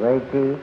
[0.00, 0.58] Ray.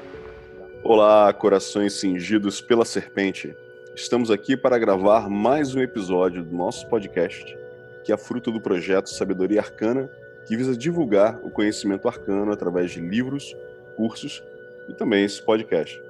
[0.84, 3.54] Olá, corações cingidos pela serpente.
[3.94, 7.57] Estamos aqui para gravar mais um episódio do nosso podcast,
[8.06, 10.10] que é fruto do projeto Sabedoria Arcana,
[10.48, 13.54] que visa divulgar o conhecimento arcano através de livros,
[13.98, 14.42] cursos
[14.87, 16.09] e também esse podcast.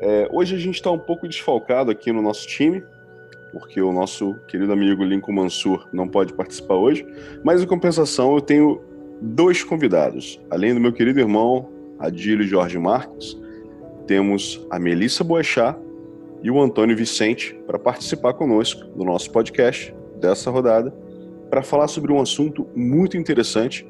[0.00, 2.82] É, hoje a gente está um pouco desfalcado aqui no nosso time,
[3.52, 7.06] porque o nosso querido amigo Lincoln Mansur não pode participar hoje,
[7.42, 8.82] mas em compensação eu tenho
[9.20, 10.38] dois convidados.
[10.50, 13.36] Além do meu querido irmão Adílio Jorge Marques,
[14.06, 15.78] temos a Melissa Boechat
[16.42, 20.94] e o Antônio Vicente para participar conosco do nosso podcast dessa rodada
[21.48, 23.86] para falar sobre um assunto muito interessante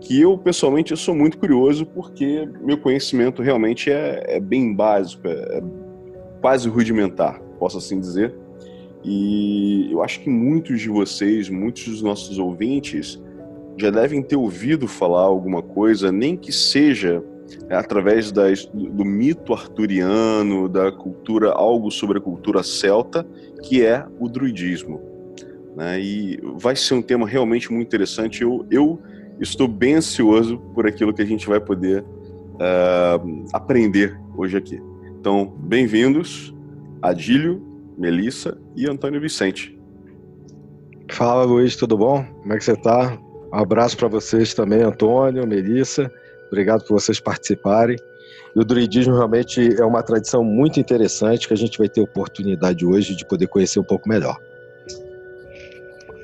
[0.00, 5.28] que eu pessoalmente eu sou muito curioso porque meu conhecimento realmente é, é bem básico,
[5.28, 5.62] é, é
[6.40, 8.34] quase rudimentar, posso assim dizer.
[9.04, 13.20] E eu acho que muitos de vocês, muitos dos nossos ouvintes,
[13.78, 17.22] já devem ter ouvido falar alguma coisa, nem que seja
[17.68, 23.26] é, através das, do mito arturiano, da cultura, algo sobre a cultura celta,
[23.62, 25.00] que é o druidismo.
[25.74, 26.00] Né?
[26.00, 28.42] E vai ser um tema realmente muito interessante.
[28.42, 29.00] Eu, eu
[29.40, 34.80] estou bem ansioso por aquilo que a gente vai poder uh, aprender hoje aqui.
[35.18, 36.54] Então, bem-vindos,
[37.00, 37.62] Adílio,
[37.96, 39.78] Melissa e Antônio Vicente.
[41.10, 42.24] Fala, Luiz, tudo bom?
[42.24, 43.18] Como é que você está?
[43.52, 46.10] Um abraço para vocês também, Antônio, Melissa.
[46.48, 47.96] Obrigado por vocês participarem.
[48.54, 52.84] E o druidismo realmente é uma tradição muito interessante que a gente vai ter oportunidade
[52.84, 54.36] hoje de poder conhecer um pouco melhor.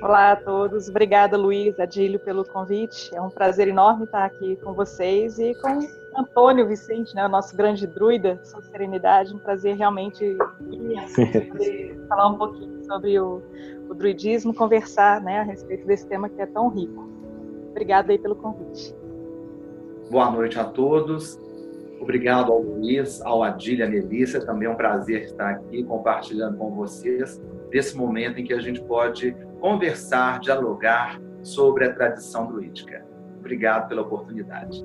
[0.06, 3.12] Olá a todos, obrigada Luiz, Adílio pelo convite.
[3.12, 5.80] É um prazer enorme estar aqui com vocês e com
[6.16, 9.34] Antônio Vicente, né, o nosso grande druida, sua serenidade.
[9.34, 10.36] Um prazer realmente
[11.50, 13.42] poder falar um pouquinho sobre o,
[13.88, 17.10] o druidismo, conversar né, a respeito desse tema que é tão rico.
[17.70, 18.94] Obrigada aí pelo convite.
[20.08, 21.36] Boa noite a todos.
[22.00, 24.38] Obrigado ao Luiz, ao Adília, à Melissa.
[24.46, 28.80] Também é um prazer estar aqui compartilhando com vocês desse momento em que a gente
[28.82, 29.34] pode
[29.66, 33.04] conversar, dialogar sobre a tradição druídica.
[33.40, 34.84] Obrigado pela oportunidade.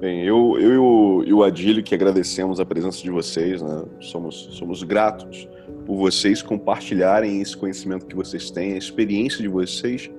[0.00, 3.84] Bem, eu, eu e, o, Adílio que agradecemos a presença de vocês, né?
[4.00, 5.46] somos, somos gratos
[5.84, 10.10] por vocês compartilharem esse conhecimento que vocês têm, a experiência de vocês,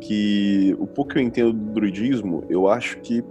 [0.00, 3.22] que o pouco que eu entendo do druidismo, eu acho que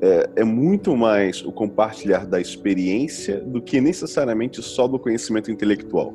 [0.00, 6.14] é, é, muito mais o compartilhar da experiência do que necessariamente só do conhecimento intelectual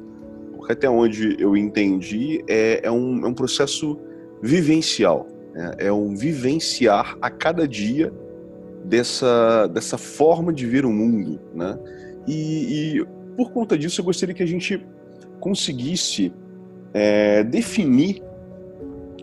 [0.73, 3.97] até onde eu entendi, é, é, um, é um processo
[4.41, 5.27] vivencial.
[5.53, 5.71] Né?
[5.77, 8.13] É um vivenciar a cada dia
[8.83, 11.39] dessa, dessa forma de ver o mundo.
[11.53, 11.77] Né?
[12.27, 13.05] E, e
[13.35, 14.85] por conta disso, eu gostaria que a gente
[15.39, 16.33] conseguisse
[16.93, 18.23] é, definir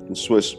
[0.08, 0.56] em suas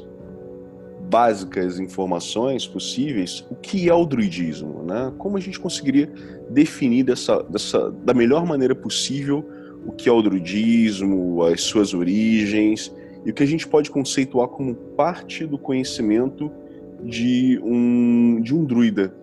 [1.10, 5.14] básicas informações possíveis o que é o druidismo, né?
[5.18, 6.12] Como a gente conseguiria
[6.50, 9.46] definir dessa, dessa da melhor maneira possível
[9.86, 12.94] o que é o druidismo, as suas origens
[13.26, 16.52] e o que a gente pode conceituar como parte do conhecimento
[17.04, 19.14] de um, de um druida,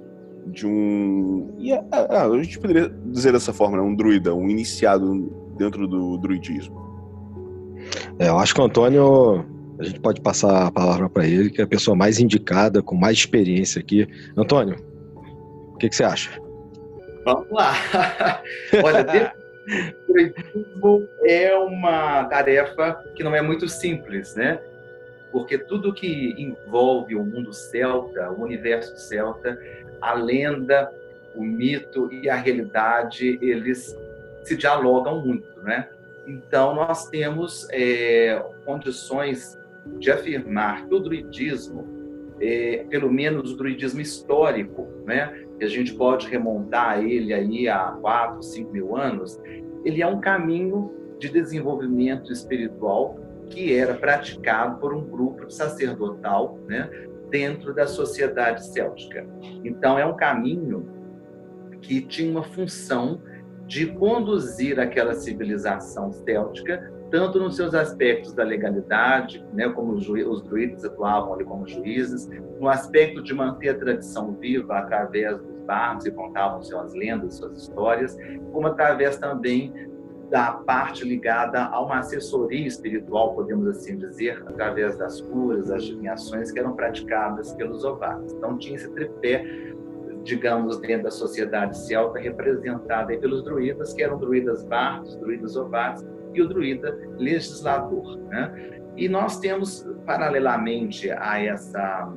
[0.46, 1.48] de um.
[1.90, 3.82] Ah a gente poderia dizer dessa forma, né?
[3.82, 6.80] um druida, um iniciado dentro do druidismo.
[8.18, 9.44] É, eu acho que o Antônio,
[9.78, 12.94] a gente pode passar a palavra para ele, que é a pessoa mais indicada, com
[12.94, 14.06] mais experiência aqui.
[14.36, 14.76] Antônio,
[15.74, 16.30] o que, que você acha?
[17.24, 17.74] Vamos lá.
[18.82, 19.32] Olha,
[20.80, 24.60] o é uma tarefa que não é muito simples, né?
[25.30, 29.58] Porque tudo que envolve o mundo celta, o universo celta,
[30.00, 30.92] a lenda,
[31.34, 33.96] o mito e a realidade, eles
[34.42, 35.88] se dialogam muito, né?
[36.26, 39.58] Então, nós temos é, condições
[39.98, 41.86] de afirmar que o druidismo,
[42.40, 47.92] é, pelo menos o druidismo histórico, né, que a gente pode remontar ele aí a
[48.00, 49.40] 4, 5 mil anos,
[49.84, 53.16] ele é um caminho de desenvolvimento espiritual
[53.48, 56.90] que era praticado por um grupo sacerdotal né,
[57.30, 59.24] dentro da sociedade céltica.
[59.62, 60.88] Então, é um caminho
[61.80, 63.22] que tinha uma função
[63.64, 70.42] de conduzir aquela civilização céltica, tanto nos seus aspectos da legalidade, né, como os, os
[70.42, 76.06] druidas atuavam ali como juízes, no aspecto de manter a tradição viva através dos bardos
[76.06, 78.16] e contavam suas lendas, suas histórias,
[78.52, 79.72] como através também
[80.30, 86.50] da parte ligada a uma assessoria espiritual, podemos assim dizer, através das curas, das adivinhações
[86.50, 88.32] que eram praticadas pelos ovários.
[88.32, 89.44] Então tinha esse tripé
[90.24, 96.40] digamos, dentro da sociedade celta, representada pelos druidas, que eram druidas bardos, druidas ovates e
[96.40, 98.18] o druida legislador.
[98.28, 98.80] Né?
[98.96, 102.12] E nós temos, paralelamente a, essa,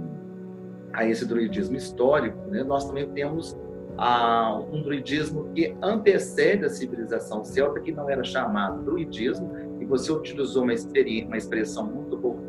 [0.95, 3.57] a esse druidismo histórico, né, nós também temos
[3.97, 10.11] ah, um druidismo que antecede a civilização celta, que não era chamado druidismo, e você
[10.11, 12.44] utilizou uma, uma expressão muito oportuna,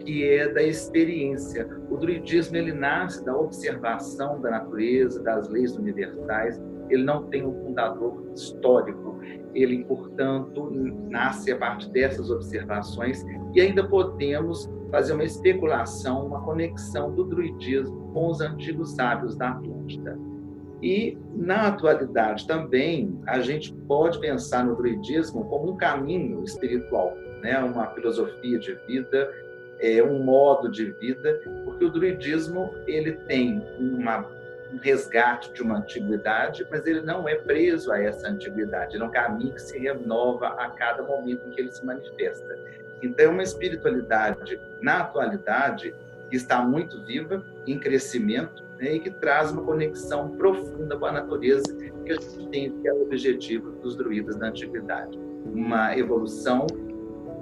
[0.00, 1.68] que é da experiência.
[1.90, 6.60] O druidismo ele nasce da observação da natureza, das leis universais.
[6.88, 9.20] Ele não tem um fundador histórico.
[9.54, 10.70] Ele, portanto,
[11.08, 13.24] nasce a partir dessas observações
[13.54, 19.50] e ainda podemos fazer uma especulação, uma conexão do druidismo com os antigos sábios da
[19.50, 20.18] Atlântida.
[20.82, 27.58] E, na atualidade também, a gente pode pensar no druidismo como um caminho espiritual, né?
[27.58, 29.30] uma filosofia de vida
[29.80, 34.26] é, um modo de vida, porque o druidismo ele tem uma,
[34.72, 39.06] um resgate de uma antiguidade, mas ele não é preso a essa antiguidade, ele é
[39.06, 42.58] um caminho que se renova a cada momento em que ele se manifesta.
[43.02, 45.94] Então, é uma espiritualidade na atualidade
[46.28, 51.12] que está muito viva, em crescimento, né, e que traz uma conexão profunda com a
[51.12, 51.74] natureza,
[52.04, 55.18] que a gente tem que é o objetivo dos druidas da antiguidade.
[55.46, 56.66] Uma evolução,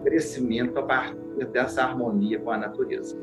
[0.04, 3.16] crescimento a partir dessa harmonia com a natureza.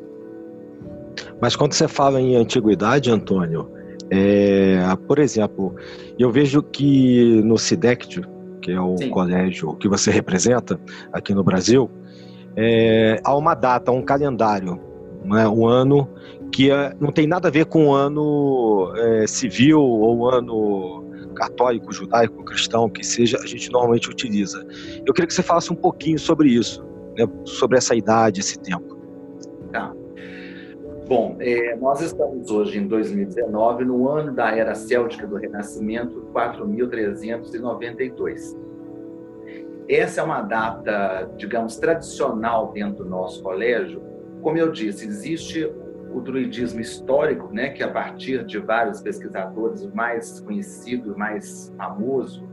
[1.41, 3.69] Mas quando você fala em antiguidade, Antônio,
[4.09, 5.75] é, por exemplo,
[6.17, 8.21] eu vejo que no SIDECT,
[8.61, 9.09] que é o Sim.
[9.09, 10.79] colégio que você representa
[11.11, 11.89] aqui no Brasil,
[12.55, 14.79] é, há uma data, um calendário,
[15.23, 16.09] né, um ano
[16.51, 21.03] que é, não tem nada a ver com o ano é, civil ou o ano
[21.35, 24.65] católico, judaico, cristão, que seja, a gente normalmente utiliza.
[25.05, 26.81] Eu queria que você falasse um pouquinho sobre isso
[27.45, 28.97] sobre essa idade, esse tempo.
[29.71, 29.93] Tá.
[31.07, 38.57] Bom, é, nós estamos hoje em 2019, no ano da Era Céltica do Renascimento, 4392.
[39.87, 44.01] Essa é uma data, digamos, tradicional dentro do nosso colégio.
[44.41, 45.71] Como eu disse, existe
[46.15, 52.47] o druidismo histórico, né, que a partir de vários pesquisadores, o mais conhecido, mais famoso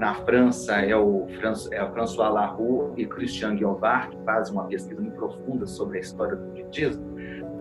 [0.00, 1.28] na França é o,
[1.70, 6.00] é o François Laroux e Christian Guillaumard, que fazem uma pesquisa muito profunda sobre a
[6.00, 7.04] história do druidismo,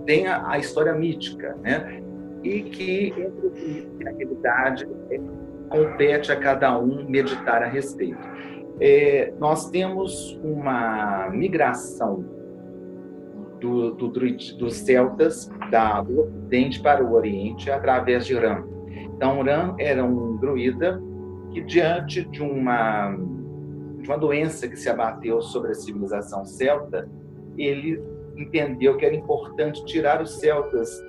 [0.07, 2.01] tem a, a história mítica, né,
[2.43, 4.87] e que entre o e a realidade
[5.69, 8.27] compete a cada um meditar a respeito.
[8.79, 12.42] É, nós temos uma migração
[13.63, 18.65] do, do, dos celtas da, do Ocidente para o Oriente através de Ram.
[19.15, 21.01] Então, Ram era um druida
[21.51, 23.15] que, diante de uma,
[23.99, 27.09] de uma doença que se abateu sobre a civilização celta,
[27.57, 28.03] ele
[28.35, 31.01] entendeu que era importante tirar os celtas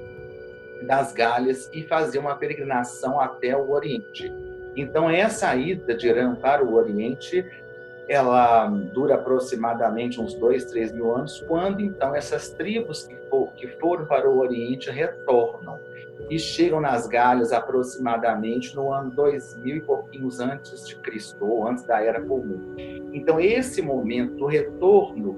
[0.86, 4.30] das Galhas e fazer uma peregrinação até o Oriente.
[4.76, 7.44] Então, essa ida de Irã para o Oriente
[8.08, 13.66] ela dura aproximadamente uns dois, três mil anos, quando então essas tribos que, for, que
[13.78, 15.78] foram para o Oriente retornam
[16.30, 21.84] e chegam nas Galhas aproximadamente no ano 2000 e pouquinhos antes de Cristo, ou antes
[21.84, 22.74] da Era Comum.
[23.12, 25.36] Então, esse momento do retorno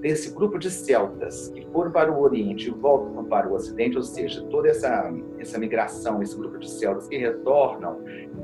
[0.00, 4.02] desse grupo de celtas que foram para o Oriente e voltam para o Ocidente, ou
[4.02, 8.00] seja, toda essa, essa migração, esse grupo de celtas que retornam,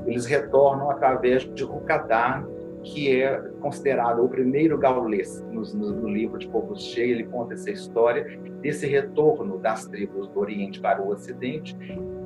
[0.07, 2.45] eles retornam através de Rucadar,
[2.85, 7.55] que é considerado o primeiro gaulês no, no, no, livro de Povos Cheios, ele conta
[7.55, 11.76] essa história desse retorno das tribos do Oriente para o Ocidente,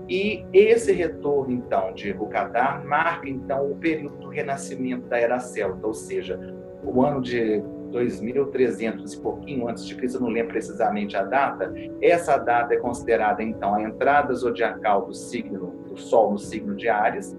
[0.09, 5.87] e esse retorno, então, de Rucadar marca, então, o período do renascimento da Era Celta,
[5.87, 6.39] ou seja,
[6.83, 11.73] o ano de 2300 e pouquinho antes de Cristo, eu não lembro precisamente a data,
[12.01, 16.89] essa data é considerada, então, a entrada zodiacal do signo, do Sol no signo de
[16.89, 17.37] Ares,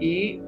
[0.00, 0.42] e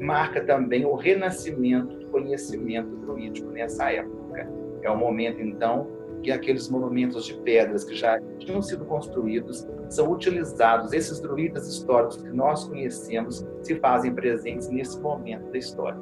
[0.00, 4.48] marca também o renascimento do conhecimento druídico nessa época.
[4.82, 5.88] É o momento, então,
[6.22, 12.16] que aqueles monumentos de pedras que já tinham sido construídos são utilizados, esses druidas históricos
[12.16, 15.98] que nós conhecemos se fazem presentes nesse momento da história.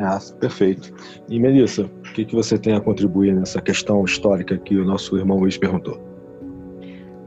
[0.00, 0.92] Ah, perfeito.
[1.28, 5.16] E Melissa, o que, que você tem a contribuir nessa questão histórica que o nosso
[5.16, 6.07] irmão Luiz perguntou?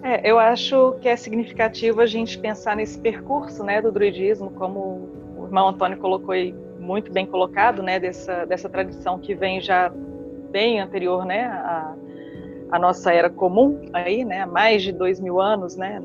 [0.03, 5.10] É, eu acho que é significativo a gente pensar nesse percurso né, do druidismo, como
[5.38, 9.91] o irmão Antônio colocou aí, muito bem colocado, né, dessa, dessa tradição que vem já
[10.50, 11.96] bem anterior né, à,
[12.72, 16.01] à nossa era comum, aí, né, há mais de dois mil anos, né,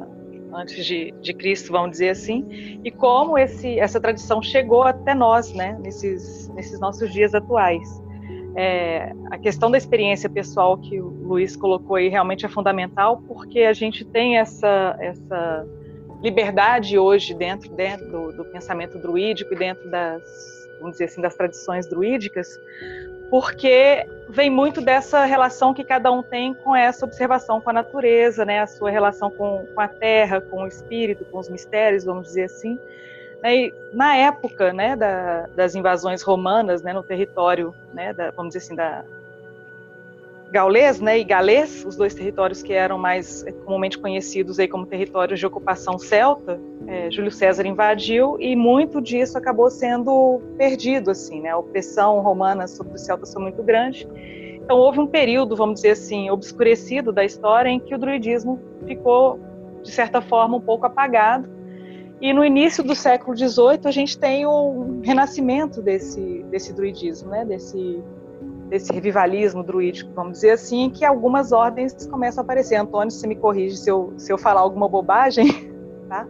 [0.53, 5.55] antes de, de Cristo, vamos dizer assim, e como esse, essa tradição chegou até nós,
[5.55, 8.06] né, nesses, nesses nossos dias atuais.
[8.59, 13.61] É, a questão da experiência pessoal que o Luiz colocou aí realmente é fundamental, porque
[13.61, 15.67] a gente tem essa, essa
[16.23, 20.23] liberdade hoje dentro, dentro do, do, pensamento druídico e dentro das,
[20.79, 22.49] vamos dizer assim, das tradições druídicas,
[23.29, 28.47] porque vem muito dessa relação que cada um tem com essa observação com a natureza,
[28.47, 32.29] né, a sua relação com, com a terra, com o espírito, com os mistérios, vamos
[32.29, 32.79] dizer assim.
[33.45, 38.65] E na época né, da, das invasões romanas né, no território, né, da, vamos dizer
[38.67, 39.05] assim, da,
[40.51, 45.39] gaulês né, e galês, os dois territórios que eram mais comumente conhecidos aí como territórios
[45.39, 51.51] de ocupação celta, é, Júlio César invadiu e muito disso acabou sendo perdido, assim, né?
[51.51, 54.09] A opressão romana sobre os celtas foi muito grande.
[54.55, 59.41] Então houve um período, vamos dizer assim, obscurecido da história em que o druidismo ficou,
[59.83, 61.49] de certa forma, um pouco apagado.
[62.21, 67.45] E no início do século XVIII a gente tem um renascimento desse, desse druidismo, né?
[67.45, 68.03] Desse
[68.69, 72.77] desse revivalismo druídico, vamos dizer assim, que algumas ordens começam a aparecer.
[72.77, 75.47] Antônio, você me corrige se eu, se eu falar alguma bobagem,
[76.09, 76.27] tá?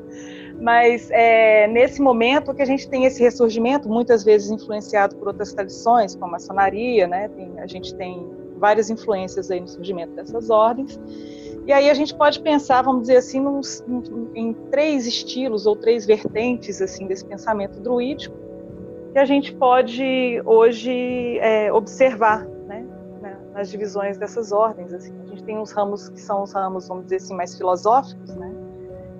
[0.60, 5.52] Mas é, nesse momento que a gente tem esse ressurgimento, muitas vezes influenciado por outras
[5.52, 7.28] tradições, como a maçonaria, né?
[7.28, 8.26] Tem, a gente tem
[8.58, 10.98] várias influências aí no surgimento dessas ordens.
[11.66, 13.84] E aí a gente pode pensar, vamos dizer assim, nos,
[14.34, 18.46] em três estilos ou três vertentes assim desse pensamento druídico
[19.16, 22.86] que a gente pode hoje é, observar né,
[23.54, 24.92] nas divisões dessas ordens.
[24.92, 25.10] Assim.
[25.24, 28.52] A gente tem uns ramos que são os ramos, vamos dizer assim, mais filosóficos, né,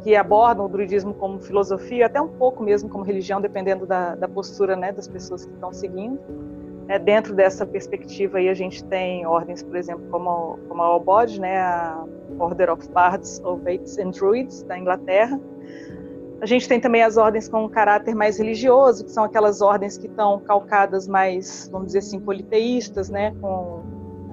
[0.03, 4.29] que abordam o druidismo como filosofia, até um pouco mesmo como religião, dependendo da, da
[4.29, 6.21] postura né, das pessoas que estão seguindo.
[6.89, 11.41] É, dentro dessa perspectiva aí a gente tem ordens, por exemplo, como, como a Obod,
[11.41, 12.05] né, a
[12.39, 15.41] Order of Bards, Ovates and Druids, da Inglaterra,
[16.41, 19.97] a gente tem também as ordens com um caráter mais religioso, que são aquelas ordens
[19.97, 23.83] que estão calcadas mais, vamos dizer assim, politeístas, né, com,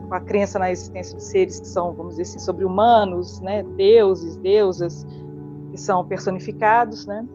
[0.07, 4.35] com a crença na existência de seres que são, vamos dizer assim, sobre-humanos, né, deuses,
[4.37, 5.07] deusas,
[5.71, 7.25] que são personificados, né.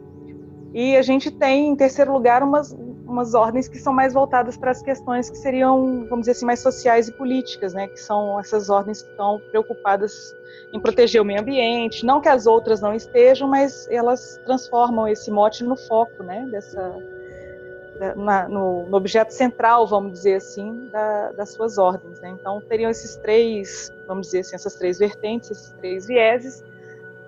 [0.75, 2.77] E a gente tem, em terceiro lugar, umas,
[3.09, 6.61] umas ordens que são mais voltadas para as questões que seriam, vamos dizer assim, mais
[6.61, 7.89] sociais e políticas, né?
[7.89, 10.37] Que são essas ordens que estão preocupadas
[10.73, 12.05] em proteger o meio ambiente.
[12.05, 16.47] Não que as outras não estejam, mas elas transformam esse mote no foco, né?
[16.51, 16.95] Dessa
[18.17, 22.21] na, no, no, objeto central, vamos dizer assim, da, das suas ordens.
[22.21, 22.31] Né?
[22.31, 26.65] Então teriam esses três, vamos dizer assim, essas três vertentes, esses três vieses.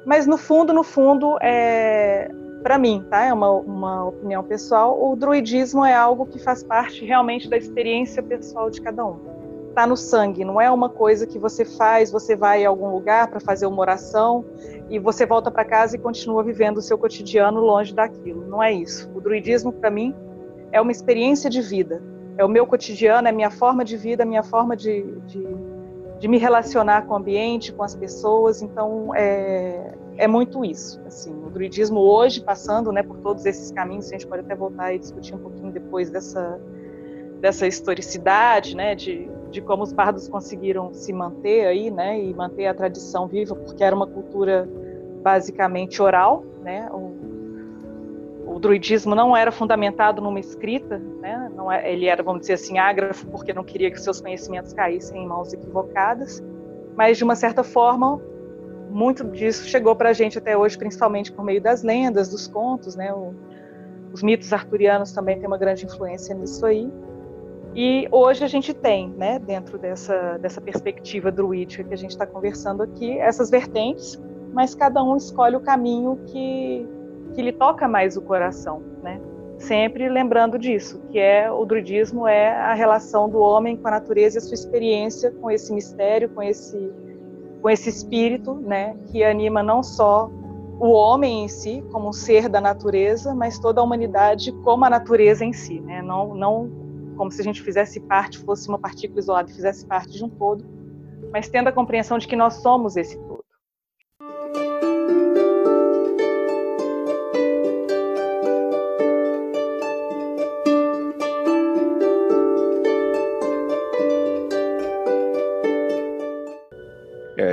[0.04, 2.30] Mas no fundo, no fundo, é,
[2.62, 3.24] para mim, tá?
[3.24, 4.98] É uma, uma opinião pessoal.
[5.02, 9.18] O druidismo é algo que faz parte realmente da experiência pessoal de cada um.
[9.68, 13.28] Está no sangue, não é uma coisa que você faz, você vai a algum lugar
[13.28, 14.44] para fazer uma oração
[14.90, 18.46] e você volta para casa e continua vivendo o seu cotidiano longe daquilo.
[18.48, 19.08] Não é isso.
[19.14, 20.14] O druidismo, para mim,
[20.72, 22.02] é uma experiência de vida.
[22.36, 25.46] É o meu cotidiano, é a minha forma de vida, a minha forma de, de,
[26.18, 28.62] de me relacionar com o ambiente, com as pessoas.
[28.62, 31.00] Então, é, é muito isso.
[31.06, 34.92] Assim, o druidismo hoje, passando né, por todos esses caminhos, a gente pode até voltar
[34.94, 36.60] e discutir um pouquinho depois dessa,
[37.40, 42.66] dessa historicidade, né, de, de como os bardos conseguiram se manter aí, né, e manter
[42.66, 44.68] a tradição viva, porque era uma cultura
[45.22, 52.06] basicamente oral, né, o, o druidismo não era fundamentado numa escrita, né, não é, ele
[52.06, 56.42] era, vamos dizer assim, ágrafo, porque não queria que seus conhecimentos caíssem em mãos equivocadas,
[56.94, 58.20] mas de uma certa forma
[58.90, 62.96] muito disso chegou para a gente até hoje, principalmente por meio das lendas, dos contos,
[62.96, 63.12] né?
[63.12, 63.34] O,
[64.12, 66.90] os mitos arturianos também têm uma grande influência nisso aí.
[67.74, 72.26] E hoje a gente tem, né, dentro dessa, dessa perspectiva druídica que a gente está
[72.26, 74.20] conversando aqui, essas vertentes,
[74.52, 76.84] mas cada um escolhe o caminho que,
[77.32, 79.20] que lhe toca mais o coração, né?
[79.58, 84.38] Sempre lembrando disso, que é o druidismo é a relação do homem com a natureza
[84.38, 86.90] e a sua experiência com esse mistério, com esse
[87.60, 90.30] com esse espírito, né, que anima não só
[90.80, 94.90] o homem em si, como um ser da natureza, mas toda a humanidade como a
[94.90, 96.00] natureza em si, né?
[96.00, 96.70] Não, não
[97.18, 100.30] como se a gente fizesse parte, fosse uma partícula isolada e fizesse parte de um
[100.30, 100.64] todo,
[101.30, 103.39] mas tendo a compreensão de que nós somos esse todo.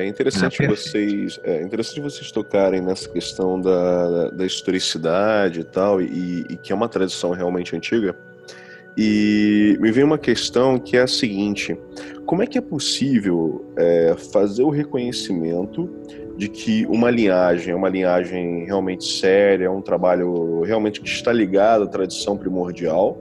[0.08, 6.46] Interessante ah, vocês, é interessante vocês tocarem nessa questão da, da historicidade e tal, e,
[6.50, 8.16] e, que é uma tradição realmente antiga.
[8.98, 11.78] E me vem uma questão que é a seguinte:
[12.26, 15.90] como é que é possível é, fazer o reconhecimento
[16.36, 21.34] de que uma linhagem é uma linhagem realmente séria, é um trabalho realmente que está
[21.34, 23.18] ligado à tradição primordial,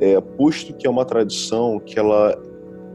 [0.00, 2.40] é, posto que é uma tradição que ela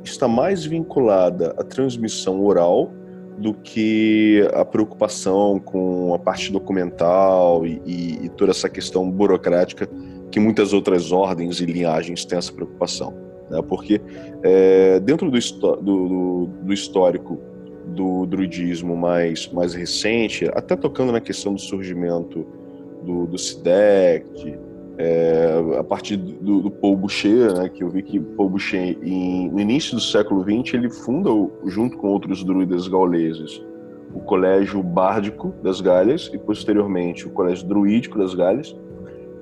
[0.03, 2.91] está mais vinculada à transmissão oral
[3.37, 9.87] do que a preocupação com a parte documental e, e, e toda essa questão burocrática
[10.31, 13.13] que muitas outras ordens e linhagens têm essa preocupação.
[13.49, 13.61] Né?
[13.67, 14.01] Porque
[14.43, 15.39] é, dentro do,
[15.81, 17.39] do, do, histórico
[17.87, 22.45] do druidismo mais, mais recente, até tocando na questão do surgimento
[23.03, 24.57] do, do SIDEC,
[24.97, 29.49] é, a partir do, do, Paul Boucher, né, que eu vi que Paul Boucher, em,
[29.49, 31.29] no início do século XX, ele funda,
[31.65, 33.63] junto com outros druidas gauleses,
[34.13, 38.75] o Colégio Bárdico das Galhas e, posteriormente, o Colégio Druídico das Galhas.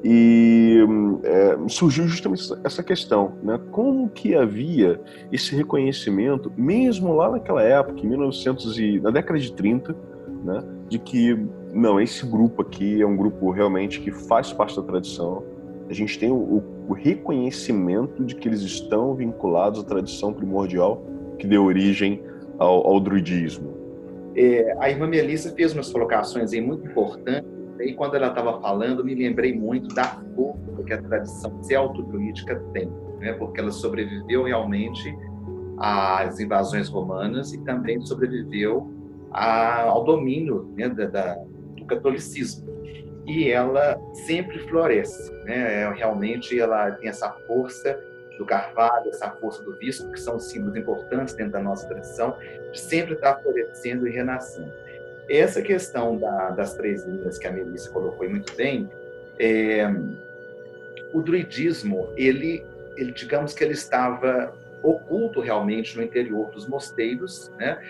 [0.04, 0.86] E
[1.24, 3.60] é, surgiu justamente essa questão, né?
[3.72, 5.00] Como que havia
[5.32, 9.96] esse reconhecimento, mesmo lá naquela época, em 1900 e, na década de 30,
[10.44, 10.64] né?
[10.90, 11.40] De que
[11.76, 15.44] não, esse grupo aqui é um grupo realmente que faz parte da tradição.
[15.90, 21.04] A gente tem o, o reconhecimento de que eles estão vinculados à tradição primordial
[21.38, 22.24] que deu origem
[22.58, 23.76] ao, ao druidismo.
[24.38, 27.50] É, a irmã Melissa fez umas colocações aí muito importantes,
[27.82, 32.90] e quando ela estava falando, me lembrei muito da força que a tradição celto-druídica tem,
[33.20, 33.34] né?
[33.34, 35.14] porque ela sobreviveu realmente
[35.78, 38.90] às invasões romanas e também sobreviveu
[39.32, 41.38] ao domínio né, da, da,
[41.86, 42.66] catolicismo.
[43.26, 45.82] E ela sempre floresce, né?
[45.82, 48.00] É, realmente ela tem essa força
[48.38, 52.38] do carvalho, essa força do bispo, que são símbolos importantes dentro da nossa tradição,
[52.72, 54.72] de sempre estar florescendo e renascendo.
[55.28, 58.90] Essa questão da, das três linhas que a Melissa colocou muito bem,
[59.40, 59.88] é,
[61.14, 62.64] o druidismo, ele,
[62.96, 67.82] ele, digamos que ele estava oculto realmente no interior dos mosteiros, né?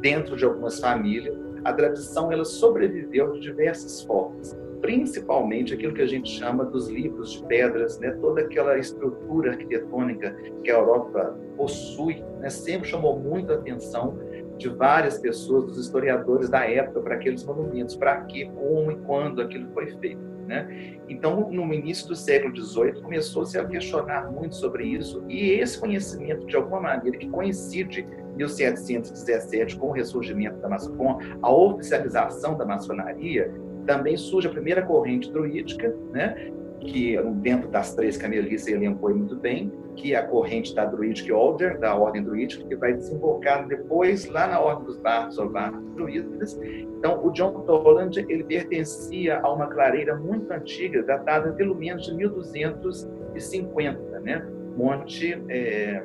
[0.00, 6.06] dentro de algumas famílias, a tradição ela sobreviveu de diversas formas, principalmente aquilo que a
[6.06, 8.12] gente chama dos livros de pedras, né?
[8.20, 12.48] toda aquela estrutura arquitetônica que a Europa possui, né?
[12.48, 14.18] sempre chamou muito a atenção
[14.56, 19.40] de várias pessoas, dos historiadores da época, para aqueles monumentos, para que, como e quando
[19.40, 20.37] aquilo foi feito.
[20.48, 20.96] Né?
[21.10, 26.46] Então, no início do século XVIII, começou-se a questionar muito sobre isso, e esse conhecimento,
[26.46, 33.52] de alguma maneira, que coincide 1717, com o ressurgimento da com a oficialização da maçonaria,
[33.84, 39.14] também surge a primeira corrente druídica, né, que dentro das três que a Melissa elencou
[39.14, 43.66] muito bem, que é a corrente da Druidic Order, da ordem druídica, que vai desembocar
[43.66, 46.58] depois lá na ordem dos barcos ou barcos druidas.
[46.98, 52.14] Então, o John Toland, ele pertencia a uma clareira muito antiga, datada pelo menos de
[52.14, 54.46] 1250, né?
[54.76, 55.42] Monte...
[55.48, 56.02] É,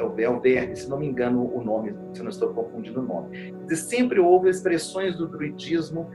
[0.00, 3.52] Alverne, se não me engano o nome, se não estou confundindo o nome.
[3.68, 6.08] E sempre houve expressões do druidismo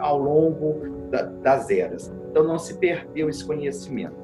[0.00, 2.12] ao longo da, das eras.
[2.28, 4.16] Então não se perdeu esse conhecimento.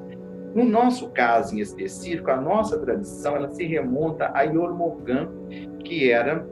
[0.57, 5.29] No nosso caso em específico, a nossa tradição ela se remonta a Morgan,
[5.85, 6.43] que era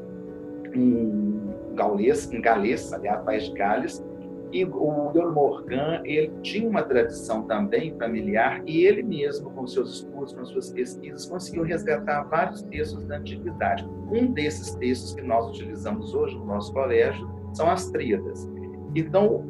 [0.76, 4.06] um galês, um galês, aliás, país de Gales,
[4.52, 5.32] e o Dr.
[5.34, 10.70] Morgan, ele tinha uma tradição também familiar e ele mesmo, com seus estudos, com suas
[10.70, 13.90] pesquisas, conseguiu resgatar vários textos da antiguidade.
[14.12, 18.48] Um desses textos que nós utilizamos hoje no nosso colégio são as tríadas.
[18.94, 19.44] Então,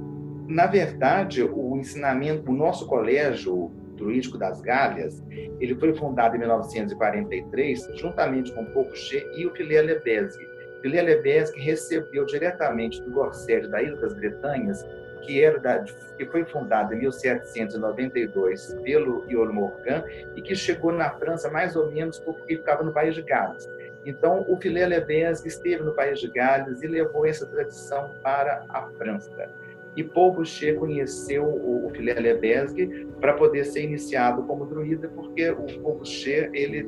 [0.47, 5.23] na verdade, o ensinamento, o nosso colégio druídico das Galhas,
[5.59, 10.55] ele foi fundado em 1943, juntamente com Pouchet e o Filé Lebesgue
[10.89, 14.85] Lebesgue recebeu diretamente do Gorset da Ilha das Bretanhas,
[15.21, 15.83] que, era da,
[16.17, 20.03] que foi fundada em 1792 pelo Iolo Morgan
[20.35, 23.67] e que chegou na França mais ou menos porque ficava no País de Gales.
[24.05, 28.83] Então, o Filé Lebesgue esteve no País de Gales e levou essa tradição para a
[28.97, 29.49] França.
[29.95, 35.81] E Paul Boucher conheceu o, Filé Lebesgue para poder ser iniciado como druida, porque o
[35.81, 36.85] Paul Boucher, ele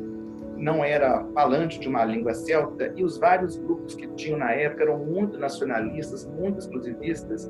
[0.57, 4.83] não era falante de uma língua celta e os vários grupos que tinham na época
[4.83, 7.49] eram muito nacionalistas, muito exclusivistas.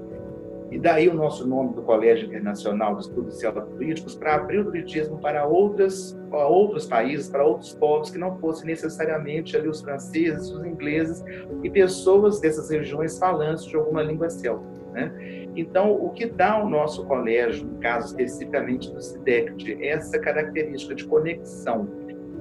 [0.69, 5.17] E daí o nosso nome do Colégio Internacional de Estudos Celto-Políticos para abrir o druidismo
[5.17, 10.65] para outras, outros países, para outros povos que não fossem necessariamente ali os franceses, os
[10.65, 11.23] ingleses
[11.63, 14.65] e pessoas dessas regiões falantes de alguma língua celta.
[14.97, 15.11] Né?
[15.55, 21.05] Então, o que dá ao nosso colégio, no caso especificamente do SIDECT, essa característica de
[21.05, 21.87] conexão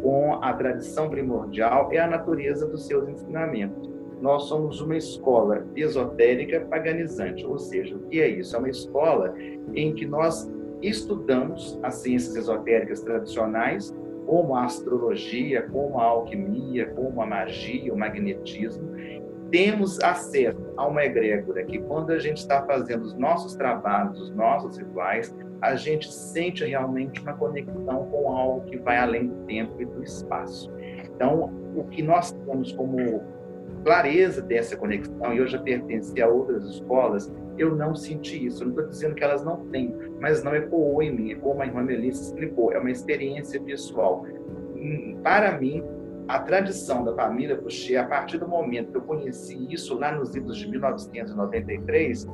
[0.02, 3.90] com a tradição primordial é a natureza dos seus ensinamentos.
[4.22, 8.56] Nós somos uma escola esotérica paganizante, ou seja, o que é isso?
[8.56, 9.34] É uma escola
[9.74, 13.94] em que nós estudamos as ciências esotéricas tradicionais,
[14.26, 18.90] como a astrologia, como a alquimia, como a magia, o magnetismo,
[19.50, 24.30] temos acesso a uma egrégora que, quando a gente está fazendo os nossos trabalhos, os
[24.30, 29.80] nossos rituais, a gente sente realmente uma conexão com algo que vai além do tempo
[29.80, 30.70] e do espaço.
[31.14, 33.22] Então, o que nós temos como
[33.84, 38.62] clareza dessa conexão, e eu já pertenci a outras escolas, eu não senti isso.
[38.62, 41.66] Eu não estou dizendo que elas não têm, mas não ecoou em mim, como a
[41.66, 44.26] irmã Melissa explicou, é uma experiência pessoal.
[44.74, 45.82] Hum, para mim,
[46.28, 50.34] a tradição da família Boucher, a partir do momento que eu conheci isso lá nos
[50.34, 52.26] idos de 1993,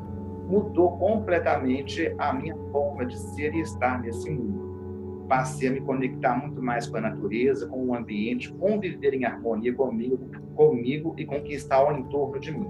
[0.49, 4.63] mudou completamente a minha forma de ser e estar nesse mundo
[5.33, 9.73] passei a me conectar muito mais com a natureza, com o ambiente, conviver em harmonia
[9.73, 12.69] comigo, comigo e conquistar ao entorno de mim.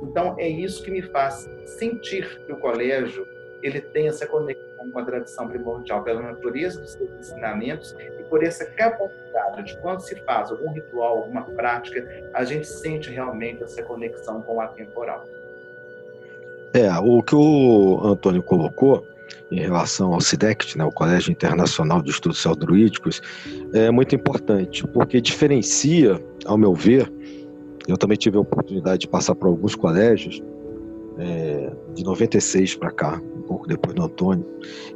[0.00, 1.44] Então é isso que me faz
[1.78, 3.26] sentir que o colégio
[3.64, 8.42] ele tem essa conexão com a tradição primordial pela natureza dos seus ensinamentos e por
[8.42, 13.82] essa capacidade de quando se faz algum ritual, alguma prática, a gente sente realmente essa
[13.82, 15.24] conexão com o atemporal.
[16.72, 19.06] É, o que o Antônio colocou
[19.50, 23.22] em relação ao SIDECT, né, o Colégio Internacional de Estudos Aldruídicos,
[23.72, 27.10] é muito importante, porque diferencia, ao meu ver,
[27.86, 30.42] eu também tive a oportunidade de passar por alguns colégios,
[31.18, 33.22] é, de 96 para cá,
[33.54, 34.44] pouco depois do Antônio,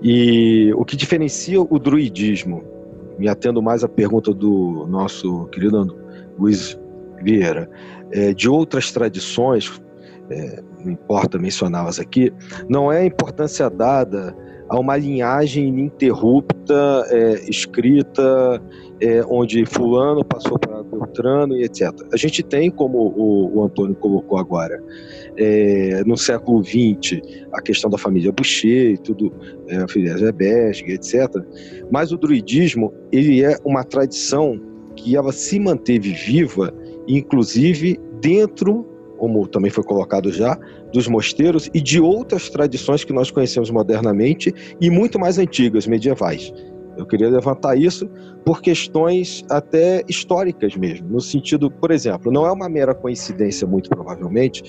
[0.02, 2.64] e o que diferencia o druidismo,
[3.16, 5.96] me atendo mais à pergunta do nosso querido
[6.38, 6.78] Luiz
[7.22, 7.70] Vieira,
[8.10, 9.80] é, de outras tradições,
[10.30, 12.32] é, não importa mencioná-las aqui,
[12.68, 14.36] não é a importância dada
[14.68, 18.60] a uma linhagem ininterrupta, é, escrita,
[19.00, 21.90] é, onde fulano passou para Beltrano e etc.
[22.12, 24.82] A gente tem, como o, o Antônio colocou agora,
[25.38, 27.20] é, no século XX,
[27.52, 29.32] a questão da família Boucher e tudo,
[29.68, 31.28] é, a família Zebesg, etc.
[31.90, 34.60] Mas o druidismo, ele é uma tradição
[34.96, 36.74] que ela se manteve viva,
[37.06, 38.84] inclusive dentro
[39.18, 40.56] como também foi colocado já,
[40.92, 46.52] dos mosteiros e de outras tradições que nós conhecemos modernamente e muito mais antigas, medievais.
[46.98, 48.08] Eu queria levantar isso
[48.44, 53.88] por questões até históricas mesmo, no sentido, por exemplo, não é uma mera coincidência, muito
[53.88, 54.62] provavelmente,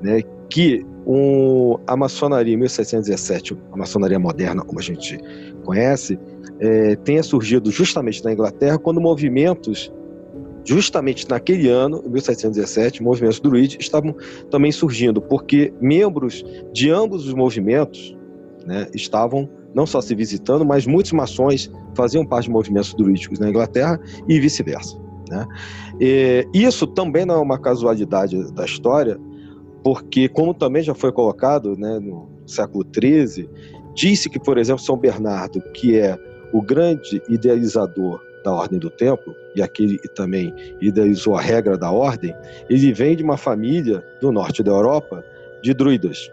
[0.00, 5.18] né, que um, a maçonaria em 1717, a maçonaria moderna, como a gente
[5.64, 6.18] conhece,
[6.60, 9.92] é, tenha surgido justamente na Inglaterra quando movimentos
[10.64, 14.14] justamente naquele ano, 1717, movimentos druides estavam
[14.50, 18.16] também surgindo, porque membros de ambos os movimentos
[18.64, 23.48] né, estavam não só se visitando, mas muitos maçons faziam parte de movimentos druídicos na
[23.48, 24.96] Inglaterra e vice-versa.
[25.28, 25.46] Né?
[26.00, 29.18] E isso também não é uma casualidade da história,
[29.82, 33.48] porque, como também já foi colocado né, no século XIII,
[33.94, 36.18] disse que, por exemplo, São Bernardo, que é
[36.52, 42.34] o grande idealizador da Ordem do Templo, e aquele também idealizou a regra da Ordem,
[42.68, 45.24] ele vem de uma família do norte da Europa
[45.62, 46.30] de druidas.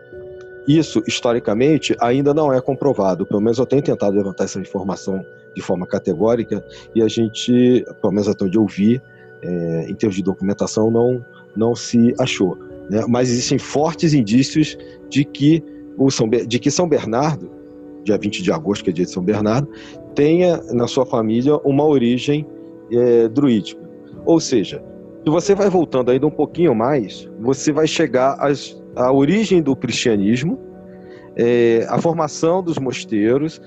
[0.70, 5.64] Isso, historicamente, ainda não é comprovado, pelo menos eu tenho tentado levantar essa informação de
[5.64, 9.02] forma categórica, e a gente, pelo menos até onde eu vi,
[9.42, 12.56] é, em termos de documentação, não, não se achou.
[12.88, 13.04] Né?
[13.10, 14.78] Mas existem fortes indícios
[15.10, 15.64] de que,
[15.98, 17.50] o São, de que São Bernardo,
[18.04, 19.68] dia 20 de agosto, que é dia de São Bernardo,
[20.14, 22.46] tenha na sua família uma origem
[22.92, 23.82] é, druídica.
[24.24, 24.84] Ou seja,
[25.24, 29.76] se você vai voltando ainda um pouquinho mais, você vai chegar às, à origem do
[29.76, 30.60] cristianismo,
[31.36, 33.62] é, a formação dos mosteiros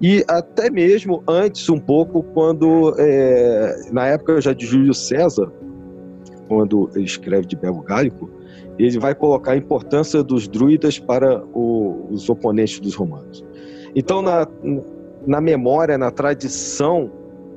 [0.00, 5.52] e até mesmo antes um pouco quando é, na época já de Júlio César,
[6.48, 8.30] quando ele escreve de Belo Gálico,
[8.78, 13.44] ele vai colocar a importância dos druidas para o, os oponentes dos romanos.
[13.94, 14.46] Então, na,
[15.26, 17.10] na memória, na tradição,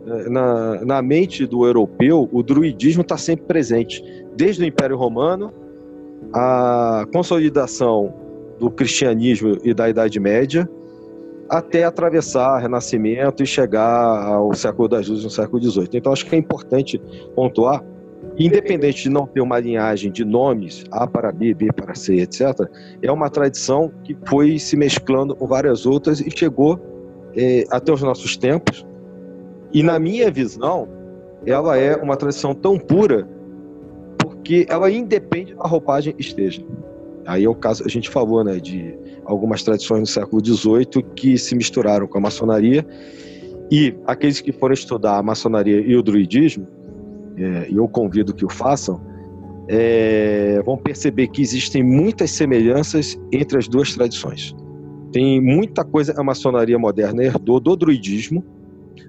[0.07, 4.03] eh, na, na mente do europeu, o druidismo está sempre presente.
[4.35, 5.53] Desde o Império Romano,
[6.33, 8.13] a consolidação
[8.59, 10.69] do cristianismo e da Idade Média,
[11.49, 15.89] até atravessar o Renascimento e chegar ao século das luzes, no século XVIII.
[15.95, 17.01] Então, acho que é importante
[17.35, 17.83] pontuar,
[18.37, 22.55] independente de não ter uma linhagem de nomes, A para B, B para C, etc.,
[23.01, 26.79] é uma tradição que foi se mesclando com várias outras e chegou
[27.35, 28.85] é, até os nossos tempos.
[29.73, 30.87] E na minha visão,
[31.45, 33.27] ela é uma tradição tão pura
[34.41, 36.63] porque ela independe da roupagem esteja.
[37.27, 41.37] Aí é o caso, a gente falou, né, de algumas tradições do século XVIII que
[41.37, 42.85] se misturaram com a maçonaria
[43.71, 46.67] e aqueles que forem estudar a maçonaria e o druidismo,
[47.37, 48.99] é, e eu convido que o façam,
[49.67, 54.55] é, vão perceber que existem muitas semelhanças entre as duas tradições.
[55.11, 58.43] Tem muita coisa a maçonaria moderna herdou do druidismo,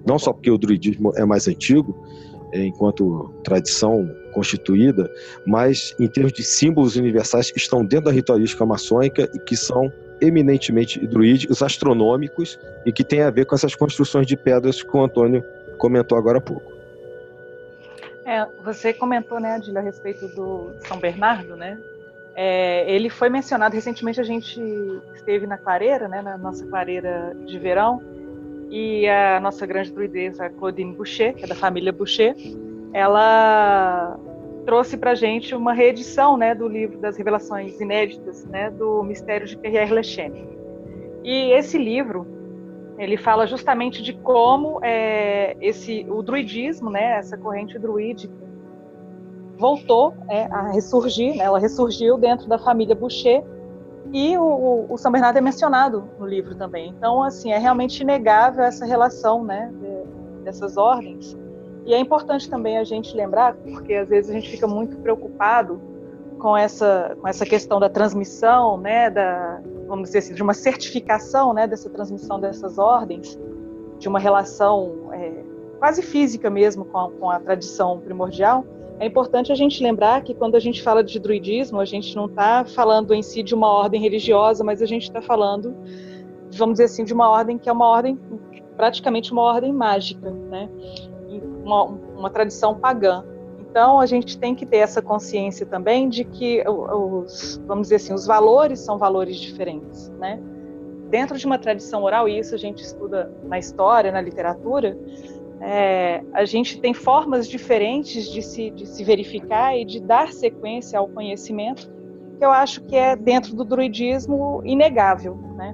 [0.07, 5.11] não só porque o druidismo é mais antigo, é, enquanto tradição constituída,
[5.47, 9.93] mas em termos de símbolos universais que estão dentro da ritualística maçônica e que são
[10.21, 15.03] eminentemente druídicos, astronômicos e que tem a ver com essas construções de pedras que o
[15.03, 15.45] Antônio
[15.79, 16.73] comentou agora há pouco.
[18.25, 21.79] É, você comentou, né, Adília, a respeito do São Bernardo, né?
[22.35, 24.21] É, ele foi mencionado recentemente.
[24.21, 24.61] A gente
[25.15, 28.01] esteve na clareira, né, na nossa clareira de verão,
[28.73, 32.35] e a nossa grande druideza, Claudine Boucher, que é da família Boucher,
[32.95, 34.19] ela
[34.65, 39.59] trouxe para gente uma reedição, né, do livro das Revelações Inéditas, né, do Mistério de
[39.59, 40.49] Pierre Lechene.
[41.23, 42.27] E esse livro
[42.99, 48.33] ele fala justamente de como é, esse o druidismo, né, essa corrente druídica,
[49.59, 53.45] voltou é, a ressurgir, né, ela ressurgiu dentro da família Boucher
[54.11, 56.91] e o, o, São Bernardo é mencionado no livro também.
[56.97, 61.37] Então, assim, é realmente inegável essa relação, né, de, dessas ordens.
[61.87, 65.81] E é importante também a gente lembrar, porque às vezes a gente fica muito preocupado
[66.39, 71.53] com essa, com essa questão da transmissão, né, da, vamos dizer assim, de uma certificação
[71.53, 73.39] né, dessa transmissão dessas ordens,
[73.99, 75.45] de uma relação é,
[75.79, 78.65] quase física mesmo com a, com a tradição primordial,
[79.03, 82.27] é importante a gente lembrar que quando a gente fala de druidismo, a gente não
[82.27, 85.75] está falando em si de uma ordem religiosa, mas a gente está falando,
[86.53, 88.17] vamos dizer assim, de uma ordem que é uma ordem,
[88.77, 90.71] praticamente uma ordem mágica, né?
[91.65, 93.25] uma, uma tradição pagã.
[93.59, 98.15] Então, a gente tem que ter essa consciência também de que os, vamos dizer assim,
[98.15, 100.41] os valores são valores diferentes, né?
[101.11, 104.97] Dentro de uma tradição oral, e isso a gente estuda na história, na literatura,
[105.65, 110.99] é, a gente tem formas diferentes de se, de se verificar e de dar sequência
[110.99, 111.89] ao conhecimento,
[112.37, 115.73] que eu acho que é, dentro do druidismo, inegável, né?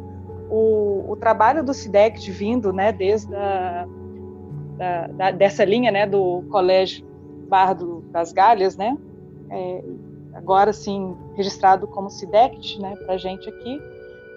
[0.50, 3.86] O, o trabalho do SIDECT vindo, né, desde a,
[4.76, 7.06] da, da, dessa linha, né, do Colégio
[7.48, 8.94] Bardo das Galhas, né?
[9.50, 9.84] É,
[10.34, 13.80] agora sim registrado como SIDECT, né, para gente aqui,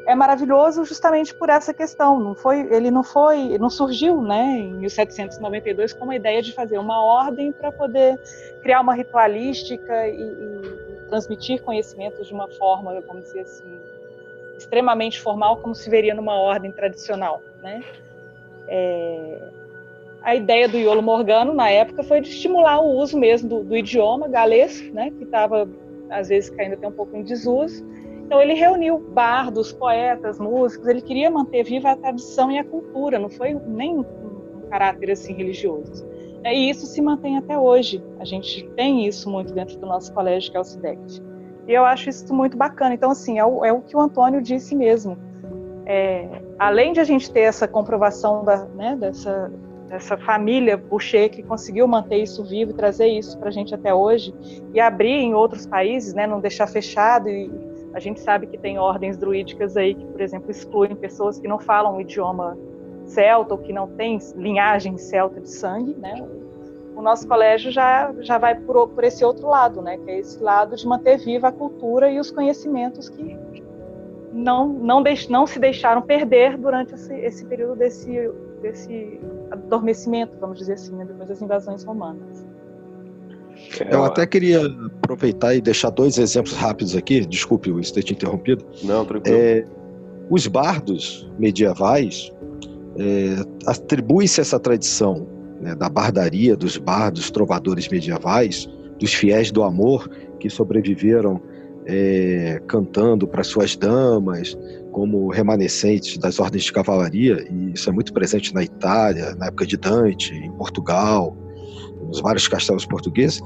[0.05, 2.19] é maravilhoso justamente por essa questão.
[2.19, 6.77] Não foi, ele não foi, não surgiu, né, em 1792 com a ideia de fazer
[6.77, 8.19] uma ordem para poder
[8.61, 13.79] criar uma ritualística e, e, transmitir conhecimentos de uma forma, vamos dizer assim,
[14.57, 17.83] extremamente formal, como se veria numa ordem tradicional, né?
[18.67, 19.49] É,
[20.21, 23.75] a ideia do Iolo Morgano, na época, foi de estimular o uso mesmo do, do
[23.75, 25.67] idioma galês, né, que estava,
[26.09, 27.83] às vezes, caindo até um pouco em desuso.
[28.31, 33.19] Então, ele reuniu bardos, poetas, músicos, ele queria manter viva a tradição e a cultura,
[33.19, 34.05] não foi nem um,
[34.69, 36.07] caráter assim religioso.
[36.45, 38.01] E isso se mantém até hoje.
[38.21, 41.21] A gente tem isso muito dentro do nosso colégio, que é o SIDECT.
[41.67, 42.93] E eu acho isso muito bacana.
[42.93, 45.17] Então, assim, é o, é o que o Antônio disse mesmo.
[45.85, 49.51] É, além de a gente ter essa comprovação da, né, dessa,
[49.89, 53.93] essa família Boucher que conseguiu manter isso vivo e trazer isso para a gente até
[53.93, 54.33] hoje
[54.73, 57.27] e abrir em outros países, né, não deixar fechado.
[57.27, 61.47] E a gente sabe que tem ordens druídicas aí que, por exemplo, excluem pessoas que
[61.47, 62.57] não falam o idioma
[63.05, 66.15] celta ou que não têm linhagem celta de sangue, né?
[66.95, 69.97] O nosso colégio já, já vai por, por esse outro lado, né?
[69.97, 73.37] Que é esse lado de manter viva a cultura e os conhecimentos que
[74.31, 80.59] não, não, deix, não se deixaram perder durante esse, esse período desse desse adormecimento, vamos
[80.59, 82.45] dizer assim, né, depois das invasões romanas.
[83.89, 84.65] Eu até queria
[85.01, 87.25] aproveitar e deixar dois exemplos rápidos aqui.
[87.25, 88.65] Desculpe, Luiz, ter te interrompido.
[88.83, 89.37] Não, tranquilo.
[89.37, 89.65] É,
[90.29, 92.31] os bardos medievais
[92.97, 95.27] é, atribui-se essa tradição
[95.61, 98.67] né, da bardaria dos bardos, trovadores medievais,
[98.99, 101.41] dos fiéis do amor que sobreviveram
[101.85, 104.57] é, cantando para suas damas,
[104.91, 109.65] como remanescentes das ordens de cavalaria, e isso é muito presente na Itália, na época
[109.65, 111.35] de Dante, em Portugal,
[112.11, 113.41] nos vários castelos portugueses,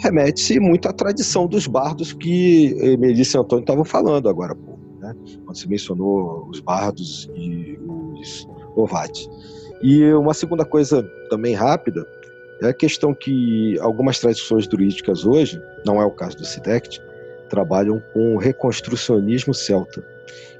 [0.00, 5.14] remete-se muito à tradição dos bardos que Melissa e Antônio estavam falando agora, pô, né?
[5.44, 7.78] quando se mencionou os bardos e
[8.18, 9.28] os ovates.
[9.80, 12.06] E uma segunda coisa também rápida
[12.60, 17.00] é a questão que algumas tradições druídicas hoje, não é o caso do SIDECT,
[17.48, 20.04] trabalham com o reconstrucionismo celta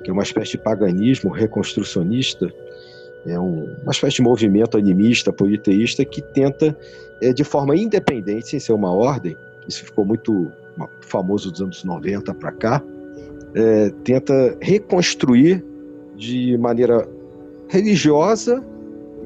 [0.02, 2.52] que é uma espécie de paganismo reconstrucionista,
[3.26, 6.76] é um, uma espécie de movimento animista, politeísta, que tenta,
[7.34, 10.50] de forma independente, sem ser uma ordem, isso ficou muito
[11.00, 12.82] famoso dos anos 90 para cá,
[13.54, 15.64] é, tenta reconstruir
[16.16, 17.08] de maneira
[17.68, 18.64] religiosa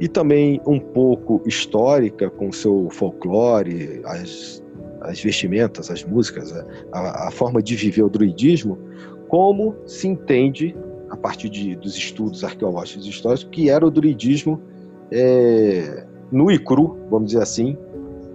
[0.01, 4.63] e também um pouco histórica, com seu folclore, as,
[5.03, 6.53] as vestimentas, as músicas,
[6.93, 8.79] a, a forma de viver o druidismo,
[9.29, 10.77] como se entende,
[11.11, 14.61] a partir de, dos estudos arqueológicos e históricos, que era o druidismo
[15.11, 17.77] é, nu e cru, vamos dizer assim,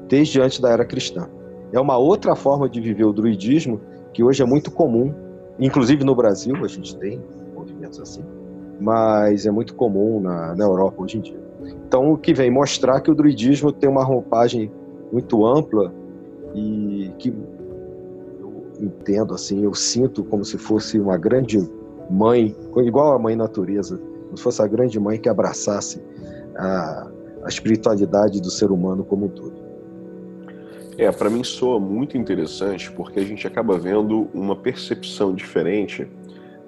[0.08, 1.28] desde antes da era cristã.
[1.74, 3.82] É uma outra forma de viver o druidismo
[4.14, 5.14] que hoje é muito comum,
[5.60, 7.22] inclusive no Brasil a gente tem
[7.54, 8.24] movimentos assim,
[8.80, 11.40] mas é muito comum na, na Europa hoje em dia.
[11.88, 14.72] Então, o que vem mostrar que o druidismo tem uma roupagem
[15.12, 15.94] muito ampla
[16.54, 17.30] e que
[18.40, 21.60] eu entendo assim, eu sinto como se fosse uma grande
[22.10, 26.02] mãe, igual a mãe natureza, como se fosse a grande mãe que abraçasse
[26.56, 27.08] a,
[27.48, 29.56] a espiritualidade do ser humano como um todo.
[30.98, 36.06] É, para mim soa muito interessante porque a gente acaba vendo uma percepção diferente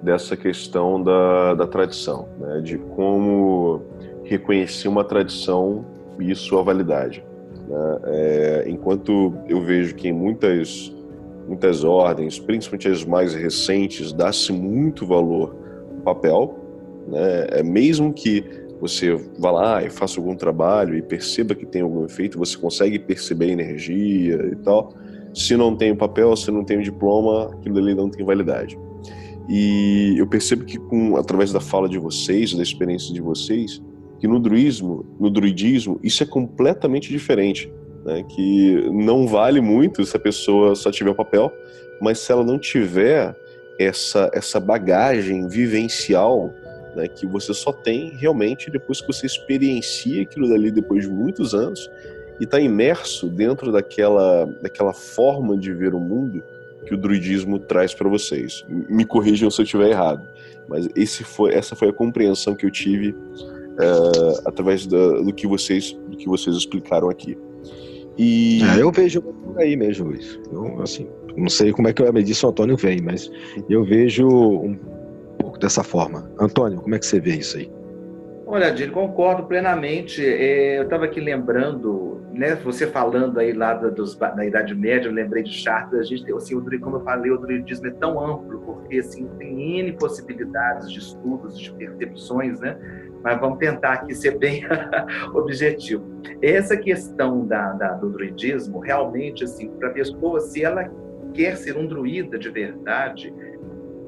[0.00, 2.62] dessa questão da, da tradição, né?
[2.62, 3.82] de como
[4.24, 5.84] reconhecer uma tradição
[6.18, 7.22] e sua validade.
[7.68, 7.98] Né?
[8.04, 10.90] É, enquanto eu vejo que em muitas,
[11.46, 15.54] muitas ordens, principalmente as mais recentes, dá-se muito valor
[15.90, 16.58] ao papel,
[17.06, 17.48] né?
[17.50, 22.04] é, mesmo que você vá lá e faça algum trabalho e perceba que tem algum
[22.04, 24.94] efeito, você consegue perceber energia e tal.
[25.34, 28.78] Se não tem o papel, se não tem o diploma, aquilo ali não tem validade.
[29.48, 33.82] E eu percebo que com através da fala de vocês, da experiência de vocês,
[34.18, 37.72] que no druismo, no druidismo, isso é completamente diferente,
[38.04, 38.24] né?
[38.28, 41.52] Que não vale muito se a pessoa só tiver o papel,
[42.00, 43.34] mas se ela não tiver
[43.78, 46.50] essa essa bagagem vivencial,
[46.94, 51.54] né, que você só tem realmente depois que você experiencia aquilo dali depois de muitos
[51.54, 51.90] anos
[52.40, 56.42] e está imerso dentro daquela daquela forma de ver o mundo
[56.86, 58.64] que o druidismo traz para vocês.
[58.68, 60.26] Me corrijam se eu estiver errado,
[60.68, 65.46] mas esse foi, essa foi a compreensão que eu tive uh, através da, do que
[65.46, 67.36] vocês do que vocês explicaram aqui.
[68.18, 70.38] E é, eu vejo por aí mesmo, Luiz.
[70.52, 73.30] Eu, assim, não sei como é que o Edson Antônio vem, mas
[73.68, 74.78] eu vejo um
[75.60, 76.30] dessa forma.
[76.38, 77.70] Antônio, como é que você vê isso aí?
[78.52, 80.26] Olha, Adil, concordo plenamente.
[80.26, 85.08] É, eu estava aqui lembrando, né, você falando aí lá da, dos, da Idade Média,
[85.08, 87.92] eu lembrei de Chartres, a gente tem, assim, o, como eu falei, o druidismo é
[87.92, 92.76] tão amplo, porque assim, tem N possibilidades de estudos, de percepções, né?
[93.22, 94.64] Mas vamos tentar aqui ser bem
[95.32, 96.04] objetivo.
[96.42, 100.90] Essa questão da, da, do druidismo, realmente, assim, para a pessoa, se ela
[101.32, 103.32] quer ser um druida de verdade,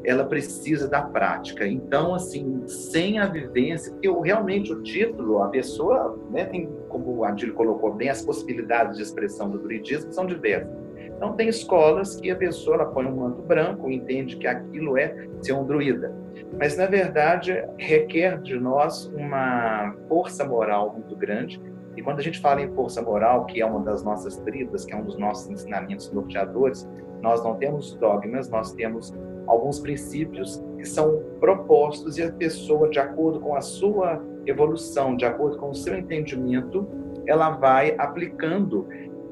[0.05, 1.67] ela precisa da prática.
[1.67, 7.25] Então, assim, sem a vivência, porque realmente o título, a pessoa, né, tem, como o
[7.25, 10.83] Adílio colocou bem, as possibilidades de expressão do druidismo são diversas.
[11.17, 15.29] Então, tem escolas que a pessoa ela põe um manto branco entende que aquilo é
[15.41, 16.13] ser um druida.
[16.59, 21.63] Mas, na verdade, requer de nós uma força moral muito grande.
[21.97, 24.93] E quando a gente fala em força moral, que é uma das nossas tridas, que
[24.93, 26.89] é um dos nossos ensinamentos norteadores,
[27.21, 29.15] nós não temos dogmas, nós temos
[29.53, 35.25] alguns princípios que são propostos e a pessoa, de acordo com a sua evolução, de
[35.25, 36.87] acordo com o seu entendimento,
[37.27, 38.89] ela vai aplicando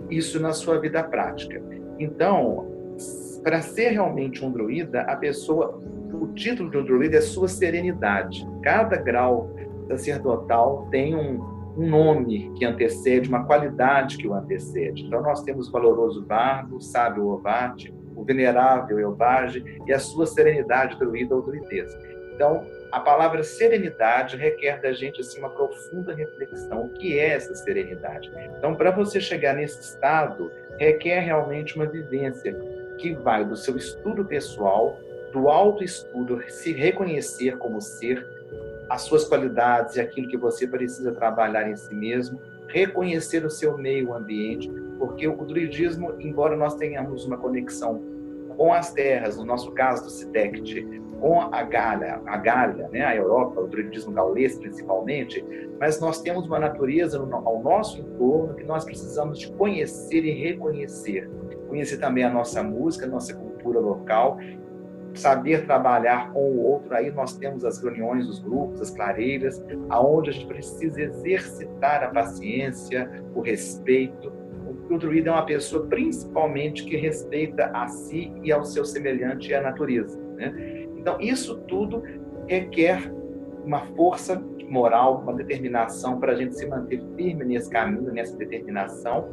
[0.08, 1.62] isso na sua vida prática.
[1.98, 2.66] Então,
[3.42, 5.80] para ser realmente um druida, a pessoa,
[6.12, 8.46] o título de um druida é sua serenidade.
[8.62, 9.50] Cada grau
[9.88, 11.40] sacerdotal tem um,
[11.76, 15.04] um nome que antecede, uma qualidade que o antecede.
[15.04, 21.34] Então, nós temos valoroso bardo, sábio ovate, o venerável Elbage e a sua serenidade druida
[21.34, 21.98] ou druideza.
[22.34, 26.82] Então, a palavra serenidade requer da gente assim uma profunda reflexão.
[26.82, 28.30] O que é essa serenidade?
[28.58, 32.54] Então, para você chegar nesse estado, requer realmente uma vivência
[32.98, 34.98] que vai do seu estudo pessoal,
[35.32, 38.26] do autoestudo, se reconhecer como ser,
[38.88, 43.78] as suas qualidades e aquilo que você precisa trabalhar em si mesmo, reconhecer o seu
[43.78, 48.02] meio ambiente, porque o druidismo, embora nós tenhamos uma conexão
[48.60, 50.84] com as terras, no nosso caso do Sidect,
[51.18, 55.42] com a Galha, a Galha, né, a Europa, o druidismo gaulês principalmente,
[55.80, 61.26] mas nós temos uma natureza ao nosso entorno que nós precisamos de conhecer e reconhecer.
[61.70, 64.36] Conhecer também a nossa música, a nossa cultura local,
[65.14, 66.94] saber trabalhar com o outro.
[66.94, 72.08] Aí nós temos as reuniões, os grupos, as clareiras, aonde a gente precisa exercitar a
[72.08, 74.30] paciência, o respeito,
[74.90, 79.62] o é uma pessoa principalmente que respeita a si e ao seu semelhante e à
[79.62, 80.20] natureza.
[80.36, 80.86] Né?
[80.96, 82.02] Então, isso tudo
[82.46, 83.12] requer
[83.64, 89.28] uma força moral, uma determinação para a gente se manter firme nesse caminho, nessa determinação.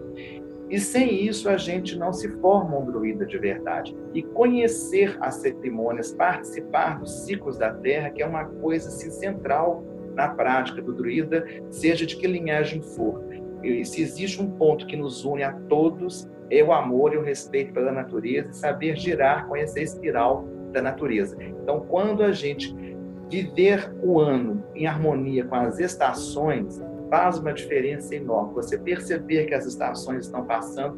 [0.70, 3.96] E sem isso, a gente não se forma um druida de verdade.
[4.14, 9.84] E conhecer as cerimônias, participar dos ciclos da terra, que é uma coisa assim, central
[10.14, 13.27] na prática do druida, seja de que linhagem for
[13.86, 17.74] se existe um ponto que nos une a todos, é o amor e o respeito
[17.74, 21.38] pela natureza saber girar com essa espiral da natureza.
[21.42, 22.76] Então, quando a gente
[23.30, 28.54] viver o ano em harmonia com as estações, faz uma diferença enorme.
[28.56, 30.98] Você perceber que as estações estão passando,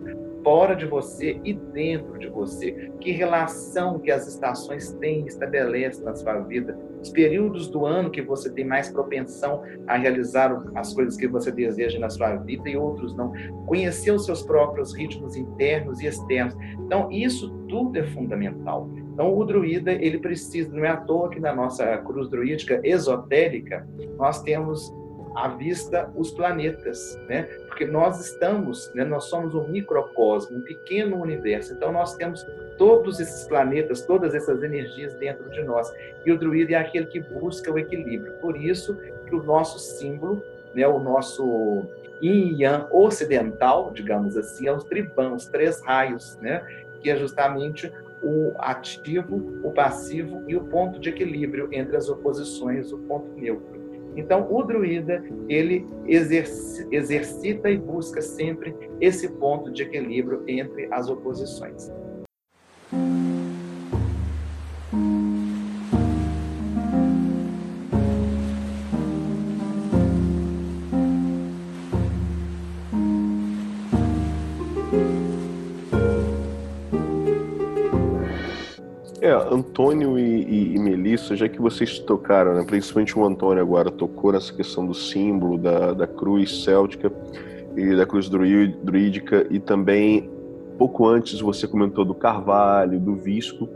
[0.49, 2.91] fora de você e dentro de você.
[2.99, 6.75] Que relação que as estações têm estabelece na sua vida?
[6.99, 11.51] Os períodos do ano que você tem mais propensão a realizar as coisas que você
[11.51, 13.31] deseja na sua vida e outros não.
[13.67, 16.57] Conhecer os seus próprios ritmos internos e externos.
[16.83, 18.89] Então, isso tudo é fundamental.
[19.13, 23.87] Então, o druida, ele precisa, não é à toa que na nossa cruz druídica esotérica,
[24.17, 24.91] nós temos
[25.35, 27.43] à vista os planetas, né?
[27.67, 31.73] Porque nós estamos, né, nós somos um microcosmo, um pequeno universo.
[31.73, 32.45] Então nós temos
[32.77, 35.91] todos esses planetas, todas essas energias dentro de nós.
[36.25, 38.33] E o druida é aquele que busca o equilíbrio.
[38.33, 41.85] Por isso que o nosso símbolo, né, o nosso
[42.21, 46.65] yin yang ocidental, digamos assim, é os tribãos, os três raios, né?
[47.01, 52.91] Que é justamente o ativo, o passivo e o ponto de equilíbrio entre as oposições,
[52.91, 53.78] o ponto neutro.
[54.15, 61.91] Então, o druida, ele exercita e busca sempre esse ponto de equilíbrio entre as oposições.
[79.37, 84.31] Antônio e, e, e, Melissa, já que vocês tocaram, né, principalmente o Antônio agora tocou
[84.31, 87.11] nessa questão do símbolo da, da cruz céltica
[87.75, 90.29] e da cruz druídica, e também
[90.77, 93.67] pouco antes você comentou do carvalho, do visco.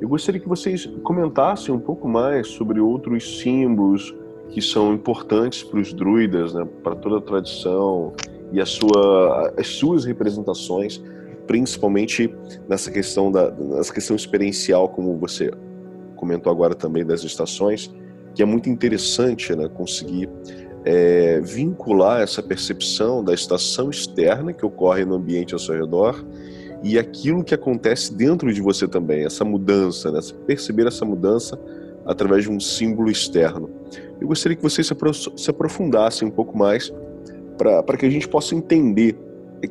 [0.00, 4.14] Eu gostaria que vocês comentassem um pouco mais sobre outros símbolos
[4.50, 8.12] que são importantes para os druidas, né, para toda a tradição
[8.52, 11.02] e sua, as suas representações
[11.46, 12.32] principalmente
[12.68, 15.50] nessa questão da nessa questão experiencial, como você
[16.16, 17.94] comentou agora também das estações,
[18.34, 20.28] que é muito interessante, né, conseguir
[20.84, 26.24] é, vincular essa percepção da estação externa que ocorre no ambiente ao seu redor
[26.82, 31.58] e aquilo que acontece dentro de você também, essa mudança, né, perceber essa mudança
[32.04, 33.68] através de um símbolo externo.
[34.20, 34.86] Eu gostaria que vocês
[35.36, 36.92] se aprofundassem um pouco mais
[37.58, 39.18] para que a gente possa entender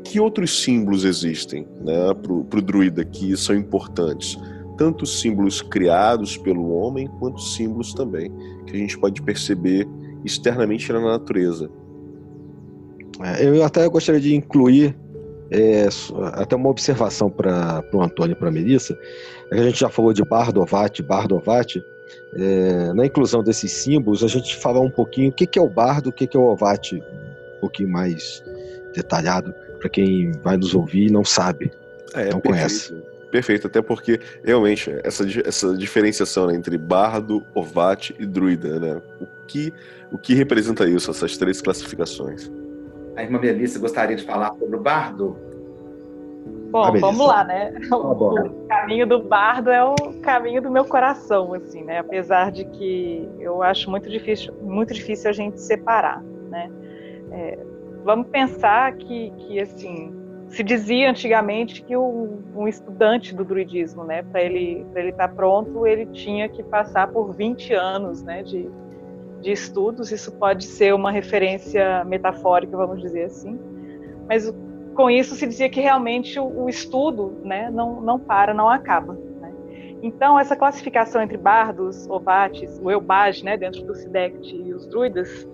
[0.04, 4.38] que outros símbolos existem né, para o druida que são importantes?
[4.78, 8.32] Tanto símbolos criados pelo homem, quanto símbolos também
[8.66, 9.88] que a gente pode perceber
[10.24, 11.70] externamente na natureza.
[13.22, 14.96] É, eu até gostaria de incluir
[15.52, 15.88] é,
[16.34, 18.98] até uma observação para o Antônio e para a Melissa.
[19.52, 21.82] A gente já falou de Bardovati, Bardovati.
[22.36, 25.70] É, na inclusão desses símbolos, a gente fala um pouquinho o que, que é o
[25.70, 28.44] bardo, o que, que é o ovate, um pouquinho mais
[28.94, 31.72] detalhado para quem vai nos ouvir e não sabe,
[32.14, 32.44] é, não perfeito.
[32.44, 33.04] conhece.
[33.32, 39.02] Perfeito, até porque realmente essa, essa diferenciação né, entre bardo, ovate e druida, né?
[39.20, 39.74] O que,
[40.10, 42.50] o que representa isso, essas três classificações?
[43.16, 45.38] A irmã Melissa gostaria de falar sobre o bardo?
[46.72, 47.74] Bom, vamos lá, né?
[47.90, 52.00] Tá o, caminho do bardo é o caminho do meu coração, assim, né?
[52.00, 56.70] Apesar de que eu acho muito difícil, muito difícil a gente separar, né?
[57.32, 57.58] É,
[58.06, 60.14] vamos pensar que, que assim,
[60.47, 65.86] se dizia antigamente que um estudante do druidismo, né, para ele ele estar tá pronto,
[65.88, 68.70] ele tinha que passar por 20 anos, né, de,
[69.41, 70.12] de estudos.
[70.12, 73.60] Isso pode ser uma referência metafórica, vamos dizer assim.
[74.30, 74.53] Mas
[74.93, 79.14] com isso se dizia que realmente o, o estudo, né, não não para, não acaba.
[79.41, 79.51] Né?
[80.03, 85.47] Então essa classificação entre bardos, ovates, o eubage, né, dentro do Sidect e os druidas,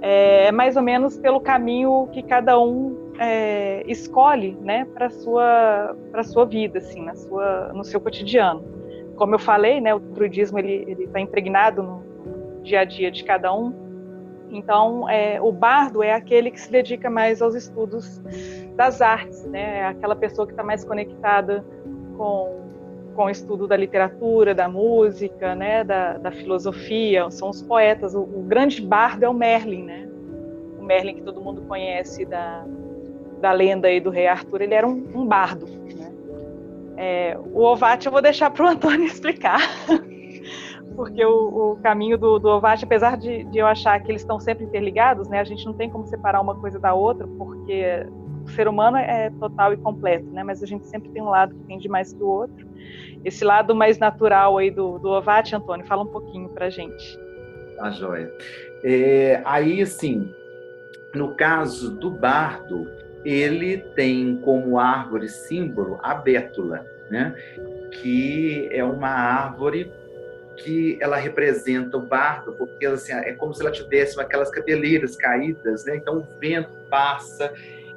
[0.00, 5.96] é, é mais ou menos pelo caminho que cada um é, escolhe, né, para sua
[6.10, 8.64] para sua vida, assim, na sua no seu cotidiano.
[9.16, 13.54] Como eu falei, né, o druidismo ele está impregnado no dia a dia de cada
[13.54, 13.72] um.
[14.50, 18.20] Então, é, o bardo é aquele que se dedica mais aos estudos
[18.76, 21.64] das artes, né, é aquela pessoa que está mais conectada
[22.16, 22.65] com
[23.16, 28.14] com o estudo da literatura, da música, né, da, da filosofia, são os poetas.
[28.14, 30.06] O, o, grande bardo é o Merlin, né?
[30.78, 32.64] O Merlin que todo mundo conhece da,
[33.40, 35.66] da lenda aí do rei Arthur, ele era um, um bardo.
[35.66, 36.12] Né?
[36.98, 39.60] É, o Ovate eu vou deixar para o Antônio explicar,
[40.94, 44.38] porque o, o caminho do, do Ovate, apesar de, de eu achar que eles estão
[44.38, 48.06] sempre interligados, né, a gente não tem como separar uma coisa da outra, porque
[48.46, 50.44] o ser humano é total e completo, né?
[50.44, 52.66] Mas a gente sempre tem um lado que tem de mais que o outro.
[53.24, 57.18] Esse lado mais natural aí do, do Ovate, Antônio, fala um pouquinho pra gente.
[57.76, 58.32] Tá joia.
[58.84, 60.32] É, aí, assim,
[61.12, 62.88] no caso do bardo,
[63.24, 67.34] ele tem como árvore símbolo a bétula, né?
[68.00, 69.92] Que é uma árvore
[70.56, 75.84] que ela representa o bardo, porque assim, é como se ela tivesse aquelas cabeleiras caídas,
[75.84, 75.96] né?
[75.96, 77.52] Então o vento passa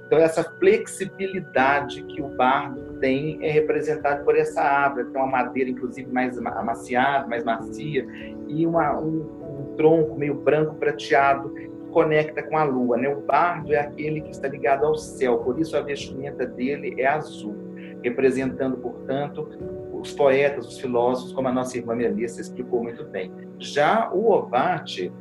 [0.10, 5.70] Então, essa flexibilidade que o bardo tem é representada por essa árvore, tem uma madeira,
[5.70, 8.08] inclusive, mais amaciada, mais macia,
[8.48, 12.98] e uma, um, um tronco meio branco prateado que conecta com a lua.
[12.98, 13.08] Né?
[13.08, 17.06] O bardo é aquele que está ligado ao céu, por isso a vestimenta dele é
[17.06, 17.56] azul,
[18.02, 19.48] representando, portanto,
[19.94, 23.32] os poetas, os filósofos, como a nossa irmã Melissa explicou muito bem.
[23.60, 25.14] Já o Ovate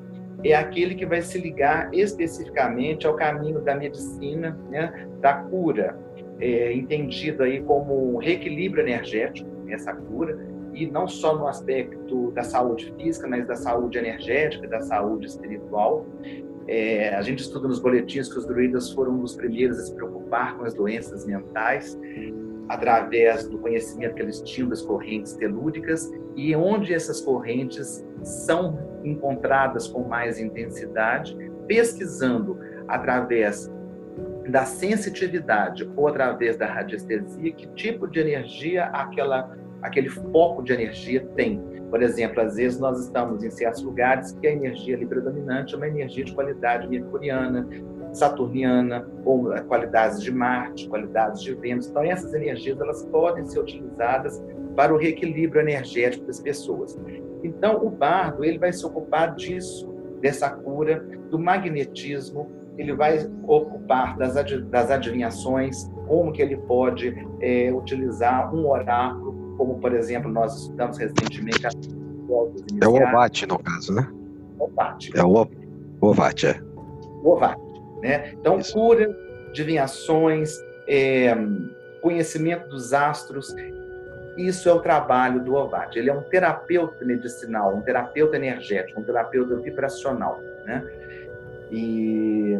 [0.45, 5.99] é aquele que vai se ligar especificamente ao caminho da medicina, né, da cura,
[6.41, 10.39] é, entendido aí como um reequilíbrio energético, essa cura,
[10.73, 16.07] e não só no aspecto da saúde física, mas da saúde energética, da saúde espiritual.
[16.69, 20.57] É, a gente estuda nos boletins que os druidas foram dos primeiros a se preocupar
[20.57, 21.99] com as doenças mentais,
[22.69, 29.89] através do conhecimento que eles tinham das correntes telúricas e onde essas correntes são encontradas
[29.89, 33.71] com mais intensidade, pesquisando através
[34.49, 41.25] da sensitividade ou através da radiestesia que tipo de energia aquela aquele foco de energia
[41.37, 41.63] tem.
[41.91, 45.77] Por exemplo, às vezes nós estamos em certos lugares que a energia ali predominante é
[45.77, 47.67] uma energia de qualidade mercuriana,
[48.13, 51.89] saturniana, ou qualidades de Marte, qualidades de Vênus.
[51.89, 54.43] Então, essas energias elas podem ser utilizadas
[54.77, 56.99] para o reequilíbrio energético das pessoas.
[57.43, 64.17] Então, o bardo ele vai se ocupar disso, dessa cura, do magnetismo, ele vai ocupar
[64.17, 64.35] das,
[64.71, 70.97] das adivinhações, como que ele pode é, utilizar um oráculo, como, por exemplo, nós estudamos
[70.97, 71.67] recentemente...
[72.81, 74.09] É o Ovate, no caso, né?
[74.59, 75.11] Ovate.
[75.17, 75.49] É o
[76.01, 76.61] Ovate, é.
[77.23, 77.68] O Ovate.
[78.03, 78.33] Né?
[78.35, 78.73] Então, Isso.
[78.73, 79.17] cura,
[79.49, 81.35] adivinhações, é,
[82.01, 83.55] conhecimento dos astros,
[84.37, 85.99] isso é o trabalho do Ovate.
[85.99, 90.41] Ele é um terapeuta medicinal, um terapeuta energético, um terapeuta vibracional.
[90.65, 90.89] Né?
[91.73, 92.59] E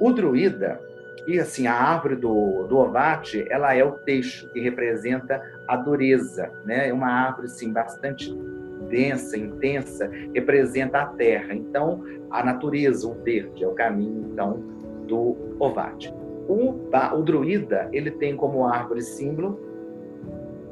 [0.00, 0.80] o druida,
[1.26, 6.50] e assim, a árvore do, do Ovate, ela é o teixo que representa a dureza,
[6.64, 6.88] né?
[6.88, 8.34] É uma árvore, assim, bastante
[8.92, 11.54] densa, intensa, representa a terra.
[11.54, 14.62] Então, a natureza, o verde, é o caminho, então,
[15.08, 16.14] do Ovate.
[16.46, 16.74] O,
[17.14, 19.58] o druida, ele tem como árvore símbolo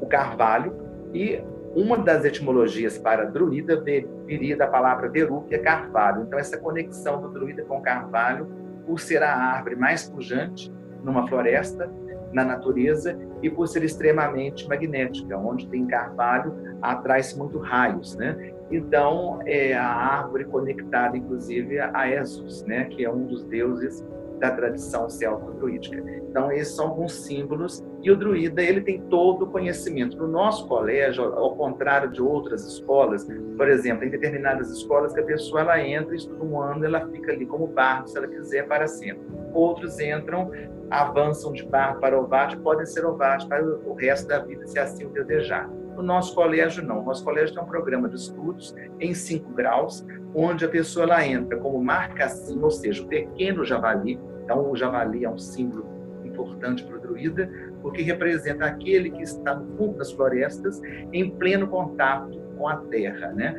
[0.01, 0.73] o carvalho
[1.13, 1.43] e
[1.75, 3.83] uma das etimologias para druida
[4.27, 6.23] viria da palavra deru, que é carvalho.
[6.23, 8.49] Então, essa conexão do druida com o carvalho,
[8.85, 10.73] por ser a árvore mais pujante
[11.05, 11.89] numa floresta,
[12.33, 15.37] na natureza, e por ser extremamente magnética.
[15.37, 18.53] Onde tem carvalho, atrai-se muito raios, né?
[18.71, 22.85] Então, é a árvore conectada, inclusive, a Jesus, né?
[22.85, 24.05] Que é um dos deuses
[24.41, 26.03] da tradição celto-druídica.
[26.29, 30.17] Então, esses são alguns símbolos e o druida ele tem todo o conhecimento.
[30.17, 35.25] No nosso colégio, ao contrário de outras escolas, por exemplo, em determinadas escolas que a
[35.25, 38.89] pessoa ela entra, estuda um ano, ela fica ali como bardo, se ela quiser, para
[38.89, 39.23] sempre.
[39.53, 40.51] Outros entram,
[40.91, 45.05] avançam de bardo para ovate, podem ser ovate para o resto da vida, se assim
[45.05, 45.69] o desejar.
[45.97, 47.01] No nosso colégio, não.
[47.01, 51.27] O nosso colégio tem um programa de estudos em cinco graus, onde a pessoa ela
[51.27, 54.19] entra como marcação, ou seja, o pequeno javali.
[54.51, 55.87] Então, o javali é um símbolo
[56.25, 57.49] importante para o druida,
[57.81, 60.83] porque representa aquele que está no fundo das florestas,
[61.13, 63.55] em pleno contato com a terra, né?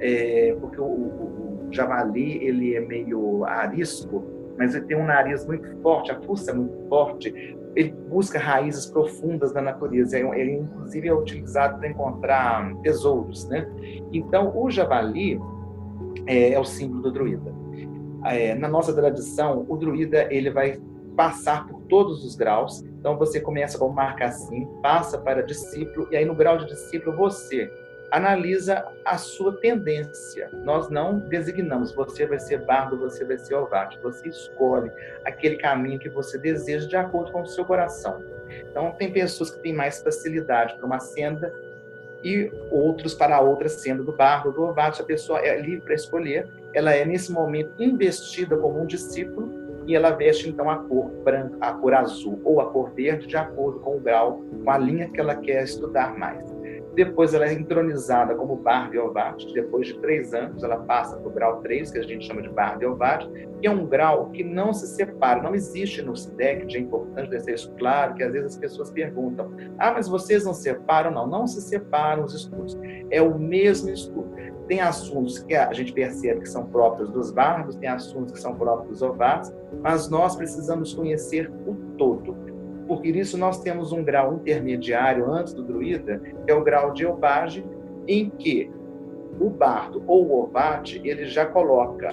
[0.00, 4.24] É, porque o, o, o, javali ele é meio arisco,
[4.58, 7.56] mas ele tem um nariz muito forte, a fuça é muito forte.
[7.76, 10.18] Ele busca raízes profundas da natureza.
[10.18, 13.64] Ele inclusive é utilizado para encontrar tesouros, né?
[14.12, 15.40] Então o javali
[16.26, 17.61] é, é o símbolo do druida.
[18.24, 20.80] É, na nossa tradição, o druida ele vai
[21.16, 22.82] passar por todos os graus.
[22.82, 27.16] Então você começa com marca assim, passa para discípulo e aí no grau de discípulo
[27.16, 27.70] você
[28.10, 30.50] analisa a sua tendência.
[30.64, 33.98] Nós não designamos você vai ser bardo, você vai ser ovate.
[34.02, 34.92] Você escolhe
[35.24, 38.22] aquele caminho que você deseja de acordo com o seu coração.
[38.70, 41.52] Então tem pessoas que têm mais facilidade para uma senda
[42.22, 45.00] e outros para outra senda do bardo, do ovate.
[45.00, 46.46] A pessoa é livre para escolher.
[46.74, 51.56] Ela é nesse momento investida como um discípulo e ela veste então a cor branca,
[51.60, 55.10] a cor azul ou a cor verde de acordo com o grau, com a linha
[55.10, 56.52] que ela quer estudar mais.
[56.94, 59.50] Depois ela é entronizada como Barbie Ovate.
[59.54, 62.50] Depois de três anos, ela passa para o grau 3, que a gente chama de
[62.50, 66.80] Barbie Ovate, que é um grau que não se separa, não existe no SIDEC, é
[66.80, 71.10] importante deixar isso claro, que às vezes as pessoas perguntam, ah, mas vocês não separam?
[71.10, 72.78] Não, não se separam os estudos.
[73.10, 74.30] É o mesmo estudo.
[74.68, 78.54] Tem assuntos que a gente percebe que são próprios dos bardos, tem assuntos que são
[78.54, 79.52] próprios dos ovates,
[79.82, 82.36] mas nós precisamos conhecer o todo.
[82.86, 87.04] Por isso, nós temos um grau intermediário antes do druida, que é o grau de
[87.04, 87.64] eubage,
[88.06, 88.70] em que
[89.40, 92.10] o bardo ou o ovate, ele já coloca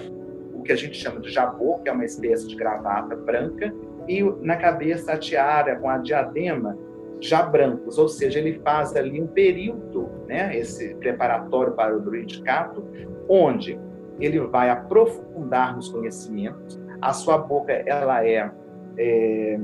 [0.54, 3.72] o que a gente chama de jabô, que é uma espécie de gravata branca,
[4.08, 6.76] e na cabeça a tiara com a diadema
[7.20, 12.84] já brancos, ou seja, ele faz ali um período, né, esse preparatório para o druidicato,
[13.28, 13.78] onde
[14.20, 18.48] ele vai aprofundar nos conhecimentos, a sua boca ela é,
[18.96, 19.58] é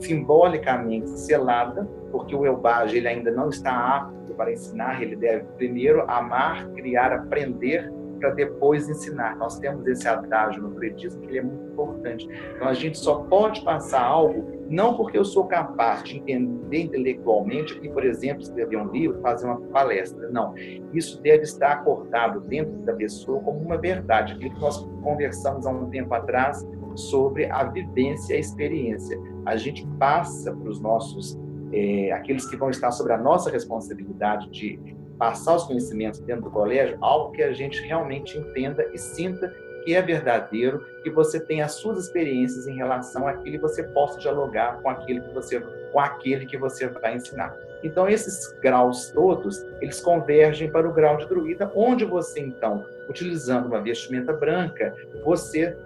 [0.00, 6.02] simbolicamente selada, porque o Elbage ele ainda não está apto para ensinar, ele deve primeiro
[6.10, 7.88] amar, criar, aprender
[8.24, 9.36] para depois ensinar.
[9.36, 12.26] Nós temos esse adágio no predismo que ele é muito importante.
[12.56, 17.78] Então a gente só pode passar algo não porque eu sou capaz de entender intelectualmente
[17.82, 20.30] e, por exemplo, escrever um livro, fazer uma palestra.
[20.30, 20.54] Não.
[20.94, 24.32] Isso deve estar acordado dentro da pessoa como uma verdade.
[24.32, 29.20] Aquilo que nós conversamos há um tempo atrás sobre a vivência e a experiência.
[29.44, 31.38] A gente passa para os nossos,
[31.72, 36.50] é, aqueles que vão estar sobre a nossa responsabilidade de passar os conhecimentos dentro do
[36.50, 39.52] colégio, algo que a gente realmente entenda e sinta
[39.84, 44.18] que é verdadeiro, que você tenha as suas experiências em relação àquilo e você possa
[44.18, 47.54] dialogar com aquele que você com aquele que você vai ensinar.
[47.82, 53.66] Então esses graus todos, eles convergem para o grau de druida, onde você então, utilizando
[53.66, 55.76] uma vestimenta branca, você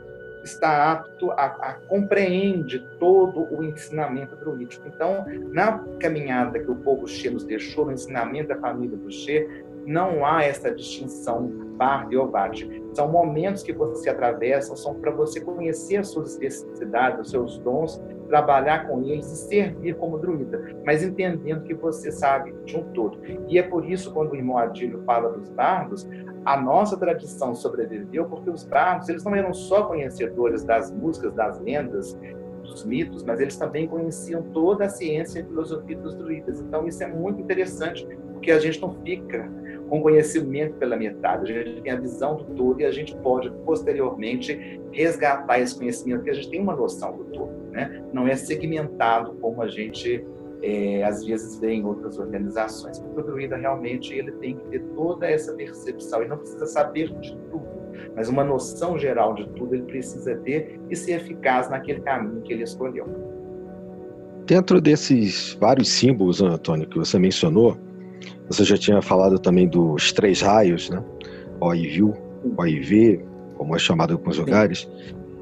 [0.48, 4.88] está apto a, a compreende todo o ensinamento druídico.
[4.88, 9.64] Então, na caminhada que o povo Xê nos deixou, no ensinamento da família do Xê,
[9.86, 12.82] não há essa distinção bar e ovate.
[12.92, 18.02] São momentos que você atravessa, são para você conhecer as suas especificidades, os seus dons,
[18.28, 23.18] trabalhar com eles e servir como druida, mas entendendo que você sabe de um todo.
[23.48, 26.06] E é por isso, quando o irmão Adílio fala dos bardos,
[26.44, 31.60] a nossa tradição sobreviveu porque os bardos eles não eram só conhecedores das músicas, das
[31.60, 32.16] lendas,
[32.62, 36.60] dos mitos, mas eles também conheciam toda a ciência e filosofia dos druidas.
[36.60, 39.50] Então isso é muito interessante, porque a gente não fica
[39.88, 43.50] com conhecimento pela metade, a gente tem a visão do todo e a gente pode
[43.64, 48.04] posteriormente resgatar esse conhecimento, porque a gente tem uma noção do todo, né?
[48.12, 50.24] Não é segmentado como a gente
[50.62, 52.98] é, às vezes vê em outras organizações.
[52.98, 57.36] O druida realmente ele tem que ter toda essa percepção e não precisa saber de
[57.50, 57.66] tudo,
[58.16, 62.52] mas uma noção geral de tudo ele precisa ter e ser eficaz naquele caminho que
[62.52, 63.06] ele escolheu.
[64.46, 67.76] Dentro desses vários símbolos, Antônio, que você mencionou,
[68.48, 71.04] você já tinha falado também dos três raios, né?
[71.60, 72.14] O e viu,
[72.56, 73.20] o e vê,
[73.58, 74.88] como é chamado em alguns lugares.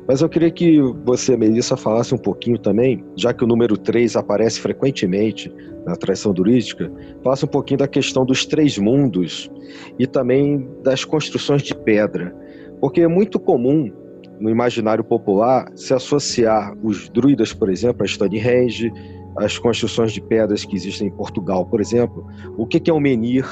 [0.08, 4.14] Mas eu queria que você, Melissa, falasse um pouquinho também, já que o número 3
[4.16, 5.52] aparece frequentemente
[5.84, 6.90] na tradição turística,
[7.22, 9.50] falasse um pouquinho da questão dos três mundos
[9.98, 12.34] e também das construções de pedra.
[12.80, 13.90] Porque é muito comum
[14.38, 18.92] no imaginário popular se associar os druidas, por exemplo, a Stonehenge,
[19.38, 22.26] as construções de pedras que existem em Portugal, por exemplo.
[22.56, 23.44] O que é um menhir?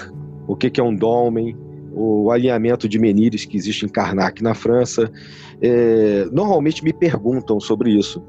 [0.47, 1.57] O que é um dolmen?
[1.95, 5.11] O alinhamento de menires que existe em Karnak, na França.
[5.63, 8.23] É, normalmente me perguntam sobre isso.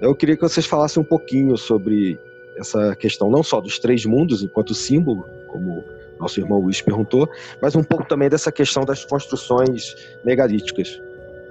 [0.00, 2.18] Eu queria que vocês falassem um pouquinho sobre
[2.56, 5.82] essa questão, não só dos três mundos enquanto símbolo, como
[6.18, 7.28] nosso irmão Luiz perguntou,
[7.60, 9.94] mas um pouco também dessa questão das construções
[10.24, 11.00] megalíticas.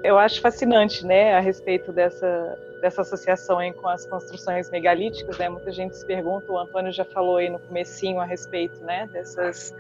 [0.03, 5.49] Eu acho fascinante, né, a respeito dessa, dessa associação aí com as construções megalíticas, né?
[5.49, 9.73] Muita gente se pergunta, o Antônio já falou aí no comecinho a respeito, né, dessas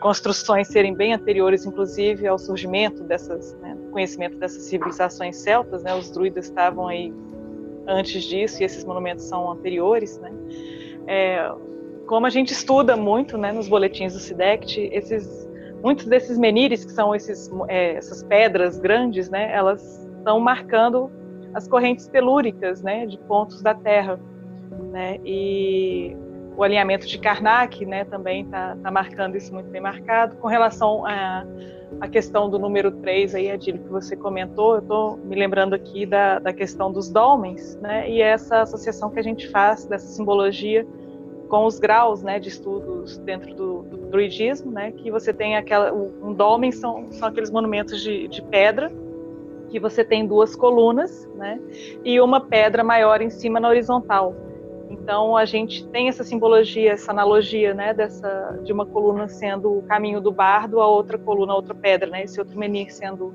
[0.00, 5.94] construções serem bem anteriores, inclusive, ao surgimento dessas, né, conhecimento dessas civilizações celtas, né?
[5.94, 7.12] Os druidas estavam aí
[7.86, 10.32] antes disso e esses monumentos são anteriores, né?
[11.06, 11.52] É,
[12.06, 15.48] como a gente estuda muito, né, nos boletins do SIDECT, esses
[15.82, 21.10] muitos desses menires que são esses, é, essas pedras grandes, né, elas estão marcando
[21.54, 24.18] as correntes telúricas, né, de pontos da Terra,
[24.90, 26.16] né, e
[26.56, 30.36] o alinhamento de Karnak, né, também está tá marcando isso muito bem marcado.
[30.36, 31.46] Com relação à,
[32.00, 36.04] à questão do número 3, aí, Adílio, que você comentou, eu estou me lembrando aqui
[36.04, 40.86] da, da questão dos dolmens, né, e essa associação que a gente faz dessa simbologia
[41.48, 45.92] com os graus, né, de estudos dentro do, do druidismo, né, que você tem aquela,
[45.92, 48.90] um dolmen são, são aqueles monumentos de, de pedra,
[49.72, 51.58] que você tem duas colunas, né,
[52.04, 54.36] e uma pedra maior em cima na horizontal.
[54.90, 59.82] Então a gente tem essa simbologia, essa analogia, né, dessa de uma coluna sendo o
[59.84, 63.32] caminho do bardo, a outra coluna, a outra pedra, né, esse outro menir sendo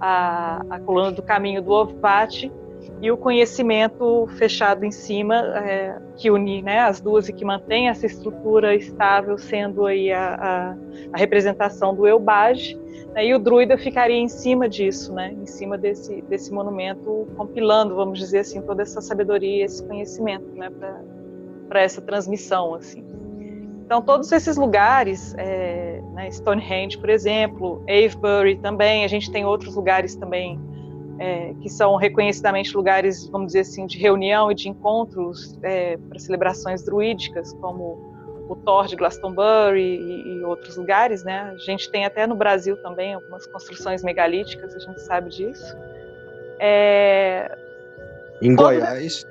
[0.00, 2.52] a, a coluna do caminho do ovate
[3.00, 7.88] e o conhecimento fechado em cima é, que une né, as duas e que mantém
[7.88, 10.76] essa estrutura estável sendo aí a, a,
[11.12, 12.78] a representação do Eubage
[13.14, 17.94] né, e o druida ficaria em cima disso, né, em cima desse, desse monumento, compilando,
[17.94, 20.70] vamos dizer assim, toda essa sabedoria, esse conhecimento né,
[21.68, 22.74] para essa transmissão.
[22.74, 23.04] assim.
[23.84, 29.74] Então, todos esses lugares, é, né, Stonehenge, por exemplo, Avebury também, a gente tem outros
[29.74, 30.60] lugares também
[31.20, 36.18] é, que são reconhecidamente lugares, vamos dizer assim, de reunião e de encontros é, para
[36.18, 38.08] celebrações druídicas, como
[38.48, 41.52] o Thor de Glastonbury e, e, outros lugares, né?
[41.54, 45.76] A gente tem até no Brasil também algumas construções megalíticas, a gente sabe disso.
[46.58, 47.54] É...
[48.40, 49.26] Em Goiás,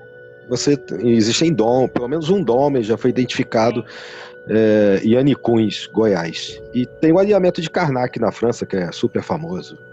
[0.48, 3.84] você existem dom, pelo menos um dom já foi identificado
[4.48, 6.62] é, em Anicuns, Goiás.
[6.72, 9.89] E tem o alinhamento de Karnak na França, que é super famoso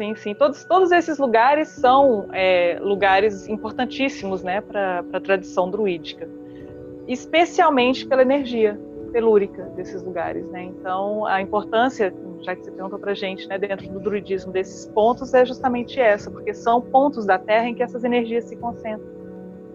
[0.00, 0.34] sim, sim.
[0.34, 6.26] Todos, todos esses lugares são é, lugares importantíssimos né, para a tradição druídica,
[7.06, 8.80] especialmente pela energia
[9.12, 10.46] telúrica desses lugares.
[10.46, 10.64] Né?
[10.64, 14.86] Então, a importância, já que você perguntou para a gente, né, dentro do druidismo desses
[14.86, 19.19] pontos, é justamente essa, porque são pontos da Terra em que essas energias se concentram.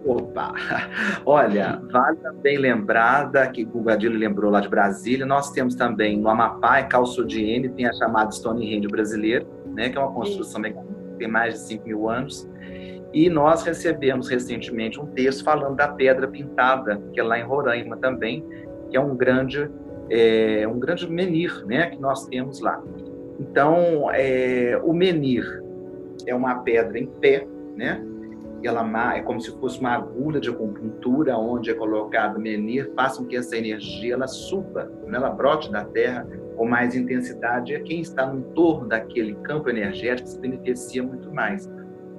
[0.06, 0.54] Opa!
[1.26, 6.28] Olha, vale também lembrar que o Gadilho lembrou lá de Brasília, nós temos também no
[6.28, 9.44] Amapá, em Calçodiene, tem a chamada Stonehenge brasileira,
[9.74, 10.74] né, que é uma construção que
[11.18, 12.48] tem mais de 5 mil anos.
[13.12, 17.96] E nós recebemos recentemente um texto falando da pedra pintada, que é lá em Roraima
[17.96, 18.44] também,
[18.90, 19.68] que é um grande,
[20.10, 22.80] é, um grande menir né, que nós temos lá.
[23.40, 25.44] Então, é, o menir
[26.26, 27.46] é uma pedra em pé,
[27.76, 28.04] né?
[29.16, 33.56] É como se fosse uma agulha de acupuntura onde é colocado menir, com que essa
[33.56, 35.16] energia ela suba, né?
[35.16, 40.28] ela brote da terra com mais intensidade, e quem está no entorno daquele campo energético
[40.28, 41.70] se beneficia muito mais.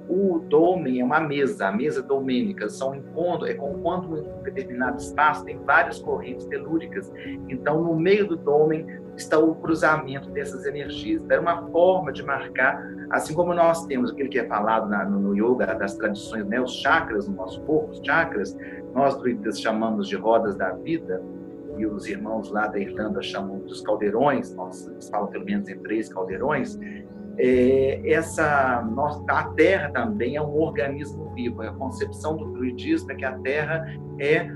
[0.08, 4.96] O dolmen é uma mesa, a mesa domênica, são encontro, é com quando um determinado
[4.96, 7.12] espaço tem várias correntes telúricas.
[7.48, 8.86] Então, no meio do dolmen
[9.18, 11.22] está o cruzamento dessas energias.
[11.22, 15.04] Então, é uma forma de marcar, assim como nós temos aquilo que é falado na,
[15.04, 18.56] no, yoga, das tradições, né, os chakras no nosso corpo, os chakras,
[18.94, 21.22] nós druidas chamamos de rodas da vida,
[21.76, 26.12] e os irmãos lá da Irlanda chamam dos caldeirões, nós falam pelo menos em três
[26.12, 26.76] caldeirões,
[27.38, 31.62] é, essa nossa, a Terra também é um organismo vivo.
[31.62, 33.86] A concepção do druidismo é que a Terra
[34.18, 34.50] é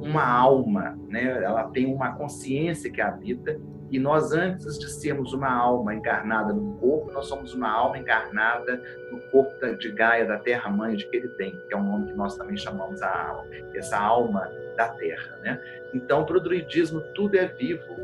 [0.00, 1.42] uma alma, né?
[1.42, 3.60] Ela tem uma consciência que habita
[3.90, 8.82] e nós antes de sermos uma alma encarnada no corpo, nós somos uma alma encarnada
[9.10, 12.36] no corpo de Gaia, da Terra Mãe de Queribem, que é um nome que nós
[12.36, 15.60] também chamamos a alma, essa alma da Terra, né?
[15.94, 17.96] Então, para o druidismo tudo é vivo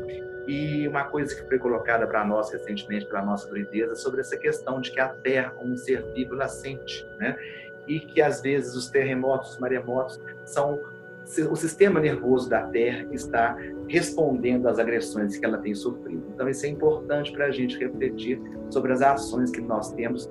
[0.47, 4.79] e uma coisa que foi colocada para nós recentemente, pela nossa druideza, sobre essa questão
[4.79, 7.37] de que a Terra, como um ser vivo, ela sente, né?
[7.87, 10.81] E que às vezes os terremotos, os maremotos, são
[11.49, 13.57] o sistema nervoso da Terra está
[13.87, 16.23] respondendo às agressões que ela tem sofrido.
[16.33, 20.29] Então, isso é importante para a gente refletir sobre as ações que nós temos.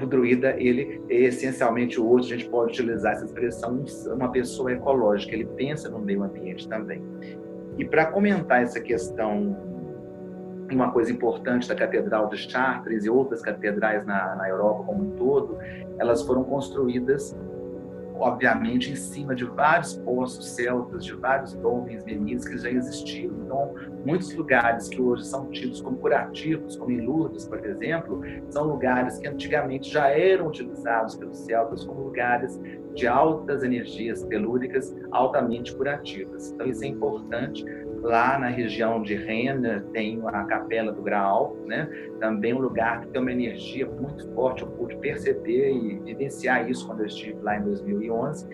[0.00, 5.34] O druida, ele é essencialmente hoje, a gente pode utilizar essa expressão, uma pessoa ecológica,
[5.34, 7.02] ele pensa no meio ambiente também.
[7.76, 9.56] E para comentar essa questão,
[10.70, 15.10] uma coisa importante da Catedral de Chartres e outras catedrais na, na Europa como um
[15.16, 15.58] todo,
[15.98, 17.36] elas foram construídas
[18.22, 23.32] obviamente, em cima de vários poços celtas, de vários domens venis que já existiam.
[23.44, 23.74] Então,
[24.06, 29.18] muitos lugares que hoje são tidos como curativos, como em Lourdes, por exemplo, são lugares
[29.18, 32.58] que antigamente já eram utilizados pelos celtas como lugares
[32.94, 36.50] de altas energias telúricas altamente curativas.
[36.50, 37.64] Então, isso é importante
[38.02, 41.88] Lá na região de Rennes tem a Capela do Graal, né?
[42.18, 44.62] também um lugar que tem uma energia muito forte.
[44.62, 48.48] Eu pude perceber e vivenciar isso quando eu estive lá em 2011.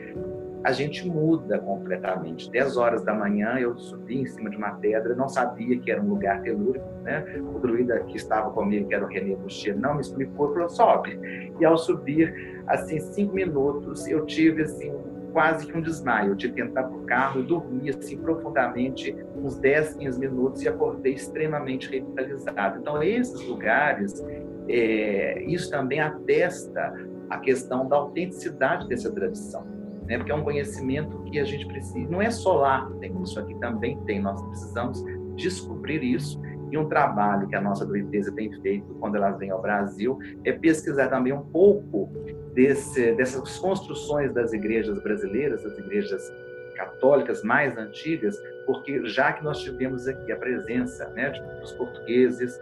[0.68, 2.50] A gente muda completamente.
[2.50, 5.98] 10 horas da manhã eu subi em cima de uma pedra, não sabia que era
[5.98, 6.86] um lugar telúrico.
[7.04, 7.24] Né?
[7.54, 11.18] O druida que estava comigo, que era o René Boucher, não me explicou, falou: sobe.
[11.58, 14.92] E ao subir, assim, cinco minutos, eu tive assim,
[15.32, 16.32] quase que um desmaio.
[16.32, 20.62] Eu tive que entrar para o carro, eu dormi assim profundamente uns 10, 15 minutos
[20.62, 22.78] e acordei extremamente revitalizado.
[22.78, 24.22] Então, esses lugares,
[24.68, 26.92] é, isso também atesta
[27.30, 29.77] a questão da autenticidade dessa tradição.
[30.08, 30.16] Né?
[30.16, 32.10] Porque é um conhecimento que a gente precisa.
[32.10, 34.20] Não é só lá, tem isso aqui também tem.
[34.20, 35.04] Nós precisamos
[35.36, 36.40] descobrir isso
[36.70, 40.52] e um trabalho que a nossa druideza tem feito quando ela vem ao Brasil é
[40.52, 42.10] pesquisar também um pouco
[42.54, 46.32] desse, dessas construções das igrejas brasileiras, das igrejas
[46.76, 52.60] católicas mais antigas, porque já que nós tivemos aqui a presença né, de, dos portugueses,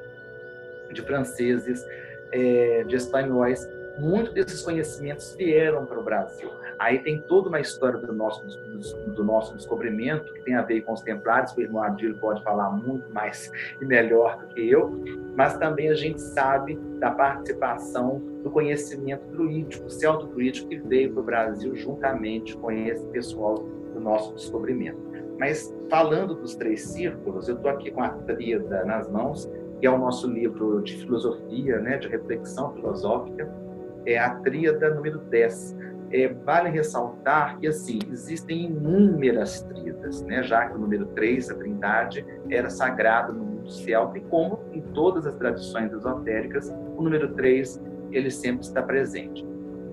[0.92, 1.84] de franceses,
[2.32, 3.68] é, de espanhóis,
[3.99, 6.51] muitos desses conhecimentos vieram para o Brasil.
[6.78, 8.46] Aí tem toda uma história do nosso,
[9.14, 12.70] do, nosso descobrimento, que tem a ver com os templários, o irmão Adílio pode falar
[12.70, 13.50] muito mais
[13.80, 14.90] e melhor do que eu,
[15.34, 21.24] mas também a gente sabe da participação do conhecimento druídico, celto-druídico, que veio para o
[21.24, 23.54] Brasil juntamente com esse pessoal
[23.94, 24.98] do nosso descobrimento.
[25.38, 29.50] Mas falando dos três círculos, eu estou aqui com a tríada nas mãos,
[29.80, 33.50] que é o nosso livro de filosofia, né, de reflexão filosófica,
[34.06, 35.76] é a tríada número 10.
[36.16, 40.42] É, vale ressaltar que, assim, existem inúmeras tríadas, né?
[40.42, 44.80] já que o número 3, a trindade, era sagrado no mundo celta, e como em
[44.94, 49.46] todas as tradições esotéricas, o número 3, ele sempre está presente.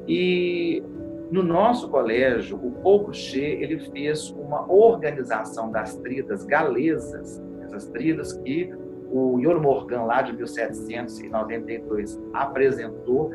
[0.08, 0.82] E
[1.30, 8.74] no nosso colégio, o Boucher, ele fez uma organização das tríadas galesas, essas tríadas que
[9.12, 13.30] o Yolo Morgan, lá de 1792, apresentou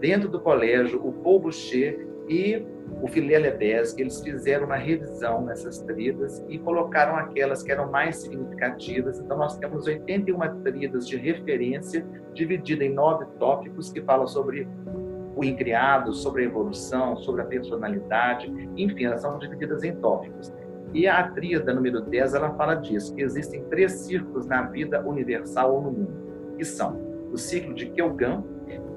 [0.00, 2.64] dentro do colégio, o Boucher e
[3.02, 8.18] o Filé que eles fizeram uma revisão nessas tríadas e colocaram aquelas que eram mais
[8.18, 9.18] significativas.
[9.18, 14.68] Então, nós temos 81 tríadas de referência, dividida em nove tópicos que falam sobre
[15.34, 20.52] o incriado, sobre a evolução, sobre a personalidade, enfim, elas são divididas em tópicos.
[20.94, 25.74] E a tríada número 10, ela fala disso, que existem três círculos na vida universal
[25.74, 27.00] ou no mundo, que são
[27.32, 28.44] o ciclo de Kelgan,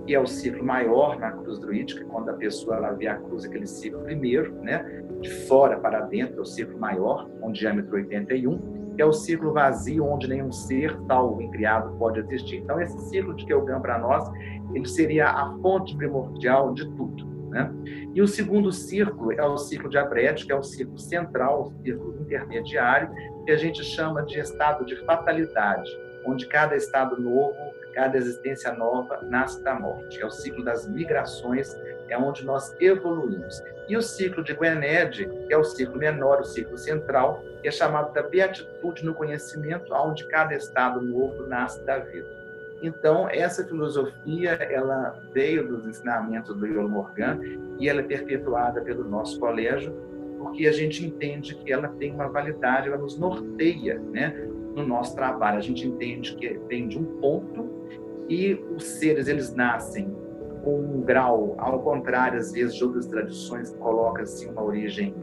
[0.05, 3.45] que é o ciclo maior na cruz druídica, quando a pessoa ela vê a cruz,
[3.45, 5.03] aquele ciclo primeiro, né?
[5.21, 9.53] de fora para dentro, é o ciclo maior, com diâmetro 81, que é o ciclo
[9.53, 12.57] vazio, onde nenhum ser tal criado pode existir.
[12.57, 14.29] Então, esse ciclo de Kelgan para nós,
[14.73, 17.25] ele seria a fonte primordial de tudo.
[17.49, 17.71] Né?
[18.13, 21.83] E o segundo círculo é o ciclo de Abred, que é o ciclo central, o
[21.83, 23.09] círculo intermediário,
[23.45, 25.89] que a gente chama de estado de fatalidade,
[26.25, 27.55] onde cada estado novo,
[27.93, 30.21] cada existência nova nasce da morte.
[30.21, 31.75] É o ciclo das migrações,
[32.09, 33.61] é onde nós evoluímos.
[33.87, 37.71] E o ciclo de Gwened, que é o ciclo menor, o ciclo central, que é
[37.71, 42.27] chamado da beatitude no conhecimento, onde cada estado novo nasce da vida.
[42.81, 47.39] Então, essa filosofia, ela veio dos ensinamentos do Yolo Morgan
[47.79, 49.93] e ela é perpetuada pelo nosso colégio,
[50.37, 55.15] porque a gente entende que ela tem uma validade, ela nos norteia, né, no nosso
[55.15, 55.57] trabalho.
[55.57, 57.69] A gente entende que vem de um ponto
[58.30, 60.15] e os seres, eles nascem
[60.63, 65.13] com um grau, ao contrário, às vezes, de outras tradições que colocam assim, uma origem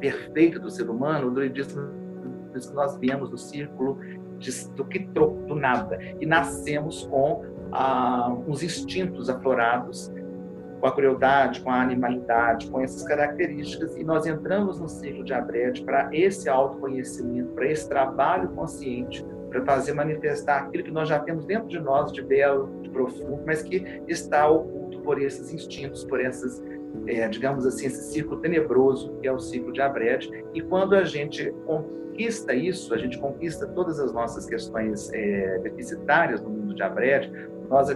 [0.00, 1.88] perfeita do ser humano, o druidismo
[2.52, 3.98] que nós viemos do círculo
[4.38, 5.98] de, do que do nada.
[6.20, 10.12] E nascemos com ah, os instintos aflorados
[10.80, 15.32] com a crueldade, com a animalidade, com essas características, e nós entramos no ciclo de
[15.32, 21.18] Abred para esse autoconhecimento, para esse trabalho consciente, para fazer manifestar aquilo que nós já
[21.18, 26.04] temos dentro de nós, de belo, de profundo, mas que está oculto por esses instintos,
[26.04, 26.62] por essas,
[27.06, 30.30] é, digamos assim, esse ciclo tenebroso que é o ciclo de Abred.
[30.54, 36.42] E quando a gente conquista isso, a gente conquista todas as nossas questões é, deficitárias
[36.42, 37.32] no mundo de Abred,
[37.70, 37.88] nós,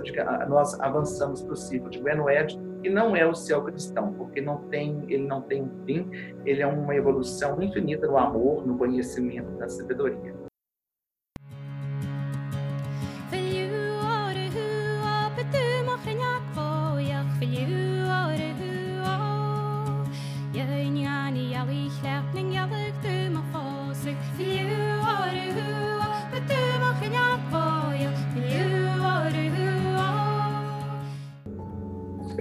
[0.49, 4.59] nós avançamos para o ciclo de Gwenwed, que não é o céu cristão, porque não
[4.69, 6.11] tem, ele não tem um fim,
[6.45, 10.42] ele é uma evolução infinita no amor, no conhecimento, na sabedoria.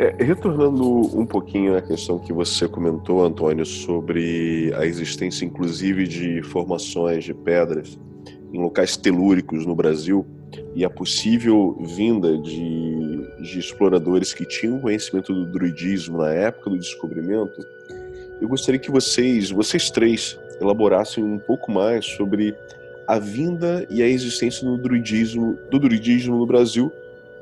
[0.02, 0.84] É, retornando
[1.16, 7.36] um pouquinho à questão que você comentou, Antônio, sobre a existência, inclusive, de formações de
[7.36, 8.00] pedras
[8.52, 10.26] em locais telúricos no Brasil
[10.74, 16.80] e a possível vinda de, de exploradores que tinham conhecimento do druidismo na época do
[16.80, 17.62] descobrimento,
[18.42, 22.56] eu gostaria que vocês, vocês três, elaborassem um pouco mais sobre
[23.08, 26.92] a vinda e a existência do druidismo, do druidismo no Brasil,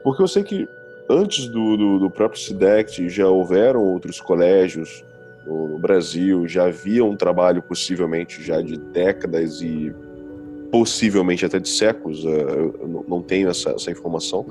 [0.03, 0.67] porque eu sei que
[1.09, 5.03] antes do, do, do próprio SIDECT já houveram outros colégios
[5.45, 9.93] no, no, Brasil, já havia um trabalho possivelmente já de décadas e
[10.71, 14.45] possivelmente até de séculos, eh, eu não tenho essa, essa informação,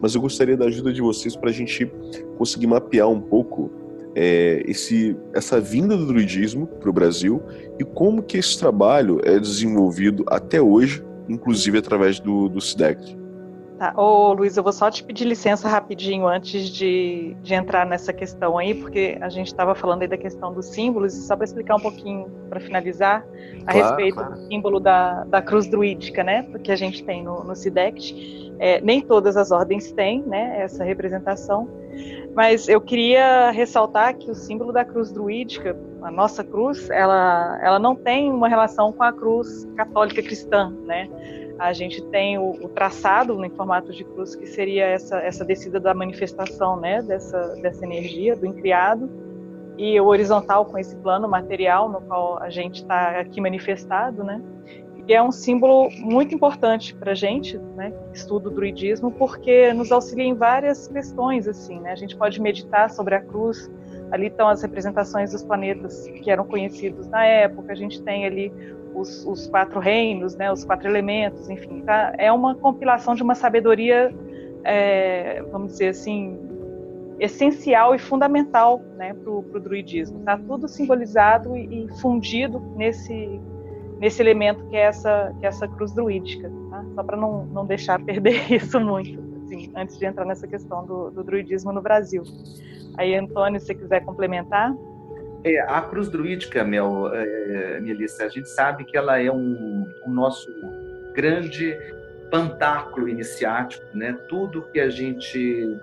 [0.00, 1.90] mas eu gostaria da ajuda de vocês para a gente
[2.38, 3.72] conseguir mapear um pouco
[4.14, 7.42] é, esse, essa vinda do druidismo para o Brasil
[7.78, 13.23] e como que esse trabalho é desenvolvido até hoje, inclusive através do, do SIDECT.
[13.78, 13.92] Tá.
[13.96, 18.56] Ô, Luiz, eu vou só te pedir licença rapidinho antes de, de entrar nessa questão
[18.56, 21.74] aí, porque a gente estava falando aí da questão dos símbolos, e só para explicar
[21.74, 23.26] um pouquinho, para finalizar,
[23.66, 24.34] a claro, respeito claro.
[24.34, 28.54] do símbolo da, da cruz druídica, né, que a gente tem no, no SIDECT.
[28.60, 31.68] É, nem todas as ordens têm né, essa representação,
[32.34, 37.78] mas eu queria ressaltar que o símbolo da cruz druídica, a nossa cruz, ela, ela
[37.80, 41.08] não tem uma relação com a cruz católica cristã, né?
[41.58, 45.78] A gente tem o, o, traçado no formato de cruz, que seria essa, essa descida
[45.78, 49.08] da manifestação né, dessa, dessa energia, do incriado,
[49.76, 54.40] e o horizontal com esse plano material no qual a gente está aqui manifestado, né?
[55.06, 59.72] E é um símbolo muito importante para a gente, né, que estuda o druidismo, porque
[59.74, 61.92] nos auxilia em várias questões, assim, né?
[61.92, 63.70] A gente pode meditar sobre a cruz,
[64.10, 68.52] ali estão as representações dos planetas que eram conhecidos na época, a gente tem ali
[68.94, 72.14] os, os quatro reinos, né, os quatro elementos, enfim, tá?
[72.16, 74.14] é uma compilação de uma sabedoria,
[74.62, 76.38] é, vamos dizer assim,
[77.18, 80.20] essencial e fundamental né, para o druidismo.
[80.20, 83.40] Está tudo simbolizado e, fundido nesse,
[83.98, 86.84] nesse elemento que é essa, que é essa cruz druídica, tá?
[86.94, 91.10] só para não, não deixar perder isso muito, assim, antes de entrar nessa questão do,
[91.10, 92.22] do druidismo no Brasil.
[92.96, 94.74] Aí, Antônio, se quiser complementar.
[95.44, 100.10] É, a cruz druídica, Mel, é, Melissa, a gente sabe que ela é um, um
[100.10, 100.50] nosso
[101.12, 101.76] grande
[102.30, 104.18] pantáculo iniciático, né?
[104.28, 105.78] Tudo que a gente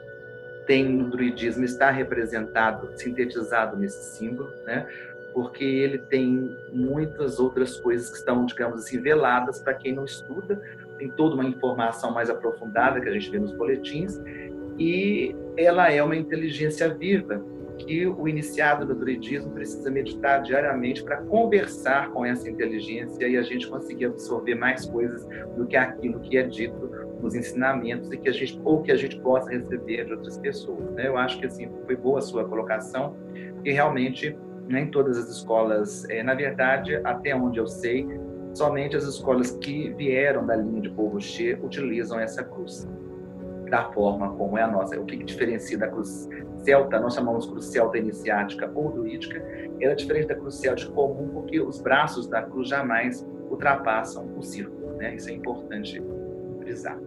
[0.66, 4.88] tem no druidismo está representado, sintetizado nesse símbolo, né?
[5.34, 10.62] porque ele tem muitas outras coisas que estão, digamos assim, veladas para quem não estuda,
[10.98, 14.22] tem toda uma informação mais aprofundada que a gente vê nos boletins,
[14.82, 17.46] e ela é uma inteligência viva
[17.78, 23.44] que o iniciado do druidismo precisa meditar diariamente para conversar com essa inteligência e a
[23.44, 26.90] gente conseguir absorver mais coisas do que aquilo que é dito
[27.22, 30.92] nos ensinamentos e que a gente ou que a gente possa receber de outras pessoas.
[30.94, 31.08] Né?
[31.08, 33.16] Eu acho que assim foi boa a sua colocação
[33.64, 34.36] e realmente
[34.68, 38.08] nem todas as escolas, é, na verdade, até onde eu sei,
[38.54, 42.88] somente as escolas que vieram da linha de Paul Rocher utilizam essa cruz
[43.72, 45.00] da forma como é a nossa.
[45.00, 49.42] O que, que diferencia da cruz celta, nós chamamos cruz celta iniciática ou druídica,
[49.80, 54.44] ela é diferente da cruz celta comum porque os braços da cruz jamais ultrapassam o
[54.44, 54.98] círculo.
[54.98, 55.16] Né?
[55.16, 56.04] Isso é importante
[56.60, 57.00] frisar.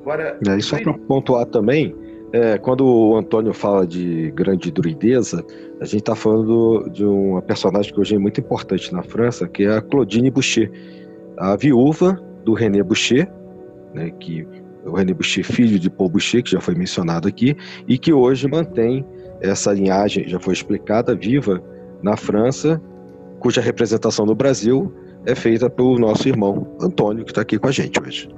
[0.00, 1.94] Agora, é, e só para pontuar também,
[2.32, 5.44] é, quando o Antônio fala de grande druideza,
[5.80, 9.62] a gente está falando de uma personagem que hoje é muito importante na França, que
[9.62, 10.72] é a Claudine Boucher,
[11.36, 13.30] a viúva do René Boucher,
[13.94, 14.46] né, que
[14.94, 19.04] René Boucher, filho de Paul Boucher, que já foi mencionado aqui, e que hoje mantém
[19.40, 21.62] essa linhagem, já foi explicada, viva
[22.02, 22.80] na França,
[23.40, 24.92] cuja representação no Brasil
[25.26, 28.28] é feita pelo nosso irmão Antônio, que está aqui com a gente hoje.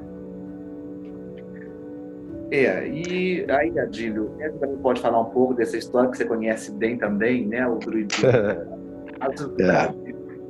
[2.50, 6.72] É, e aí, Adílio, você também pode falar um pouco dessa história que você conhece
[6.72, 7.64] bem também, né?
[7.66, 8.28] O druidismo.
[9.60, 9.94] é.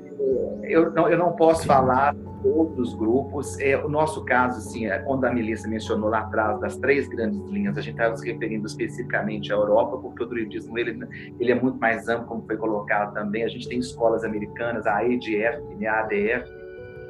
[0.63, 2.15] Eu, não, eu não posso falar
[2.45, 3.59] outros grupos.
[3.61, 7.41] É, o nosso caso, assim, é, quando a Melissa mencionou lá atrás das três grandes
[7.51, 10.99] linhas, a gente estava se referindo especificamente à Europa, porque o druidismo ele,
[11.39, 13.45] ele é muito mais amplo, como foi colocado também.
[13.45, 16.51] A gente tem escolas americanas, a ADF, né, a ADF,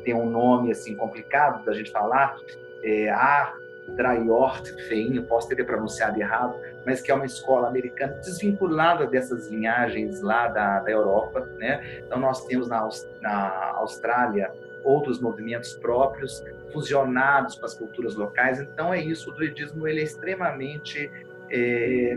[0.04, 2.34] tem um nome assim complicado da gente falar,
[2.82, 3.52] é, a
[3.96, 6.54] Drayort Fein, posso ter pronunciado errado,
[6.86, 11.40] mas que é uma escola americana desvinculada dessas linhagens lá da, da Europa.
[11.58, 12.02] Né?
[12.06, 12.88] Então, nós temos na,
[13.20, 14.52] na Austrália
[14.84, 18.60] outros movimentos próprios, fusionados com as culturas locais.
[18.60, 21.10] Então, é isso, o druidismo ele é extremamente.
[21.52, 22.16] É,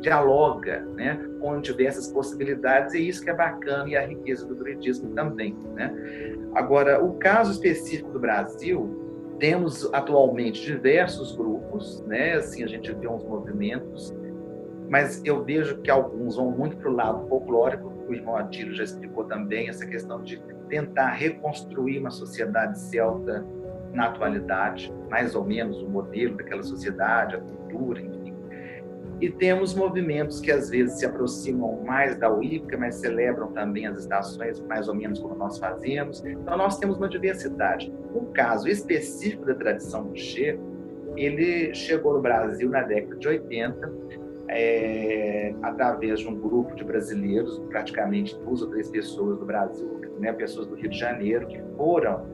[0.00, 4.54] dialoga né, com diversas possibilidades, e é isso que é bacana e a riqueza do
[4.54, 5.56] druidismo também.
[5.74, 5.90] Né?
[6.54, 9.06] Agora, o caso específico do Brasil,
[9.38, 12.34] temos atualmente diversos grupos, né?
[12.34, 14.14] Assim, a gente vê uns movimentos,
[14.88, 18.84] mas eu vejo que alguns vão muito para o lado folclórico, o irmão Adílio já
[18.84, 23.46] explicou também essa questão de tentar reconstruir uma sociedade celta
[23.92, 28.26] na atualidade, mais ou menos o modelo daquela sociedade, a cultura, enfim
[29.20, 33.98] e temos movimentos que às vezes se aproximam mais da Wicca, mas celebram também as
[34.00, 36.22] estações mais ou menos como nós fazemos.
[36.24, 37.92] Então nós temos uma diversidade.
[38.14, 40.58] O caso específico da tradição Boucher,
[41.16, 43.92] ele chegou no Brasil na década de 80,
[44.48, 50.32] é, através de um grupo de brasileiros, praticamente duas ou três pessoas do Brasil, né,
[50.32, 52.24] pessoas do Rio de Janeiro, que foram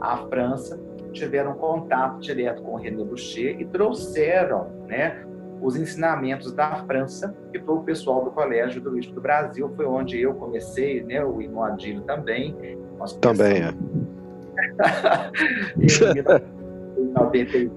[0.00, 0.80] à França,
[1.12, 5.24] tiveram contato direto com o René Boucher e trouxeram né,
[5.60, 9.86] os ensinamentos da França, que foi o pessoal do Colégio do Luís do Brasil, foi
[9.86, 12.56] onde eu comecei, né, o irmão Adílio também.
[13.20, 13.72] também, é.
[16.98, 17.70] em 90,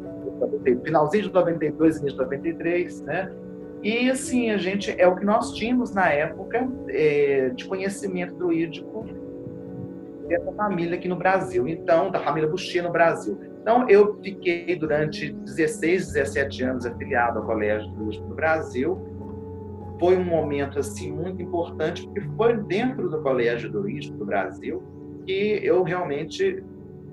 [0.84, 3.32] finalzinho de 92, início de 93, né?
[3.84, 9.06] E assim, a gente é o que nós tínhamos na época é, de conhecimento druídico
[10.28, 13.40] dessa família aqui no Brasil, então, da família Boucher no Brasil.
[13.62, 18.98] Então, eu fiquei durante 16, 17 anos afiliado ao Colégio do Brasil.
[20.00, 24.84] Foi um momento assim muito importante, porque foi dentro do Colégio do do Brasil
[25.26, 26.64] que eu realmente,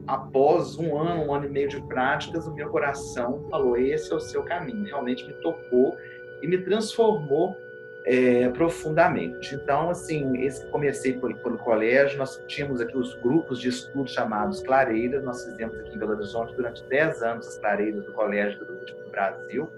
[0.06, 4.16] após um ano, um ano e meio de práticas, o meu coração falou: esse é
[4.16, 4.84] o seu caminho.
[4.84, 5.96] Realmente me tocou
[6.42, 7.56] e me transformou
[8.04, 9.54] é, profundamente.
[9.54, 14.60] Então, assim, esse, comecei pelo, pelo, colégio, nós tínhamos aqui os grupos de estudo chamados
[14.60, 19.10] Clareiras, nós fizemos aqui em Belo Horizonte durante 10 anos as Clareiras do Colégio do
[19.10, 19.68] Brasil,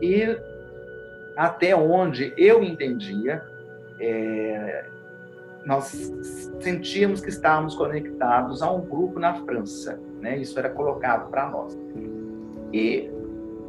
[0.00, 0.38] e
[1.36, 3.42] até onde eu entendia,
[3.98, 4.84] é,
[5.64, 6.12] nós
[6.60, 10.38] sentíamos que estávamos conectados a um grupo na França, né?
[10.38, 11.76] Isso era colocado para nós.
[12.72, 13.10] E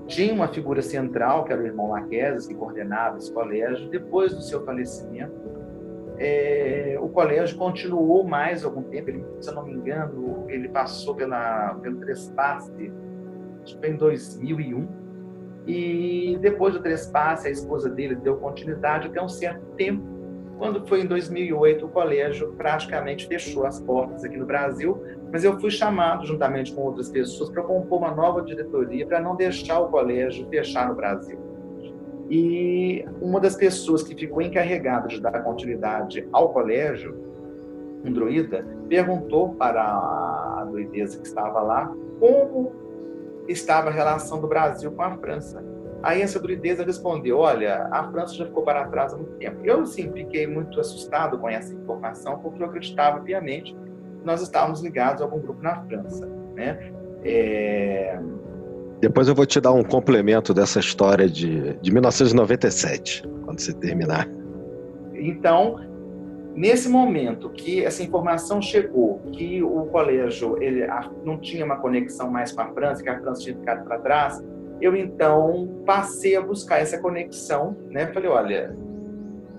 [0.09, 3.89] tinha uma figura central, que era o irmão Marqueses, que coordenava esse colégio.
[3.89, 5.31] Depois do seu falecimento,
[6.17, 9.09] é, o colégio continuou mais algum tempo.
[9.09, 12.91] Ele, se eu não me engano, ele passou pela, pelo Trespasse,
[13.79, 14.99] foi em 2001
[15.67, 20.03] e depois do trespasse, a esposa dele deu continuidade até um certo tempo.
[20.59, 25.01] Quando foi em 2008, o colégio praticamente fechou as portas aqui no Brasil,
[25.31, 29.37] mas eu fui chamado, juntamente com outras pessoas, para compor uma nova diretoria para não
[29.37, 31.39] deixar o colégio fechar no Brasil.
[32.29, 37.17] E uma das pessoas que ficou encarregada de dar continuidade ao colégio,
[38.03, 41.89] um druida, perguntou para a druideza que estava lá
[42.19, 42.73] como
[43.47, 45.63] estava a relação do Brasil com a França.
[46.01, 49.57] Aí essa druideza respondeu: Olha, a França já ficou para trás há muito tempo.
[49.63, 54.81] Eu, sim, fiquei muito assustado com essa informação, porque eu acreditava piamente que nós estávamos
[54.81, 56.25] ligados a algum grupo na França.
[56.55, 56.91] Né?
[57.23, 58.19] É...
[59.01, 64.27] Depois eu vou te dar um complemento dessa história de, de 1997, quando você terminar.
[65.13, 65.79] Então,
[66.55, 70.85] Nesse momento que essa informação chegou, que o colégio ele
[71.23, 74.43] não tinha uma conexão mais com a França, que a França tinha ficado para trás,
[74.81, 78.07] eu então passei a buscar essa conexão, né?
[78.07, 78.77] Falei, olha,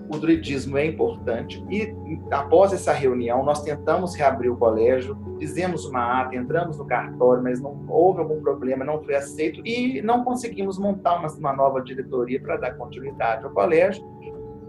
[0.09, 1.63] o druidismo é importante.
[1.69, 1.93] E
[2.31, 7.61] após essa reunião nós tentamos reabrir o colégio, fizemos uma ata, entramos no cartório, mas
[7.61, 12.41] não houve algum problema, não foi aceito e não conseguimos montar uma, uma nova diretoria
[12.41, 14.03] para dar continuidade ao colégio.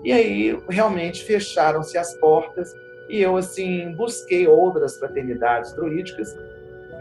[0.05, 2.73] E aí realmente fecharam-se as portas
[3.09, 6.33] e eu assim busquei outras fraternidades druídicas,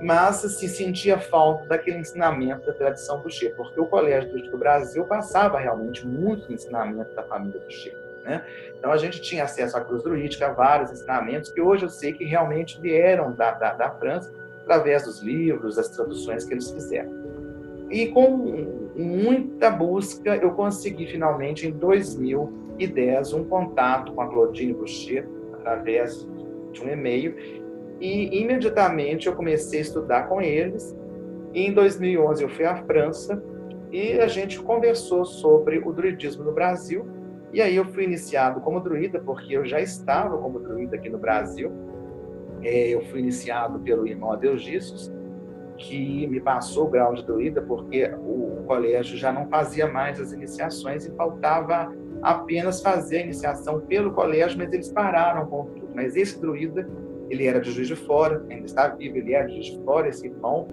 [0.02, 5.60] mas assim sentia falta daquele ensinamento da tradição Boucher, porque o Colégio do Brasil passava
[5.60, 7.95] realmente muito ensinamento da família Boucher.
[8.24, 8.43] Né?
[8.78, 12.14] Então a gente tinha acesso à cruz druídica, a vários ensinamentos que hoje eu sei
[12.14, 14.32] que realmente vieram da, da, da França
[14.62, 17.12] através dos livros, das traduções que eles fizeram.
[17.89, 18.30] E com
[18.95, 26.28] muita busca eu consegui finalmente em 2000 2010 um contato com a Claudine Boucher através
[26.72, 27.36] de um e-mail
[28.02, 30.97] e imediatamente eu comecei a estudar com eles.
[31.54, 33.41] E em 2011 eu fui à França
[33.91, 37.06] e a gente conversou sobre o druidismo no Brasil.
[37.54, 41.20] E aí eu fui iniciado como druida, porque eu já estava como druida aqui no
[41.20, 41.72] Brasil.
[42.64, 45.12] É, eu fui iniciado pelo irmão Adeugícios,
[45.78, 50.32] que me passou o grau de druida, porque o colégio já não fazia mais as
[50.32, 55.89] iniciações e faltava apenas fazer a iniciação pelo colégio, mas eles pararam com tudo.
[55.93, 56.88] Mas esse druida,
[57.32, 60.09] ele era de Juiz de Fora, ainda está vivo, ele era de Juiz de Fora,
[60.09, 60.67] esse irmão,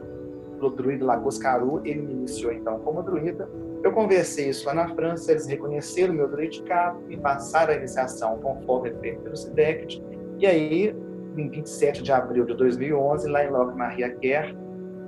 [0.60, 3.48] o druida Lagos Caru, ele me iniciou então como druida.
[3.84, 8.38] Eu conversei isso lá na França, eles reconheceram o meu druidicado e passaram a iniciação
[8.38, 10.02] conforme feito pelo SIDECT.
[10.40, 10.96] E aí,
[11.36, 14.12] em 27 de abril de 2011, lá em Loc Maria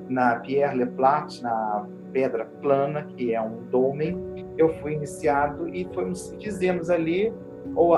[0.09, 4.17] na Pierre Le Plat, na Pedra Plana, que é um dolmen,
[4.57, 7.33] eu fui iniciado e fomos, fizemos ali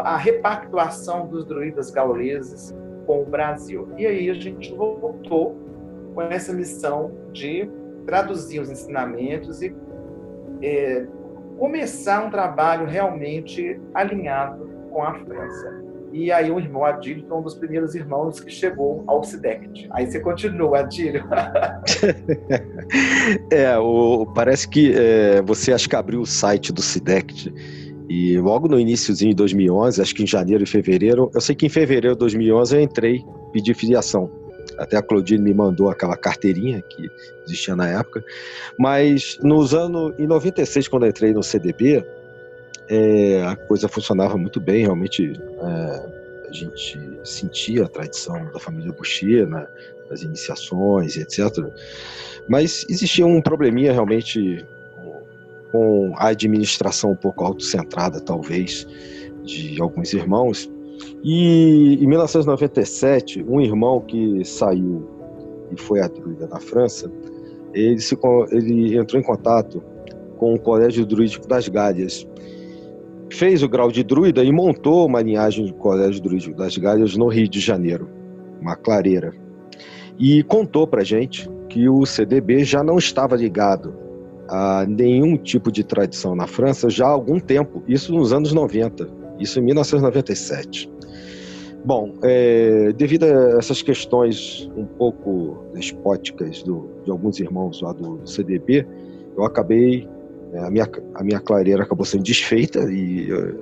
[0.05, 2.75] a repactuação dos druidas gauleses
[3.07, 3.89] com o Brasil.
[3.97, 5.57] E aí a gente voltou
[6.15, 7.69] com essa missão de
[8.07, 9.75] traduzir os ensinamentos e
[10.63, 11.07] é,
[11.59, 15.83] começar um trabalho realmente alinhado com a França.
[16.13, 19.89] E aí o irmão Adílio foi um dos primeiros irmãos que chegou ao SIDECT.
[19.93, 21.25] Aí você continua, Adílio.
[23.51, 27.82] é, o, parece que é, você acho que abriu o site do SIDECT
[28.15, 31.65] e logo no iníciozinho de 2011, acho que em janeiro e fevereiro, eu sei que
[31.65, 33.25] em fevereiro de 2011 eu entrei,
[33.55, 34.31] pedi filiação.
[34.77, 37.11] Até a Claudine me mandou aquela carteirinha que
[37.47, 38.23] existia na época.
[38.79, 42.05] Mas nos anos, em 96, quando eu entrei no CDB,
[42.87, 48.93] é, a coisa funcionava muito bem, realmente é, a gente sentia a tradição da família
[48.93, 49.67] Boucher né,
[50.11, 51.49] nas iniciações, etc.
[52.47, 54.67] Mas existia um probleminha realmente
[55.73, 58.87] com a administração um pouco autocentrada, talvez,
[59.43, 60.71] de alguns irmãos.
[61.25, 65.09] E em 1997, um irmão que saiu
[65.73, 67.11] e foi a druida na França,
[67.73, 68.17] ele, se,
[68.51, 69.83] ele entrou em contato
[70.37, 72.29] com o Colégio Druídico das Gálias,
[73.31, 77.29] fez o grau de druida e montou uma linhagem de colégio druídico das Galhas no
[77.29, 78.09] Rio de Janeiro,
[78.61, 79.33] uma clareira.
[80.19, 84.02] E contou para gente que o CDB já não estava ligado
[84.53, 89.09] a nenhum tipo de tradição na França já há algum tempo, isso nos anos 90,
[89.39, 90.91] isso em 1997.
[91.83, 98.21] Bom, é, devido a essas questões um pouco despóticas do, de alguns irmãos lá do
[98.27, 98.87] CDB,
[99.39, 100.07] eu acabei,
[100.53, 103.55] é, a, minha, a minha clareira acabou sendo desfeita e é,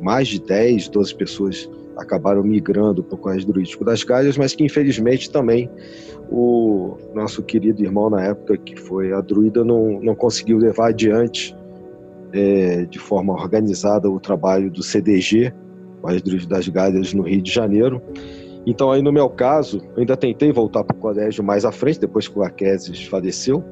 [0.00, 4.64] mais de 10, 12 pessoas acabaram migrando para o Colégio Druídico das Galhas, mas que
[4.64, 5.70] infelizmente também
[6.30, 11.56] o nosso querido irmão na época, que foi a druida, não, não conseguiu levar adiante
[12.32, 15.52] é, de forma organizada o trabalho do CDG,
[16.04, 18.02] as Druidas das Galhas no Rio de Janeiro.
[18.66, 22.00] Então, aí no meu caso, eu ainda tentei voltar para o colégio mais à frente,
[22.00, 23.62] depois que o Arqueses faleceu,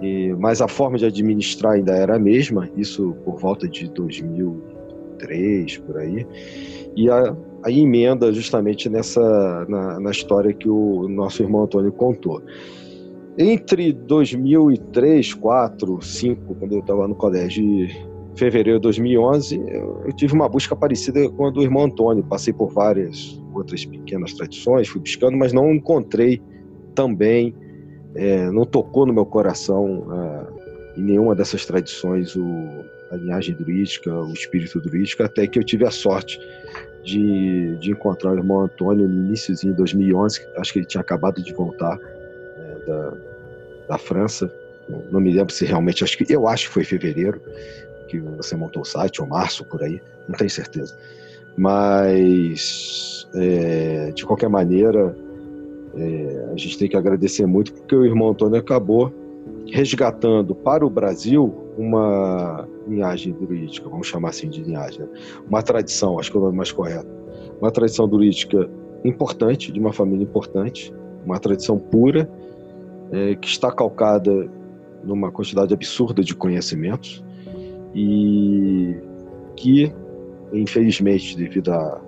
[0.00, 3.88] e, mas a forma de administrar ainda era a mesma, isso por volta de
[5.26, 6.26] 2003, por aí.
[6.96, 12.42] E a, a emenda justamente nessa na, na história que o nosso irmão Antônio contou.
[13.38, 17.88] Entre 2003, 4, 2005, quando eu estava no colégio,
[18.34, 22.24] fevereiro de 2011, eu tive uma busca parecida com a do irmão Antônio.
[22.24, 26.42] Passei por várias outras pequenas tradições, fui buscando, mas não encontrei
[26.94, 27.54] também,
[28.14, 32.44] é, não tocou no meu coração é, em nenhuma dessas tradições o,
[33.10, 36.40] a linhagem druídica, o espírito druídico, até que eu tive a sorte
[37.02, 41.42] de, de encontrar o irmão Antônio no iníciozinho de 2011, acho que ele tinha acabado
[41.42, 43.12] de voltar é, da,
[43.88, 44.52] da França,
[45.10, 47.40] não me lembro se realmente, acho que eu acho que foi fevereiro,
[48.08, 50.96] que você montou o site, ou março, por aí, não tenho certeza.
[51.56, 55.14] Mas, é, de qualquer maneira,
[55.96, 59.12] é, a gente tem que agradecer muito, porque o irmão Antônio acabou
[59.66, 65.08] resgatando para o Brasil uma linhagem druídica, vamos chamar assim de linhagem, né?
[65.48, 67.08] uma tradição, acho que é o nome mais correto,
[67.60, 68.68] uma tradição druídica
[69.04, 70.92] importante, de uma família importante,
[71.24, 72.28] uma tradição pura,
[73.12, 74.48] é, que está calcada
[75.04, 77.24] numa quantidade absurda de conhecimentos,
[77.94, 78.96] e
[79.56, 79.92] que,
[80.52, 82.00] infelizmente, devido à,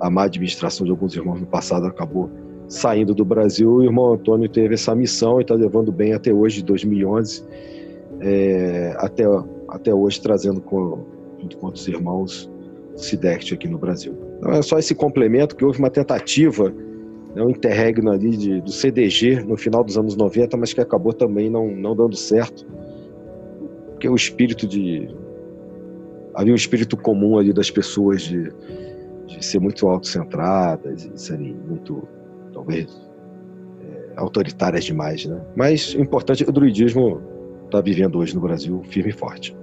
[0.00, 2.30] à má administração de alguns irmãos no passado, acabou
[2.68, 3.70] saindo do Brasil.
[3.70, 7.44] O irmão Antônio teve essa missão e está levando bem até hoje, de 2011,
[8.20, 9.24] é, até,
[9.74, 11.04] até hoje, trazendo com,
[11.40, 12.50] junto com outros irmãos
[12.94, 14.14] o SIDECT aqui no Brasil.
[14.40, 16.72] Não é só esse complemento que houve uma tentativa
[17.34, 21.12] né, um interregno ali de, do CDG no final dos anos 90, mas que acabou
[21.12, 22.64] também não, não dando certo,
[23.90, 25.08] porque o espírito de
[26.34, 28.52] havia um espírito comum ali das pessoas de,
[29.26, 32.06] de ser muito autocentradas e serem muito,
[32.52, 32.88] talvez,
[33.80, 35.40] é, autoritárias demais, né?
[35.56, 37.20] Mas o importante é que o druidismo
[37.66, 39.56] está vivendo hoje no Brasil firme e forte.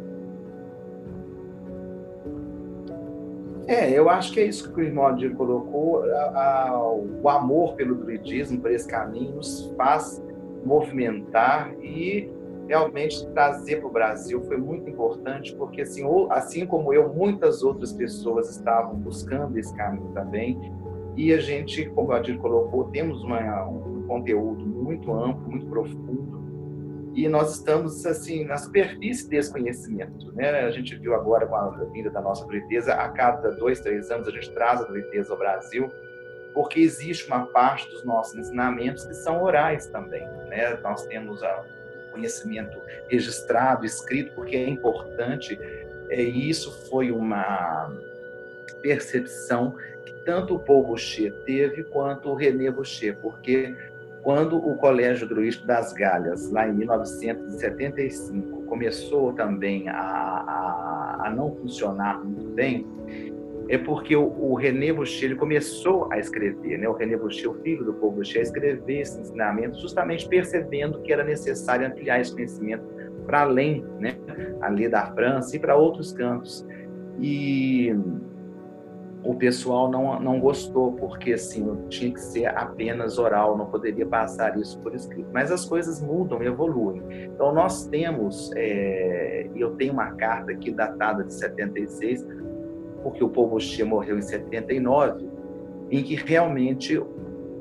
[3.72, 6.04] É, eu acho que é isso que o Adir colocou.
[6.04, 10.22] A, a, o amor pelo druidismo, por esse caminho, nos faz
[10.66, 12.30] movimentar e
[12.68, 17.94] realmente trazer para o Brasil foi muito importante, porque assim, assim como eu, muitas outras
[17.94, 20.60] pessoas estavam buscando esse caminho também.
[21.16, 26.41] E a gente, como a Adir colocou, temos uma, um conteúdo muito amplo, muito profundo,
[27.14, 30.32] e nós estamos assim na superfície desse conhecimento.
[30.34, 30.50] Né?
[30.62, 34.28] A gente viu agora com a vinda da nossa druideza, a cada dois, três anos
[34.28, 35.92] a gente traz a druideza ao Brasil,
[36.54, 40.26] porque existe uma parte dos nossos ensinamentos que são orais também.
[40.48, 40.78] Né?
[40.82, 41.66] Nós temos a
[42.12, 42.80] conhecimento
[43.10, 45.58] registrado, escrito, porque é importante.
[46.10, 47.92] É, e isso foi uma
[48.82, 49.76] percepção
[50.06, 53.76] que tanto o Paul Boucher teve quanto o René Boucher, porque
[54.24, 61.56] quando o Colégio Druístico das Galhas, lá em 1975, começou também a, a, a não
[61.56, 62.86] funcionar muito bem,
[63.68, 66.88] é porque o, o René Boucher começou a escrever, né?
[66.88, 71.14] o René Boucher, o filho do Paul Boucher, a escrever esse ensinamento, justamente percebendo que
[71.14, 72.84] era necessário ampliar esse conhecimento
[73.26, 74.18] para além, né?
[74.62, 76.66] ali da França e para outros cantos.
[77.20, 77.96] E
[79.24, 84.58] o pessoal não, não gostou, porque assim, tinha que ser apenas oral, não poderia passar
[84.58, 85.30] isso por escrito.
[85.32, 87.04] Mas as coisas mudam evoluem.
[87.26, 92.26] Então, nós temos, é, eu tenho uma carta aqui datada de 76,
[93.04, 95.30] porque o povo Xia morreu em 79,
[95.92, 97.00] em que realmente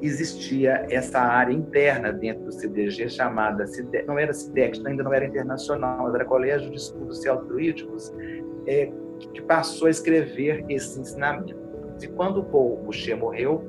[0.00, 3.66] existia essa área interna dentro do CDG chamada,
[4.06, 8.14] não era CIDEX, ainda não era internacional, era Colégio de Estudos Altruísticos,
[8.66, 8.90] é,
[9.28, 11.54] que passou a escrever esses ensinamentos.
[12.02, 13.64] E quando Paul Boucher morreu,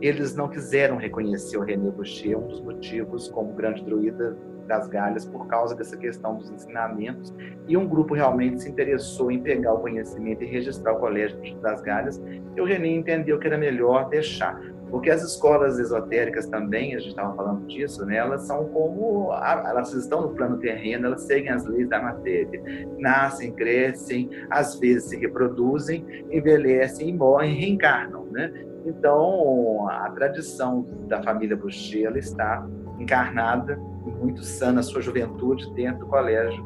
[0.00, 4.36] eles não quiseram reconhecer o René Boucher, um dos motivos, como grande druida
[4.66, 7.34] das Galhas por causa dessa questão dos ensinamentos
[7.68, 11.80] e um grupo realmente se interessou em pegar o conhecimento e registrar o Colégio das
[11.82, 12.22] Galhas.
[12.56, 14.60] E o René entendeu que era melhor deixar,
[14.92, 19.94] porque as escolas esotéricas também, a gente estava falando disso, né, elas são como, elas
[19.94, 22.62] estão no plano terreno, elas seguem as leis da matéria,
[22.98, 28.52] nascem, crescem, às vezes se reproduzem, envelhecem e morrem, reencarnam, né?
[28.84, 33.76] Então, a tradição da família Boucher está encarnada
[34.20, 36.62] muito sã na sua juventude dentro do Colégio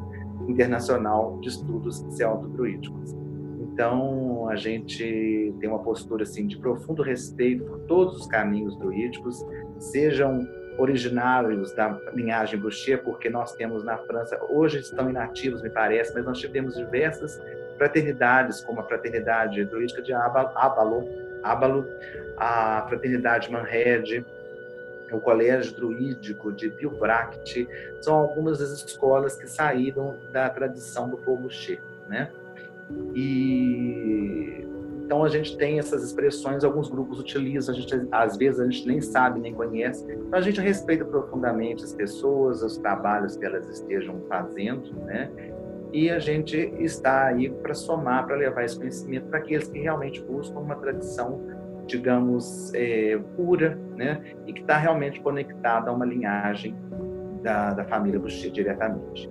[0.49, 3.26] Internacional de Estudos Celto-Druídicos.
[3.77, 9.45] Então, a gente tem uma postura assim de profundo respeito por todos os caminhos druídicos,
[9.79, 10.49] sejam
[10.79, 16.25] originários da linhagem Boucher, porque nós temos na França, hoje estão inativos, me parece, mas
[16.25, 17.39] nós tivemos diversas
[17.77, 21.87] fraternidades, como a Fraternidade Druídica de Ábalo,
[22.39, 24.25] a Fraternidade Manred,
[25.13, 27.69] o Colégio Druídico de Bilbract,
[28.01, 31.79] são algumas das escolas que saíram da tradição do povo Xê,
[32.09, 32.33] né?
[33.15, 34.65] E
[35.05, 38.87] então a gente tem essas expressões, alguns grupos utilizam, a gente, às vezes a gente
[38.89, 40.05] nem sabe, nem conhece.
[40.05, 45.31] Então a gente respeita profundamente as pessoas, os trabalhos que elas estejam fazendo, né?
[45.93, 50.23] e a gente está aí para somar, para levar esse conhecimento para aqueles que realmente
[50.23, 51.41] buscam uma tradição,
[51.87, 54.21] digamos, é, pura, né?
[54.47, 56.77] E que está realmente conectada a uma linhagem
[57.43, 59.31] da, da família Boucher diretamente.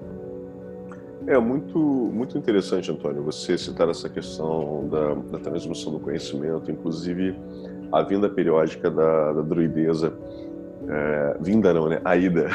[1.28, 7.36] É muito, muito interessante, Antônio, você citar essa questão da, da transmissão do conhecimento, inclusive
[7.92, 10.14] a vinda periódica da, da druideza
[10.88, 12.00] é, vinda não, né?
[12.06, 12.48] A ida.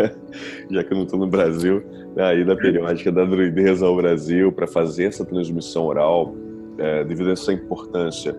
[0.70, 1.82] Já que eu não estou no Brasil,
[2.14, 2.24] né?
[2.24, 6.34] a ida periódica da druideza ao Brasil para fazer essa transmissão oral,
[6.78, 8.36] é, devido a essa importância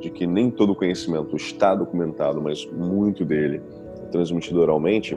[0.00, 3.62] de que nem todo conhecimento está documentado, mas muito dele
[4.02, 5.14] é transmitido oralmente.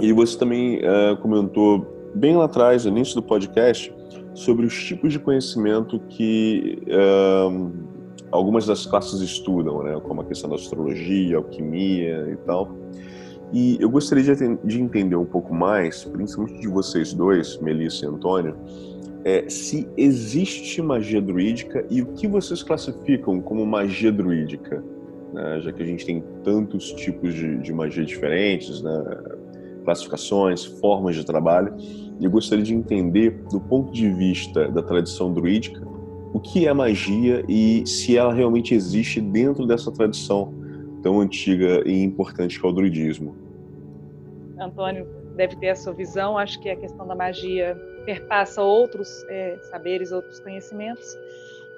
[0.00, 3.94] E você também é, comentou bem lá atrás, no início do podcast,
[4.34, 7.48] sobre os tipos de conhecimento que é,
[8.30, 12.70] algumas das classes estudam, né, como a questão da astrologia, alquimia e tal.
[13.52, 18.08] E eu gostaria de, de entender um pouco mais, principalmente de vocês dois, Melissa e
[18.08, 18.56] Antônio,
[19.24, 24.82] é, se existe magia druídica e o que vocês classificam como magia druídica,
[25.32, 29.04] né, já que a gente tem tantos tipos de, de magia diferentes, né,
[29.84, 31.74] classificações, formas de trabalho.
[32.20, 35.82] E eu gostaria de entender, do ponto de vista da tradição druídica,
[36.32, 40.54] o que é magia e se ela realmente existe dentro dessa tradição
[41.02, 43.36] tão antiga e importante que é o druidismo.
[44.58, 45.06] Antônio
[45.36, 50.12] deve ter a sua visão, acho que a questão da magia perpassa outros é, saberes,
[50.12, 51.16] outros conhecimentos,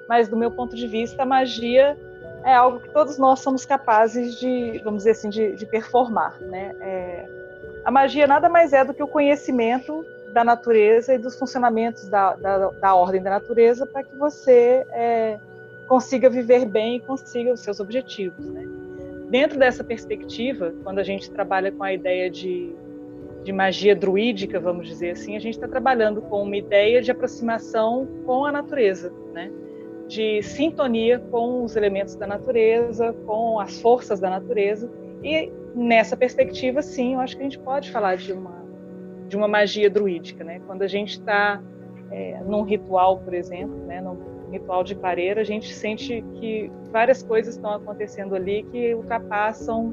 [0.07, 1.97] mas do meu ponto de vista, a magia
[2.43, 6.75] é algo que todos nós somos capazes de, vamos dizer assim, de, de performar, né?
[6.79, 7.44] É,
[7.85, 10.03] a magia nada mais é do que o conhecimento
[10.33, 15.39] da natureza e dos funcionamentos da, da, da ordem da natureza para que você é,
[15.87, 18.43] consiga viver bem e consiga os seus objetivos.
[18.43, 18.65] Né?
[19.29, 22.75] Dentro dessa perspectiva, quando a gente trabalha com a ideia de,
[23.43, 28.07] de magia druídica, vamos dizer assim, a gente está trabalhando com uma ideia de aproximação
[28.25, 29.51] com a natureza, né?
[30.07, 34.89] de sintonia com os elementos da natureza, com as forças da natureza.
[35.23, 38.65] E nessa perspectiva, sim, eu acho que a gente pode falar de uma
[39.27, 40.61] de uma magia druídica, né?
[40.67, 41.61] Quando a gente está
[42.11, 44.17] é, num ritual, por exemplo, né, num
[44.51, 49.91] ritual de clareira, a gente sente que várias coisas estão acontecendo ali que ultrapassam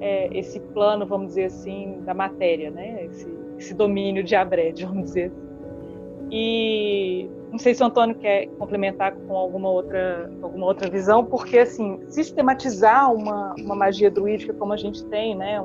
[0.00, 3.04] é, esse plano, vamos dizer assim, da matéria, né?
[3.04, 3.28] Esse,
[3.58, 5.26] esse domínio de Abred, vamos dizer.
[5.26, 6.28] Assim.
[6.30, 11.58] E não sei se o Antônio quer complementar com alguma outra, alguma outra visão, porque
[11.58, 15.64] assim sistematizar uma, uma magia druídica como a gente tem, né?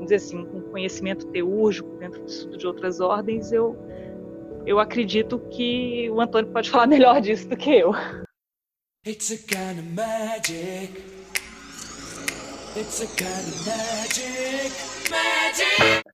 [0.00, 3.76] dizer assim, um conhecimento teúrgico dentro do estudo de outras ordens, eu,
[4.64, 7.92] eu acredito que o Antônio pode falar melhor disso do que eu.
[9.06, 11.04] It's a kind of magic.
[12.74, 14.72] It's a kind of magic.
[15.10, 16.07] Magic!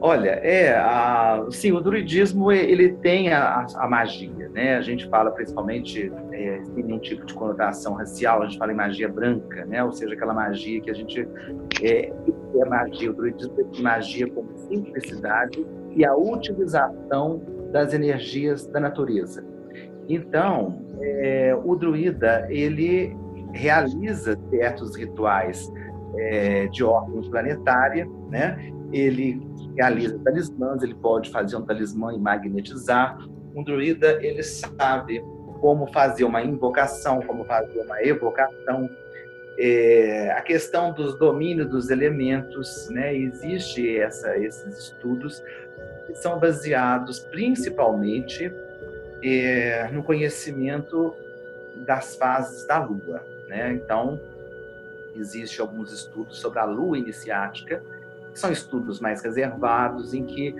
[0.00, 4.76] Olha, é, a, sim, o druidismo ele tem a, a, magia, né?
[4.76, 8.76] A gente fala principalmente é, tem um tipo de conotação racial, a gente fala em
[8.76, 9.82] magia branca, né?
[9.82, 11.26] Ou seja, aquela magia que a gente
[11.82, 15.64] é, é magia, o druidismo é magia com simplicidade
[15.96, 17.42] e a utilização
[17.72, 19.44] das energias da natureza.
[20.08, 23.16] Então, é, o druida ele
[23.52, 25.72] realiza certos rituais
[26.16, 28.73] é, de ordem planetária, né?
[28.94, 29.42] Ele
[29.76, 33.18] realiza talismãs, ele pode fazer um talismã e magnetizar.
[33.54, 35.22] Um druida, ele sabe
[35.60, 38.88] como fazer uma invocação, como fazer uma evocação.
[39.58, 43.14] É, a questão dos domínios dos elementos, né?
[43.14, 45.42] Existe essa, esses estudos
[46.06, 48.52] que são baseados principalmente
[49.22, 51.14] é, no conhecimento
[51.86, 53.72] das fases da Lua, né?
[53.72, 54.20] Então,
[55.16, 57.82] existe alguns estudos sobre a Lua iniciática,
[58.34, 60.54] são estudos mais reservados, em que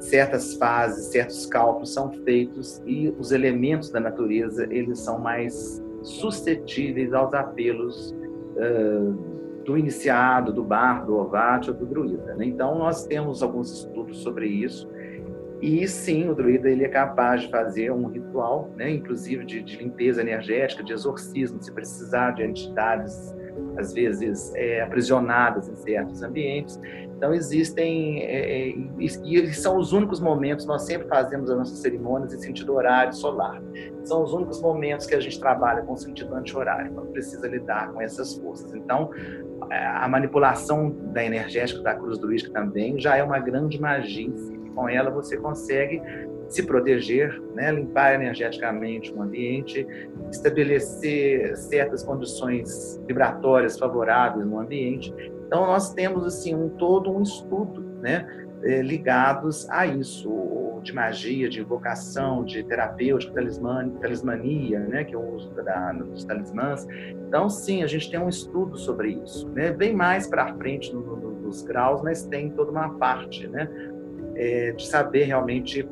[0.00, 7.12] certas fases, certos cálculos são feitos e os elementos da natureza eles são mais suscetíveis
[7.12, 8.12] aos apelos
[8.56, 12.34] uh, do iniciado, do bardo, do ovate ou do druida.
[12.34, 12.46] Né?
[12.46, 14.88] Então nós temos alguns estudos sobre isso
[15.60, 18.90] e sim, o druida ele é capaz de fazer um ritual, né?
[18.90, 23.32] inclusive de, de limpeza energética, de exorcismo, se precisar de entidades
[23.76, 26.80] às vezes é, aprisionadas em certos ambientes.
[27.16, 32.34] Então existem é, é e são os únicos momentos nós sempre fazemos as nossas cerimônias
[32.34, 33.62] em sentido horário solar.
[34.04, 38.00] São os únicos momentos que a gente trabalha com sentido anti-horário, quando precisa lidar com
[38.02, 38.74] essas forças.
[38.74, 39.10] Então
[39.70, 44.32] a manipulação da energética da cruz druídica também já é uma grande magia.
[44.74, 46.02] Com ela você consegue
[46.48, 49.86] se proteger, né, limpar energeticamente o ambiente,
[50.30, 55.14] estabelecer certas condições vibratórias favoráveis no ambiente.
[55.46, 58.26] Então nós temos assim um todo um estudo, né,
[58.62, 65.34] eh, ligados a isso, de magia, de invocação, de terapêutica, talismania, né, que é o
[65.34, 66.86] uso da, dos talismãs.
[67.28, 71.00] Então, sim, a gente tem um estudo sobre isso, né, bem mais para frente no,
[71.00, 73.68] no, nos graus, mas tem toda uma parte, né,
[74.42, 75.88] é, de saber realmente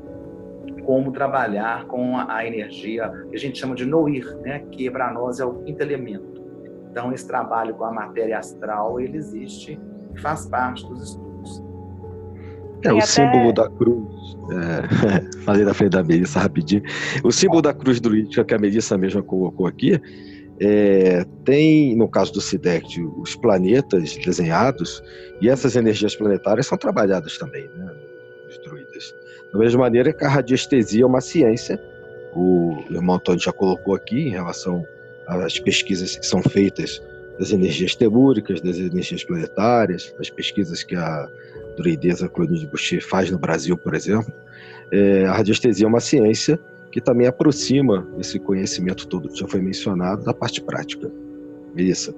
[0.84, 4.60] como trabalhar com a energia que a gente chama de noir, né?
[4.72, 6.40] que para nós é o quinto elemento.
[6.90, 9.78] Então, esse trabalho com a matéria astral, ele existe
[10.12, 11.64] e faz parte dos estudos.
[12.84, 13.06] É, o até...
[13.06, 16.82] símbolo da cruz, é, falei da frente da Melissa rapidinho,
[17.22, 20.00] o símbolo da cruz druídica que a Melissa mesma colocou aqui,
[20.58, 25.00] é, tem, no caso do SIDECT, os planetas desenhados,
[25.40, 27.99] e essas energias planetárias são trabalhadas também, né.
[29.52, 31.80] Da mesma maneira que a radiestesia é uma ciência,
[32.34, 34.84] o irmão Antônio já colocou aqui em relação
[35.26, 37.02] às pesquisas que são feitas
[37.38, 41.28] das energias telúricas, das energias planetárias, as pesquisas que a
[41.76, 44.32] druideza Clotilde Boucher faz no Brasil, por exemplo.
[44.92, 46.58] É, a radiestesia é uma ciência
[46.92, 51.10] que também aproxima esse conhecimento todo que já foi mencionado da parte prática.
[51.74, 52.12] Melissa.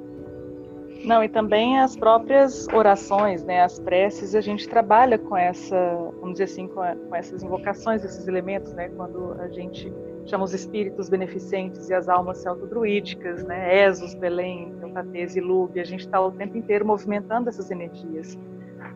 [1.04, 5.76] Não, e também as próprias orações, né, as preces, a gente trabalha com essa,
[6.20, 9.92] vamos dizer assim, com, a, com essas invocações, esses elementos, né, quando a gente
[10.26, 15.84] chama os espíritos beneficentes e as almas celtodruídicas, né, Esos, Belém, Eutatese e Lube, a
[15.84, 18.38] gente está o tempo inteiro movimentando essas energias.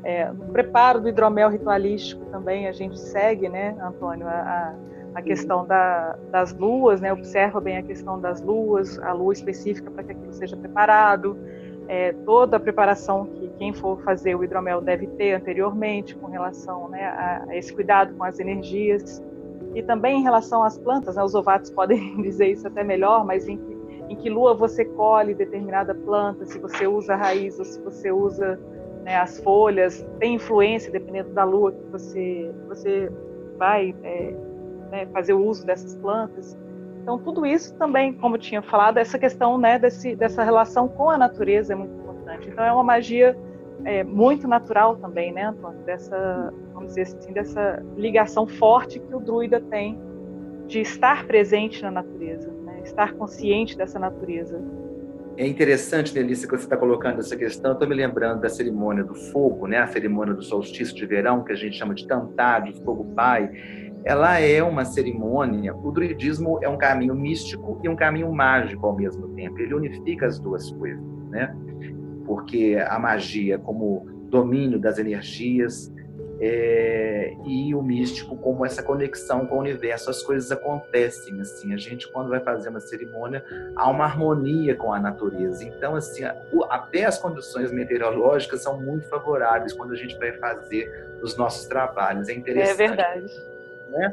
[0.04, 4.74] É, no preparo do hidromel ritualístico também a gente segue, né, Antônio, a,
[5.16, 9.90] a questão da, das luas, né, observa bem a questão das luas, a lua específica
[9.90, 11.36] para que aquilo seja preparado,
[11.88, 16.88] é, toda a preparação que quem for fazer o hidromel deve ter anteriormente com relação
[16.88, 19.22] né, a, a, esse cuidado com as energias
[19.74, 23.48] e também em relação às plantas, né, os ovatos podem dizer isso até melhor, mas
[23.48, 23.76] em que,
[24.08, 28.10] em que lua você colhe determinada planta, se você usa a raiz ou se você
[28.10, 28.58] usa
[29.04, 33.10] né, as folhas, tem influência dependendo da lua que você, você
[33.56, 34.34] vai é,
[34.90, 36.56] né, fazer o uso dessas plantas.
[37.06, 41.16] Então, tudo isso também, como tinha falado, essa questão né, desse, dessa relação com a
[41.16, 42.48] natureza é muito importante.
[42.48, 43.38] Então, é uma magia
[43.84, 45.78] é, muito natural também, né, Antônio?
[45.84, 49.96] Dessa, vamos dizer assim, dessa ligação forte que o druida tem
[50.66, 54.60] de estar presente na natureza, né, estar consciente dessa natureza.
[55.36, 57.70] É interessante, Nelissa, que você está colocando essa questão.
[57.70, 59.78] Estou me lembrando da cerimônia do fogo, né?
[59.78, 63.52] a cerimônia do solstício de verão, que a gente chama de Tantá, de fogo pai
[64.06, 65.74] ela é uma cerimônia.
[65.74, 69.58] O druidismo é um caminho místico e um caminho mágico ao mesmo tempo.
[69.58, 71.52] Ele unifica as duas coisas, né?
[72.24, 75.92] Porque a magia como domínio das energias
[76.38, 80.08] é, e o místico como essa conexão com o universo.
[80.08, 81.74] As coisas acontecem assim.
[81.74, 85.64] A gente quando vai fazer uma cerimônia há uma harmonia com a natureza.
[85.64, 86.22] Então assim,
[86.70, 92.28] até as condições meteorológicas são muito favoráveis quando a gente vai fazer os nossos trabalhos.
[92.28, 92.70] É interessante.
[92.70, 93.55] É verdade
[93.90, 94.12] né?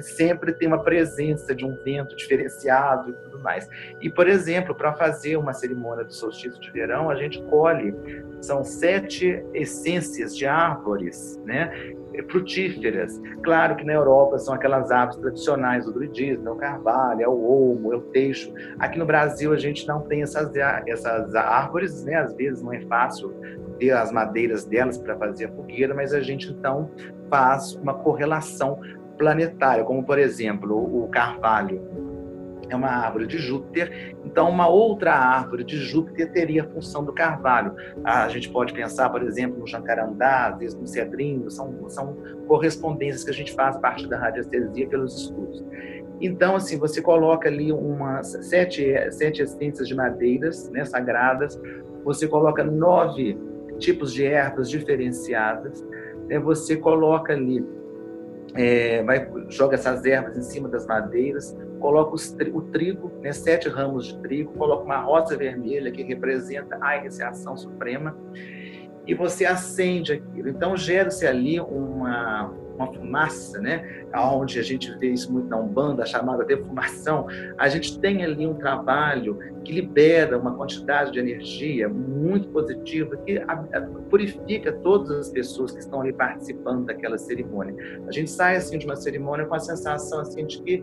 [0.00, 3.68] Sempre tem uma presença de um vento diferenciado e tudo mais.
[4.00, 7.94] E, por exemplo, para fazer uma cerimônia do solstício de verão, a gente colhe,
[8.40, 11.94] são sete essências de árvores, né?
[12.28, 13.20] Frutíferas.
[13.42, 17.42] Claro que na Europa são aquelas árvores tradicionais do druidismo, é o carvalho, é o
[17.42, 18.52] olmo, é o teixo.
[18.78, 20.50] Aqui no Brasil a gente não tem essas,
[20.86, 22.16] essas árvores, né?
[22.16, 23.34] Às vezes não é fácil
[23.78, 26.90] ter as madeiras delas para fazer a fogueira, mas a gente então
[27.30, 28.78] faz uma correlação
[29.16, 32.11] planetária, como por exemplo o carvalho.
[32.72, 37.12] É uma árvore de Júpiter, então uma outra árvore de Júpiter teria a função do
[37.12, 37.74] carvalho.
[38.04, 42.16] A gente pode pensar, por exemplo, no jacarandá, às vezes no cedrinho, são, são
[42.46, 45.62] correspondências que a gente faz a partir da radiestesia pelos estudos.
[46.20, 51.60] Então, assim, você coloca ali umas sete, sete essências de madeiras né, sagradas,
[52.04, 53.36] você coloca nove
[53.78, 55.84] tipos de ervas diferenciadas,
[56.28, 57.66] né, você coloca ali,
[58.54, 63.68] é, vai, joga essas ervas em cima das madeiras, coloca os, o trigo, né, sete
[63.68, 68.16] ramos de trigo, coloca uma rosa vermelha que representa a iniciação suprema,
[69.06, 70.48] e você acende aquilo.
[70.48, 74.04] Então, gera-se ali uma, uma fumaça, né?
[74.14, 77.26] Onde a gente vê isso muito na Umbanda, chamada defumação,
[77.58, 83.40] a gente tem ali um trabalho que libera uma quantidade de energia muito positiva que
[84.10, 87.74] purifica todas as pessoas que estão ali participando daquela cerimônia.
[88.06, 90.82] A gente sai assim de uma cerimônia com a sensação assim de que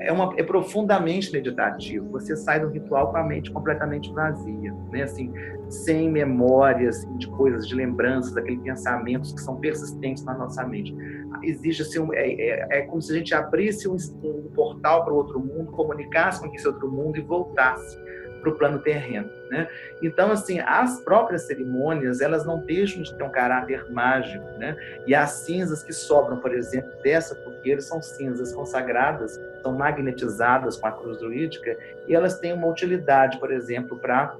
[0.00, 2.08] é, uma, é profundamente meditativo.
[2.10, 5.02] Você sai do ritual com a mente completamente vazia, né?
[5.02, 5.32] Assim,
[5.68, 10.96] sem memórias assim, de coisas, de lembranças, daqueles pensamentos que são persistentes na nossa mente.
[11.42, 15.12] Existe assim, um, é, é, é, como se a gente abrisse um, um portal para
[15.12, 17.98] o outro mundo, comunicasse com esse outro mundo e voltasse
[18.40, 19.68] para o plano terreno, né?
[20.02, 24.76] Então, assim, as próprias cerimônias, elas não deixam de ter um caráter mágico, né?
[25.06, 30.86] E as cinzas que sobram, por exemplo, dessa fogueira são cinzas consagradas, são magnetizadas com
[30.86, 31.76] a cruz druídica
[32.08, 34.34] e elas têm uma utilidade, por exemplo, para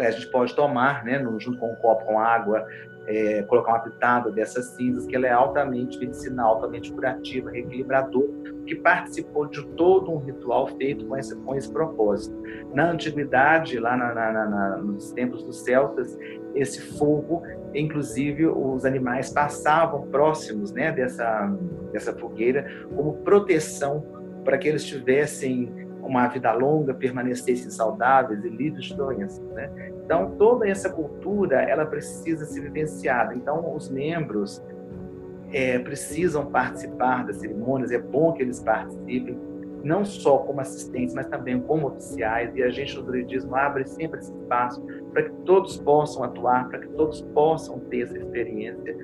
[0.00, 2.66] a gente pode tomar, né, junto com um copo com água,
[3.06, 8.28] é, colocar uma pitada dessas cinzas, que ela é altamente medicinal, altamente curativa, reequilibrador,
[8.66, 12.36] que participou de todo um ritual feito com esse, com esse propósito.
[12.74, 16.18] Na antiguidade, lá na, na, na, nos tempos dos celtas,
[16.54, 17.42] esse fogo,
[17.74, 21.54] inclusive os animais passavam próximos né, dessa,
[21.92, 24.04] dessa fogueira como proteção
[24.44, 29.44] para que eles tivessem uma vida longa, permanecessem saudáveis e livres de doenças.
[29.50, 29.92] Né?
[30.04, 33.34] Então, toda essa cultura, ela precisa ser vivenciada.
[33.34, 34.62] Então, os membros
[35.52, 39.38] é, precisam participar das cerimônias, é bom que eles participem,
[39.82, 44.18] não só como assistentes, mas também como oficiais, e a gente no druidismo abre sempre
[44.18, 48.96] esse espaço para que todos possam atuar, para que todos possam ter essa experiência.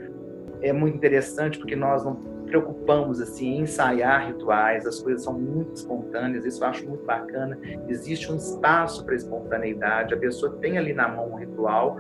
[0.60, 5.72] É muito interessante porque nós não preocupamos assim em ensaiar rituais, as coisas são muito
[5.72, 7.58] espontâneas, isso eu acho muito bacana.
[7.88, 11.96] Existe um espaço para espontaneidade, a pessoa tem ali na mão um ritual,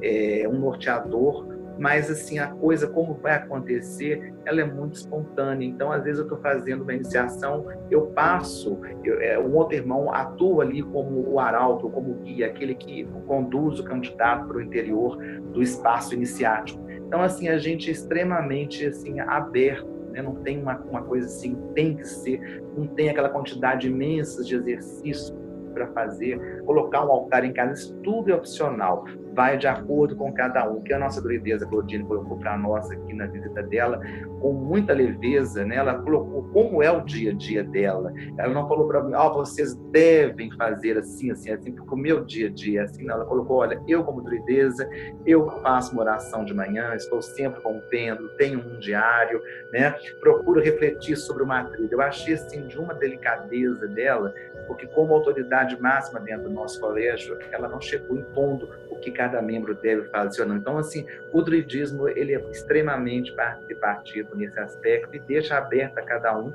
[0.00, 1.46] é, um norteador,
[1.78, 5.66] mas assim a coisa como vai acontecer, ela é muito espontânea.
[5.66, 10.10] Então às vezes eu estou fazendo uma iniciação, eu passo, eu, é, um outro irmão
[10.10, 14.62] atua ali como o arauto, como o guia, aquele que conduz o candidato para o
[14.62, 15.18] interior
[15.52, 16.81] do espaço iniciático.
[17.12, 20.22] Então, assim, a gente é extremamente assim, aberto, né?
[20.22, 24.56] não tem uma, uma coisa assim, tem que ser, não tem aquela quantidade imensa de
[24.56, 25.36] exercício
[25.74, 30.32] para fazer, colocar um altar em casa, isso tudo é opcional vai de acordo com
[30.32, 30.82] cada um.
[30.82, 34.00] Que a nossa druideza Claudine colocou para nós aqui na visita dela,
[34.40, 35.76] com muita leveza, né?
[35.76, 38.12] Ela colocou como é o dia a dia dela.
[38.38, 42.24] Ela não falou para mim, oh, vocês devem fazer assim, assim, assim, porque o meu
[42.24, 43.04] dia a dia é assim.
[43.04, 44.88] Não, ela colocou, olha, eu como druideza,
[45.26, 49.40] eu faço uma oração de manhã, estou sempre com o pêndulo, tenho um diário,
[49.72, 49.94] né?
[50.20, 51.88] Procuro refletir sobre uma trilha.
[51.92, 54.32] Eu achei, assim, de uma delicadeza dela,
[54.66, 58.68] porque como autoridade máxima dentro do nosso colégio, ela não chegou impondo
[59.02, 60.56] que cada membro deve fazer ou não.
[60.56, 66.38] Então, assim, o druidismo ele é extremamente participativo nesse aspecto e deixa aberto a cada
[66.38, 66.52] um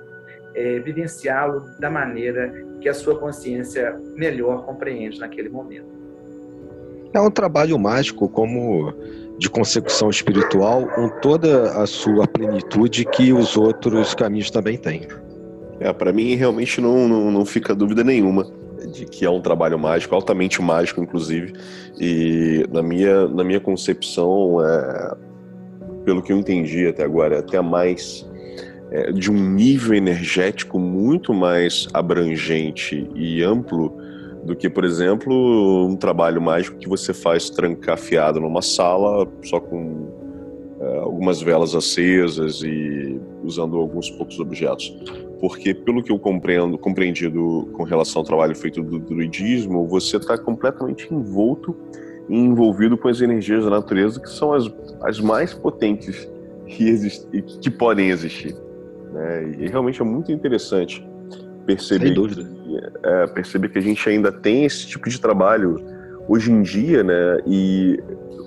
[0.55, 2.51] é, vivenciá-lo da maneira
[2.81, 5.97] que a sua consciência melhor compreende naquele momento.
[7.13, 8.93] É um trabalho mágico como
[9.37, 15.07] de consecução espiritual com toda a sua plenitude que os outros caminhos também têm.
[15.79, 18.51] É, para mim realmente não, não, não fica dúvida nenhuma
[18.85, 21.53] de que é um trabalho mágico, altamente mágico, inclusive.
[21.99, 25.15] E na minha, na minha concepção, é,
[26.05, 28.27] pelo que eu entendi até agora, é até mais
[28.91, 33.95] é, de um nível energético muito mais abrangente e amplo
[34.43, 40.07] do que, por exemplo, um trabalho mágico que você faz trancafiado numa sala só com
[40.79, 44.95] é, algumas velas acesas e usando alguns poucos objetos
[45.39, 50.37] porque pelo que eu compreendo, compreendido com relação ao trabalho feito do druidismo, você está
[50.37, 51.75] completamente envolto
[52.27, 56.29] e envolvido com as energias da natureza que são as, as mais potentes
[56.65, 57.11] que,
[57.61, 58.55] que podem existir.
[59.13, 59.55] Né?
[59.59, 61.05] E realmente é muito interessante
[61.65, 65.77] perceber que, é, perceber que a gente ainda tem esse tipo de trabalho
[66.27, 67.39] hoje em dia, né?
[67.45, 67.99] E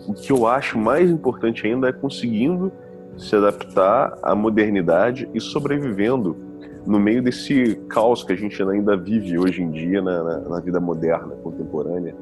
[0.07, 2.73] o que eu acho mais importante ainda é conseguindo
[3.17, 6.50] se adaptar à modernidade e sobrevivendo
[6.87, 10.61] no meio desse caos que a gente ainda vive hoje em dia na, na, na
[10.61, 12.15] vida moderna, contemporânea,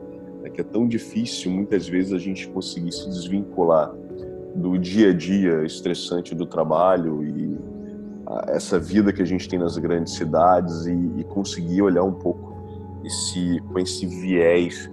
[0.43, 3.93] né, que é tão difícil muitas vezes a gente conseguir se desvincular
[4.55, 7.59] do dia a dia estressante do trabalho e
[8.26, 12.14] a, essa vida que a gente tem nas grandes cidades e, e conseguir olhar um
[12.14, 12.56] pouco
[13.05, 14.90] esse, com esse viés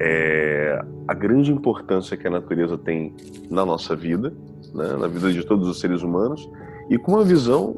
[0.00, 3.14] é, a grande importância que a natureza tem
[3.50, 4.32] na nossa vida,
[4.74, 6.48] né, na vida de todos os seres humanos,
[6.88, 7.76] e com uma visão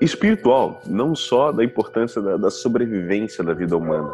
[0.00, 4.10] espiritual, não só da importância da, da sobrevivência da vida humana,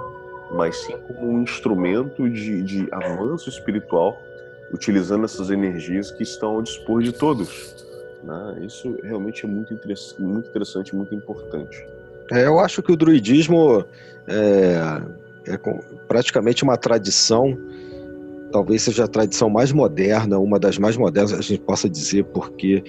[0.53, 4.21] mas sim como um instrumento de, de avanço espiritual,
[4.73, 7.75] utilizando essas energias que estão ao dispor de todos.
[8.23, 8.63] Né?
[8.63, 11.87] Isso realmente é muito, interessante, muito interessante, muito importante.
[12.33, 13.85] É, eu acho que o druidismo
[14.27, 15.03] é,
[15.47, 15.59] é
[16.07, 17.59] praticamente uma tradição,
[18.51, 22.83] talvez seja a tradição mais moderna, uma das mais modernas, a gente possa dizer, porque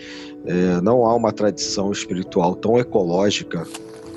[0.46, 3.66] é, não há uma tradição espiritual tão ecológica,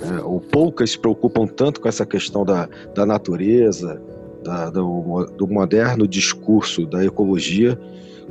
[0.03, 4.01] é, ou poucas se preocupam tanto com essa questão da, da natureza,
[4.43, 7.79] da, do, do moderno discurso da ecologia,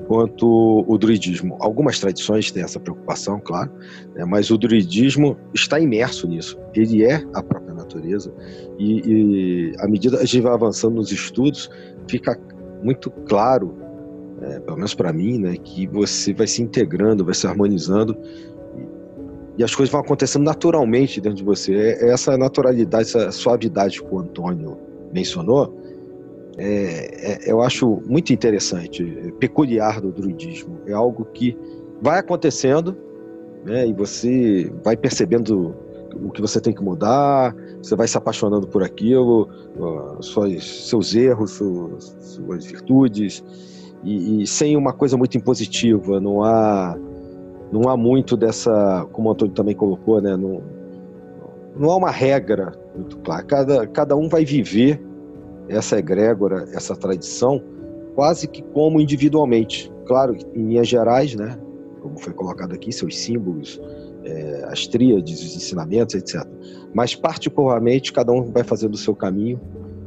[0.07, 1.55] quanto o druidismo.
[1.59, 3.71] Algumas tradições têm essa preocupação, claro,
[4.15, 6.57] né, mas o druidismo está imerso nisso.
[6.73, 8.33] Ele é a própria natureza
[8.77, 11.69] e, e à medida que a gente vai avançando nos estudos,
[12.07, 12.37] fica
[12.83, 13.75] muito claro,
[14.41, 18.17] é, pelo menos para mim, né, que você vai se integrando, vai se harmonizando
[19.57, 21.73] e, e as coisas vão acontecendo naturalmente dentro de você.
[21.73, 24.77] É, é essa naturalidade, essa suavidade que o Antônio
[25.13, 25.79] mencionou,
[26.57, 29.03] é, é, eu acho muito interessante,
[29.39, 30.79] peculiar do druidismo.
[30.85, 31.57] É algo que
[32.01, 32.95] vai acontecendo
[33.65, 35.75] né, e você vai percebendo
[36.13, 39.49] o que você tem que mudar, você vai se apaixonando por aquilo,
[40.21, 43.43] suas, seus erros, suas, suas virtudes,
[44.03, 46.97] e, e, sem uma coisa muito impositiva, não há,
[47.71, 50.61] não há muito dessa, como o Antônio também colocou, né, não,
[51.75, 53.43] não há uma regra muito clara.
[53.43, 55.01] Cada, cada um vai viver
[55.67, 57.61] essa egrégora, essa tradição,
[58.15, 59.91] quase que como individualmente.
[60.05, 61.57] Claro, em linhas gerais, né,
[62.01, 63.81] como foi colocado aqui, seus símbolos,
[64.25, 66.45] é, as tríades, os ensinamentos, etc.
[66.93, 69.59] Mas, particularmente, cada um vai fazendo o seu caminho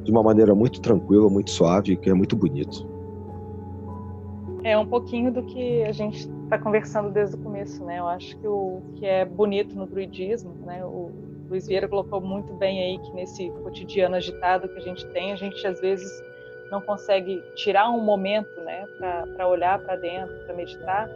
[0.04, 2.86] de uma maneira muito tranquila, muito suave, que é muito bonito.
[4.62, 7.98] É um pouquinho do que a gente está conversando desde o começo, né?
[7.98, 10.84] Eu acho que o que é bonito no druidismo, né?
[10.84, 11.10] O
[11.48, 15.36] Luiz Vieira colocou muito bem aí que nesse cotidiano agitado que a gente tem, a
[15.36, 16.10] gente às vezes
[16.70, 18.84] não consegue tirar um momento, né,
[19.36, 21.08] para olhar para dentro, para meditar.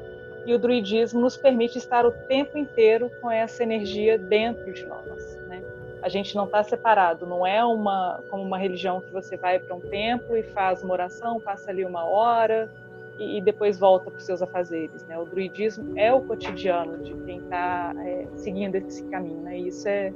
[0.47, 5.40] E o druidismo nos permite estar o tempo inteiro com essa energia dentro de nós?
[6.03, 9.75] A gente não está separado, não é uma como uma religião que você vai para
[9.75, 12.71] um templo e faz uma oração, passa ali uma hora
[13.19, 15.19] e, e depois volta para os seus afazeres, né?
[15.19, 19.59] O druidismo é o cotidiano de quem está é, seguindo esse caminho, né?
[19.59, 20.13] E isso é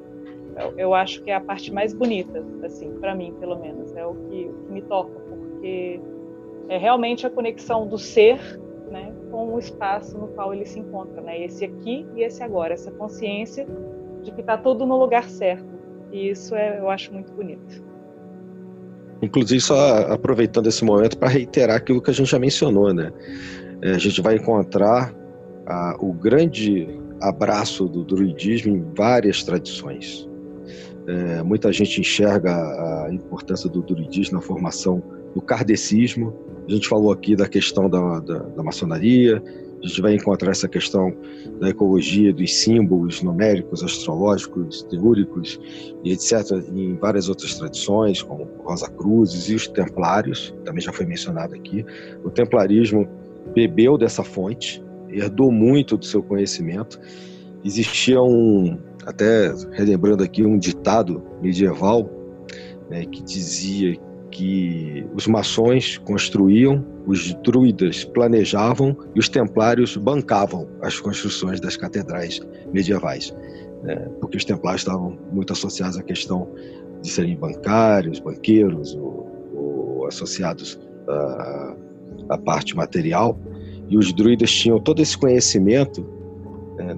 [0.57, 4.07] eu, eu, acho que é a parte mais bonita, assim, para mim, pelo menos, é
[4.07, 6.01] o que, o que me toca, porque
[6.69, 8.39] é realmente a conexão do ser
[8.89, 11.41] né, com o espaço no qual ele se encontra, né?
[11.41, 13.67] Esse aqui e esse agora, essa consciência
[14.23, 15.74] de que está tudo no lugar certo.
[16.15, 17.83] E isso é, eu acho muito bonito.
[19.21, 23.13] Inclusive, só aproveitando esse momento para reiterar aquilo que a gente já mencionou, né?
[23.83, 25.13] É, a gente vai encontrar
[25.67, 26.87] a, o grande
[27.21, 30.29] abraço do druidismo em várias tradições.
[31.09, 35.03] É, muita gente enxerga a importância do druidismo na formação
[35.35, 36.33] do kardecismo,
[36.69, 39.43] a gente falou aqui da questão da, da, da maçonaria,
[39.85, 41.15] a gente vai encontrar essa questão
[41.61, 45.61] da ecologia, dos símbolos numéricos, astrológicos, teúricos
[46.03, 51.05] e etc., em várias outras tradições, como Rosa Cruzes e os templários, também já foi
[51.05, 51.85] mencionado aqui.
[52.25, 53.07] O templarismo
[53.55, 56.99] bebeu dessa fonte, herdou muito do seu conhecimento.
[57.63, 62.09] Existia um, até relembrando aqui, um ditado medieval
[62.89, 63.99] né, que dizia
[64.35, 72.41] que os maçons construíam, os druidas planejavam e os templários bancavam as construções das catedrais
[72.73, 73.33] medievais,
[73.85, 73.95] né?
[74.21, 76.49] porque os templários estavam muito associados à questão
[77.01, 81.77] de serem bancários, banqueiros ou, ou associados à,
[82.31, 83.39] à, parte material,
[83.89, 86.05] e os druidas tinham todo esse conhecimento
[86.77, 86.97] né,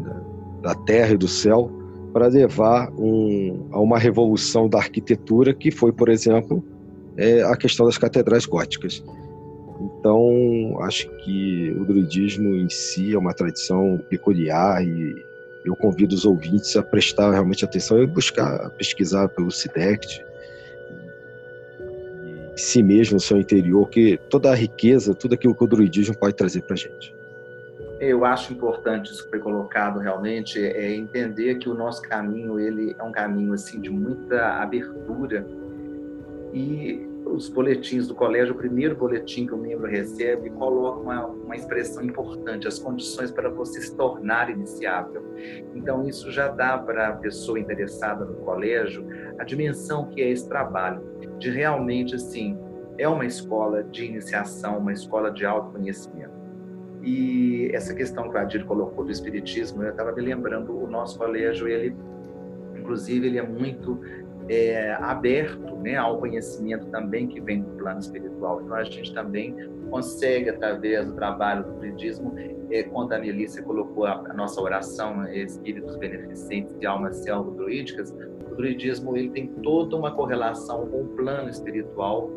[0.62, 1.70] da terra e do céu
[2.14, 6.64] para levar um, a uma revolução da arquitetura que foi, por exemplo,
[7.16, 9.02] é a questão das catedrais góticas.
[9.80, 15.24] Então, acho que o druidismo em si é uma tradição peculiar e
[15.64, 20.24] eu convido os ouvintes a prestar realmente atenção e buscar pesquisar pelo SIDECT,
[22.52, 26.16] em si mesmo, no seu interior, que toda a riqueza, tudo aquilo que o druidismo
[26.16, 27.14] pode trazer para a gente.
[27.98, 32.94] Eu acho importante isso que foi colocado realmente, é entender que o nosso caminho ele
[32.98, 35.46] é um caminho assim de muita abertura
[36.56, 41.54] e os boletins do colégio, o primeiro boletim que o membro recebe coloca uma, uma
[41.54, 45.22] expressão importante, as condições para você se tornar iniciável.
[45.74, 49.06] Então isso já dá para a pessoa interessada no colégio
[49.38, 51.02] a dimensão que é esse trabalho,
[51.38, 52.58] de realmente assim
[52.96, 56.34] é uma escola de iniciação, uma escola de autoconhecimento.
[57.02, 61.18] E essa questão que o Adir colocou do espiritismo, eu estava me lembrando, o nosso
[61.18, 61.94] colégio, ele,
[62.74, 64.00] inclusive, ele é muito
[64.48, 68.62] é, aberto né, ao conhecimento também que vem do plano espiritual.
[68.62, 69.54] Então, a gente também
[69.90, 72.34] consegue, através do trabalho do budismo,
[72.70, 77.52] é, quando a Melissa colocou a, a nossa oração, é, Espíritos Beneficentes de Almas Selvo
[77.52, 78.14] Druídicas,
[78.50, 82.30] o druidismo ele tem toda uma correlação com o plano espiritual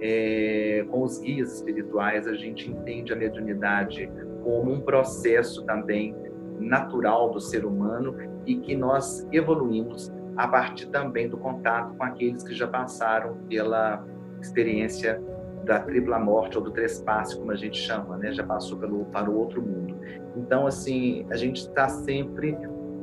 [0.00, 4.10] é, com os guias espirituais, a gente entende a mediunidade
[4.42, 6.14] como um processo também
[6.58, 8.14] natural do ser humano
[8.46, 14.04] e que nós evoluímos a partir também do contato com aqueles que já passaram pela
[14.40, 15.22] experiência
[15.64, 18.32] da tripla morte ou do trespasse, como a gente chama, né?
[18.32, 19.96] Já passou pelo para o outro mundo.
[20.36, 22.56] Então, assim, a gente está sempre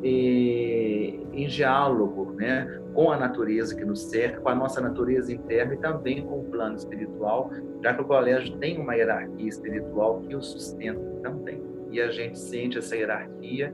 [0.04, 2.82] eh, em diálogo, né?
[2.94, 6.44] com a natureza que nos cerca, com a nossa natureza interna e também com o
[6.46, 7.52] plano espiritual,
[7.82, 11.62] já que o colégio tem uma hierarquia espiritual que o sustenta também.
[11.92, 13.74] E a gente sente essa hierarquia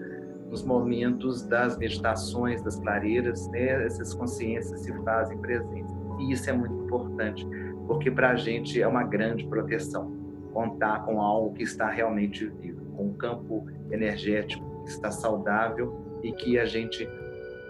[0.49, 3.85] nos momentos das meditações, das clareiras, né?
[3.85, 5.95] essas consciências se fazem presentes.
[6.19, 7.47] E isso é muito importante,
[7.87, 10.17] porque para a gente é uma grande proteção
[10.51, 16.31] contar com algo que está realmente vivo, com um campo energético que está saudável e
[16.31, 17.07] que a gente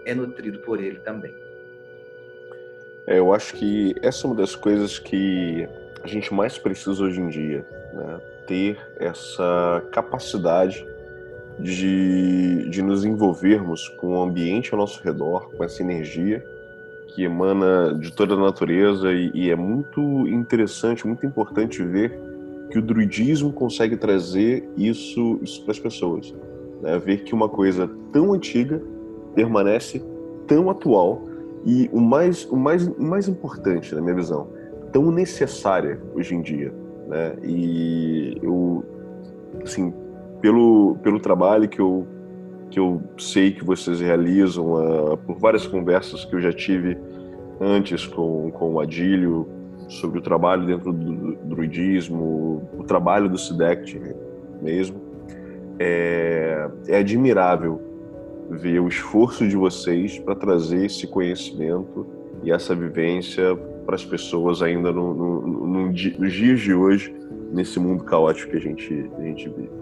[0.06, 1.32] é nutrido por ele também.
[3.06, 5.68] É, eu acho que essa é uma das coisas que
[6.02, 8.20] a gente mais precisa hoje em dia, né?
[8.46, 10.84] ter essa capacidade
[11.62, 16.44] de, de nos envolvermos com o ambiente ao nosso redor, com essa energia
[17.14, 22.18] que emana de toda a natureza e, e é muito interessante, muito importante ver
[22.70, 26.32] que o druidismo consegue trazer isso, isso para as pessoas.
[26.80, 26.98] Né?
[26.98, 28.80] Ver que uma coisa tão antiga
[29.34, 30.02] permanece
[30.46, 31.22] tão atual
[31.66, 34.48] e o mais, o mais, o mais importante, na minha visão,
[34.92, 36.72] tão necessária hoje em dia.
[37.08, 37.36] Né?
[37.42, 38.84] E eu,
[39.62, 39.92] assim,
[40.40, 42.06] pelo, pelo trabalho que eu,
[42.70, 46.96] que eu sei que vocês realizam, uh, por várias conversas que eu já tive
[47.60, 49.46] antes com, com o Adílio,
[49.88, 54.00] sobre o trabalho dentro do druidismo, o trabalho do SIDECT
[54.62, 55.00] mesmo,
[55.78, 57.80] é, é admirável
[58.50, 62.06] ver o esforço de vocês para trazer esse conhecimento
[62.42, 67.14] e essa vivência para as pessoas ainda no, no, no, nos dias de hoje,
[67.52, 69.79] nesse mundo caótico que a gente, a gente vive.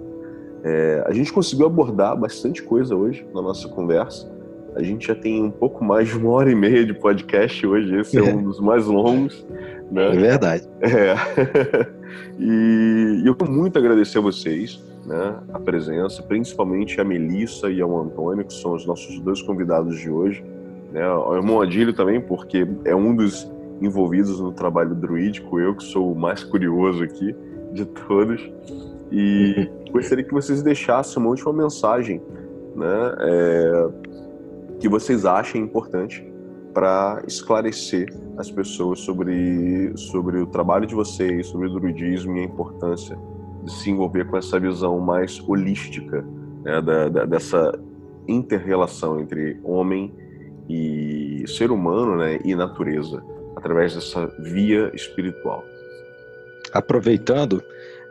[0.65, 4.31] É, a gente conseguiu abordar bastante coisa hoje na nossa conversa.
[4.75, 7.97] A gente já tem um pouco mais de uma hora e meia de podcast hoje,
[7.97, 9.45] esse é um dos mais longos.
[9.91, 10.07] Né?
[10.07, 10.69] É verdade.
[10.81, 11.15] É.
[12.39, 17.99] e eu quero muito agradecer a vocês né, a presença, principalmente a Melissa e ao
[17.99, 20.45] Antônio, que são os nossos dois convidados de hoje.
[20.93, 25.85] Né, o irmão Adílio também, porque é um dos envolvidos no trabalho druídico, eu que
[25.85, 27.35] sou o mais curioso aqui
[27.73, 28.41] de todos.
[29.11, 32.23] E gostaria que vocês deixassem uma última mensagem
[32.75, 33.89] né, é,
[34.81, 36.25] que vocês achem importante
[36.73, 42.45] para esclarecer as pessoas sobre, sobre o trabalho de vocês, sobre o druidismo e a
[42.45, 43.19] importância
[43.65, 46.25] de se envolver com essa visão mais holística
[46.63, 47.79] né, da, da, dessa
[48.29, 50.15] interrelação entre homem
[50.69, 53.25] e ser humano né, e natureza,
[53.57, 55.65] através dessa via espiritual.
[56.73, 57.63] Aproveitando,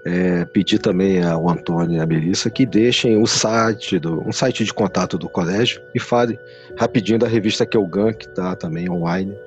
[0.07, 4.63] é, pedir também ao Antônio e à Melissa que deixem o site, do, um site
[4.63, 6.39] de contato do colégio e falem
[6.77, 9.37] rapidinho da revista Kelgan, que está também online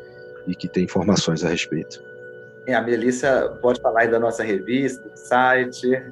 [0.46, 2.02] e que tem informações a respeito.
[2.66, 6.02] É, a Melissa pode falar aí da nossa revista, do site.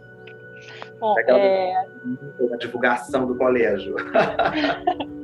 [1.00, 1.74] Bom, é...
[1.76, 3.94] a divulgação do colégio.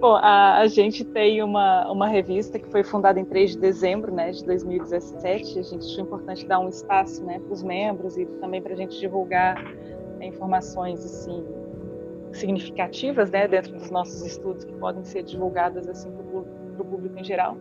[0.00, 4.12] Bom, a, a, gente tem uma, uma revista que foi fundada em 3 de dezembro
[4.12, 5.58] né, de 2017.
[5.58, 8.76] A gente achou importante dar um espaço né, para os membros e também para a
[8.76, 9.62] gente divulgar
[10.18, 11.44] né, informações assim,
[12.32, 17.24] significativas né, dentro dos nossos estudos que podem ser divulgadas assim, para o público em
[17.24, 17.58] geral.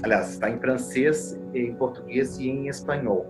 [0.04, 3.26] aliás, está em francês, em português e em espanhol.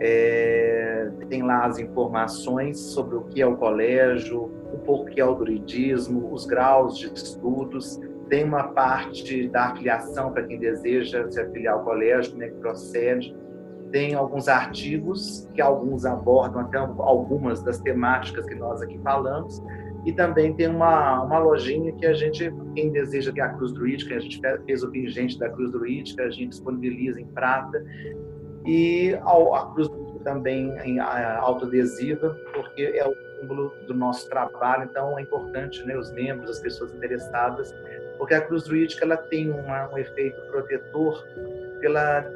[0.00, 5.20] É, tem lá as informações sobre o que é o colégio, um pouco o que
[5.20, 8.00] é o druidismo, os graus de estudos.
[8.28, 12.56] Tem uma parte da afiliação para quem deseja se afiliar ao colégio, como é que
[12.56, 13.36] procede.
[13.90, 19.62] Tem alguns artigos que alguns abordam até algumas das temáticas que nós aqui falamos.
[20.04, 24.16] E também tem uma, uma lojinha que a gente, quem deseja ter a Cruz Druídica,
[24.16, 27.82] a gente fez o pingente da Cruz Druídica, a gente disponibiliza em prata
[28.66, 29.90] e a cruz
[30.22, 36.10] também em autoadesiva, porque é o símbolo do nosso trabalho, então é importante né, os
[36.12, 37.74] membros, as pessoas interessadas,
[38.18, 41.26] porque a cruz druídica ela tem uma, um efeito protetor
[41.80, 42.30] pela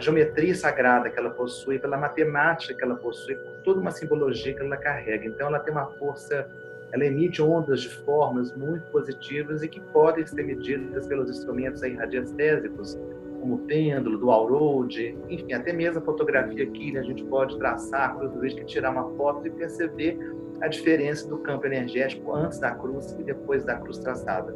[0.00, 4.60] geometria sagrada que ela possui, pela matemática que ela possui, por toda uma simbologia que
[4.60, 5.26] ela carrega.
[5.26, 6.48] Então ela tem uma força,
[6.90, 11.94] ela emite ondas de formas muito positivas e que podem ser medidas pelos instrumentos aí
[11.94, 12.98] radiestésicos,
[13.40, 17.58] como o pêndulo, do all-road, enfim, até mesmo a fotografia aqui, né, a gente pode
[17.58, 20.16] traçar a cruz que tirar uma foto e perceber
[20.60, 24.54] a diferença do campo energético antes da cruz e depois da cruz traçada.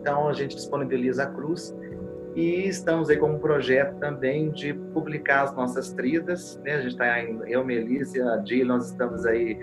[0.00, 1.76] Então, a gente disponibiliza a cruz
[2.34, 6.74] e estamos aí com um projeto também de publicar as nossas tridas, né?
[6.74, 9.58] A gente está, eu, Melissa, a nós estamos aí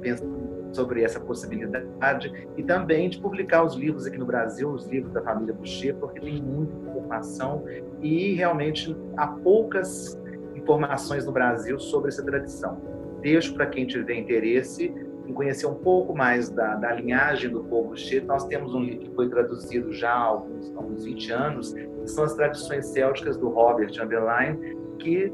[0.00, 5.12] pensando sobre essa possibilidade e também de publicar os livros aqui no Brasil, os livros
[5.12, 7.64] da família Boucher, porque tem muita informação
[8.00, 10.16] e realmente há poucas
[10.54, 12.80] informações no Brasil sobre essa tradição.
[13.20, 14.94] Deixo para quem tiver interesse
[15.30, 18.24] em conhecer um pouco mais da, da linhagem do povo Boucher.
[18.24, 22.06] Nós temos um livro que foi traduzido já há alguns, há uns 20 anos, que
[22.06, 25.32] são as tradições célticas do Robert Underline, que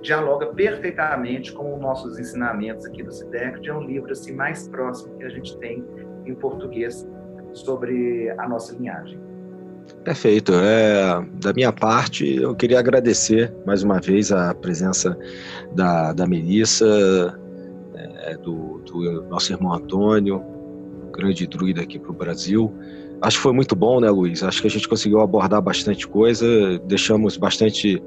[0.00, 5.16] dialoga perfeitamente com os nossos ensinamentos aqui do CIDEC, é um livro assim mais próximo
[5.18, 5.84] que a gente tem
[6.26, 7.06] em português
[7.52, 9.20] sobre a nossa linhagem.
[10.04, 10.52] Perfeito.
[10.54, 15.16] É, da minha parte, eu queria agradecer mais uma vez a presença
[15.74, 17.38] da, da Melissa,
[18.22, 20.42] é, do, do, nosso irmão Antônio,
[21.12, 22.72] grande druida aqui para o Brasil.
[23.20, 24.42] Acho que foi muito bom, né, Luiz?
[24.42, 26.46] Acho que a gente conseguiu abordar bastante coisa,
[26.86, 28.02] deixamos bastante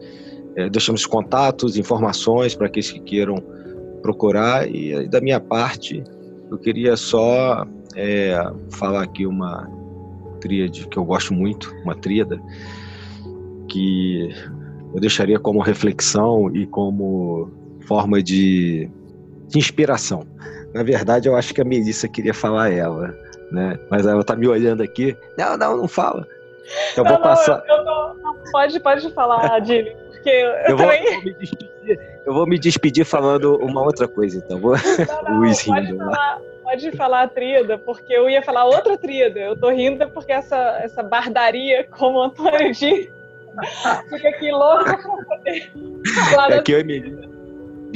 [0.55, 3.35] é, deixamos contatos, informações para aqueles que queiram
[4.01, 4.69] procurar.
[4.69, 6.03] E da minha parte,
[6.49, 7.65] eu queria só
[7.95, 8.37] é,
[8.71, 9.69] falar aqui uma
[10.39, 12.41] tríade que eu gosto muito, uma tríada,
[13.67, 14.29] que
[14.93, 17.49] eu deixaria como reflexão e como
[17.81, 18.89] forma de,
[19.47, 20.25] de inspiração.
[20.73, 23.15] Na verdade, eu acho que a Melissa queria falar ela,
[23.51, 23.79] né?
[23.89, 25.15] Mas ela tá me olhando aqui.
[25.37, 26.27] Não, não, não fala.
[26.97, 27.63] Eu vou passar.
[27.67, 31.03] Eu, eu não, não, pode, pode falar, Adílio porque eu, eu também.
[31.03, 34.59] Vou, me despedir, eu vou me despedir falando uma outra coisa, então.
[34.59, 34.75] Vou...
[34.75, 35.97] Não, não, Luiz pode rindo.
[35.99, 39.39] Falar, pode falar a tríada, porque eu ia falar outra tríada.
[39.39, 43.07] Eu tô rindo porque essa, essa bardaria, como o Antônio diz,
[44.09, 45.71] fica aqui louca pra poder
[46.31, 46.51] falar.
[46.53, 47.34] É que eu e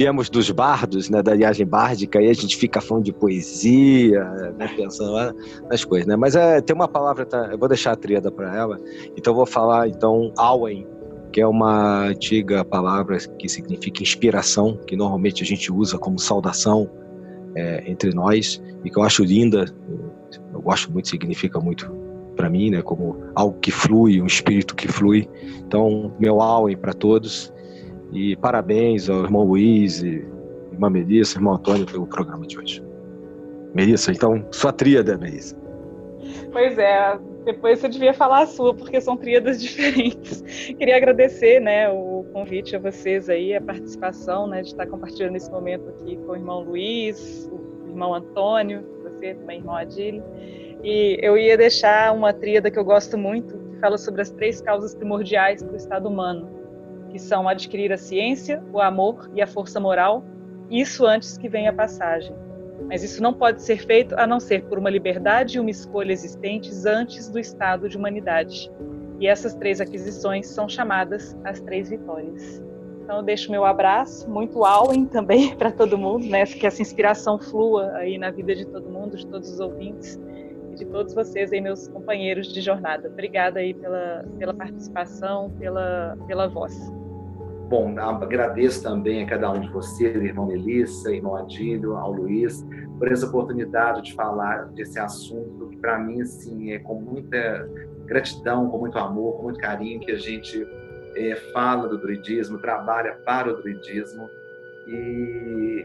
[0.00, 4.24] viemos dos bardos, né, da viagem bárdica, e a gente fica falando de poesia,
[4.56, 5.36] né, pensando
[5.68, 6.16] nas coisas, né?
[6.16, 8.80] Mas é, tem uma palavra, tá, eu vou deixar a tríada para ela,
[9.14, 10.86] então eu vou falar então Auen,
[11.30, 16.90] que é uma antiga palavra que significa inspiração, que normalmente a gente usa como saudação
[17.54, 19.66] é, entre nós e que eu acho linda.
[20.50, 21.94] Eu gosto muito, significa muito
[22.34, 22.80] para mim, né?
[22.80, 25.28] Como algo que flui, um espírito que flui.
[25.58, 27.52] Então, meu auem para todos
[28.12, 30.26] e parabéns ao irmão Luiz, e
[30.72, 32.82] irmã Melissa, irmão Antônio pelo programa de hoje.
[33.74, 35.56] Melissa, então, sua tríada, Melissa.
[36.52, 40.42] Pois é, depois você devia falar a sua, porque são tríadas diferentes.
[40.76, 45.50] Queria agradecer né, o convite a vocês aí, a participação, né, de estar compartilhando esse
[45.50, 50.22] momento aqui com o irmão Luiz, o irmão Antônio, você também, irmão Adílio.
[50.82, 54.60] E eu ia deixar uma tríada que eu gosto muito, que fala sobre as três
[54.60, 56.48] causas primordiais para o estado humano,
[57.10, 60.24] que são adquirir a ciência, o amor e a força moral,
[60.70, 62.34] isso antes que venha a passagem.
[62.88, 66.12] Mas isso não pode ser feito a não ser por uma liberdade e uma escolha
[66.12, 68.70] existentes antes do estado de humanidade.
[69.18, 72.62] E essas três aquisições são chamadas as três vitórias.
[73.02, 76.46] Então eu deixo meu abraço, muito Allen também para todo mundo, né?
[76.46, 80.18] Que essa inspiração flua aí na vida de todo mundo, de todos os ouvintes
[80.80, 83.08] de todos vocês aí, meus companheiros de jornada.
[83.08, 86.74] Obrigada aí pela, pela participação, pela, pela voz.
[87.68, 92.66] bom, agradeço também a cada um de vocês, irmão Melissa, irmão Adílio, ao Luiz,
[92.98, 97.68] por essa oportunidade de falar desse assunto que para mim assim é com muita
[98.06, 100.66] gratidão, com muito amor, com muito carinho que a gente
[101.14, 104.28] é, fala do druidismo, trabalha para o druidismo
[104.88, 105.84] e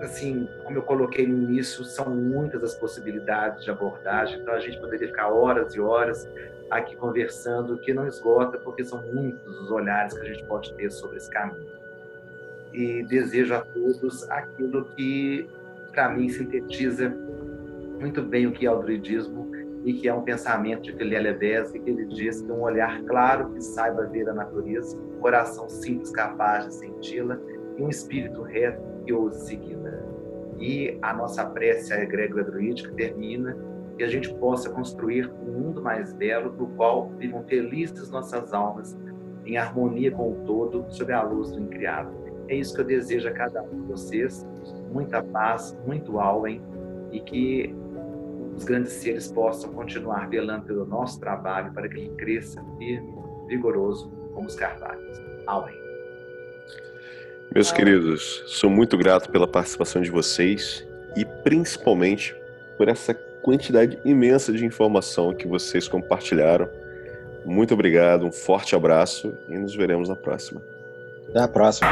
[0.00, 4.78] assim, como eu coloquei no início, são muitas as possibilidades de abordagem, então a gente
[4.80, 6.28] poderia ficar horas e horas
[6.70, 10.90] aqui conversando, que não esgota, porque são muitos os olhares que a gente pode ter
[10.90, 11.66] sobre esse caminho.
[12.72, 15.48] E desejo a todos aquilo que,
[15.90, 17.12] para mim, sintetiza
[18.00, 19.50] muito bem o que é o druidismo
[19.84, 23.50] e que é um pensamento de Kelly Besque, que ele diz que um olhar claro
[23.50, 27.38] que saiba ver a natureza, um coração simples capaz de senti-la
[27.76, 29.90] e um espírito reto que ouse segui-la.
[30.58, 33.56] E a nossa prece, a egrégora druídica, termina
[33.96, 38.96] que a gente possa construir um mundo mais belo, no qual vivam felizes nossas almas,
[39.44, 42.12] em harmonia com o todo, sob a luz do incriado.
[42.48, 44.46] É isso que eu desejo a cada um de vocês,
[44.92, 46.62] muita paz, muito além,
[47.10, 47.74] e que
[48.54, 53.12] os grandes seres possam continuar velando pelo nosso trabalho para que ele cresça firme,
[53.48, 55.20] vigoroso, como os carvalhos.
[55.46, 55.79] Além.
[57.52, 60.86] Meus queridos, sou muito grato pela participação de vocês
[61.16, 62.32] e principalmente
[62.78, 66.68] por essa quantidade imensa de informação que vocês compartilharam.
[67.44, 70.62] Muito obrigado, um forte abraço e nos veremos na próxima.
[71.28, 71.88] Até a próxima.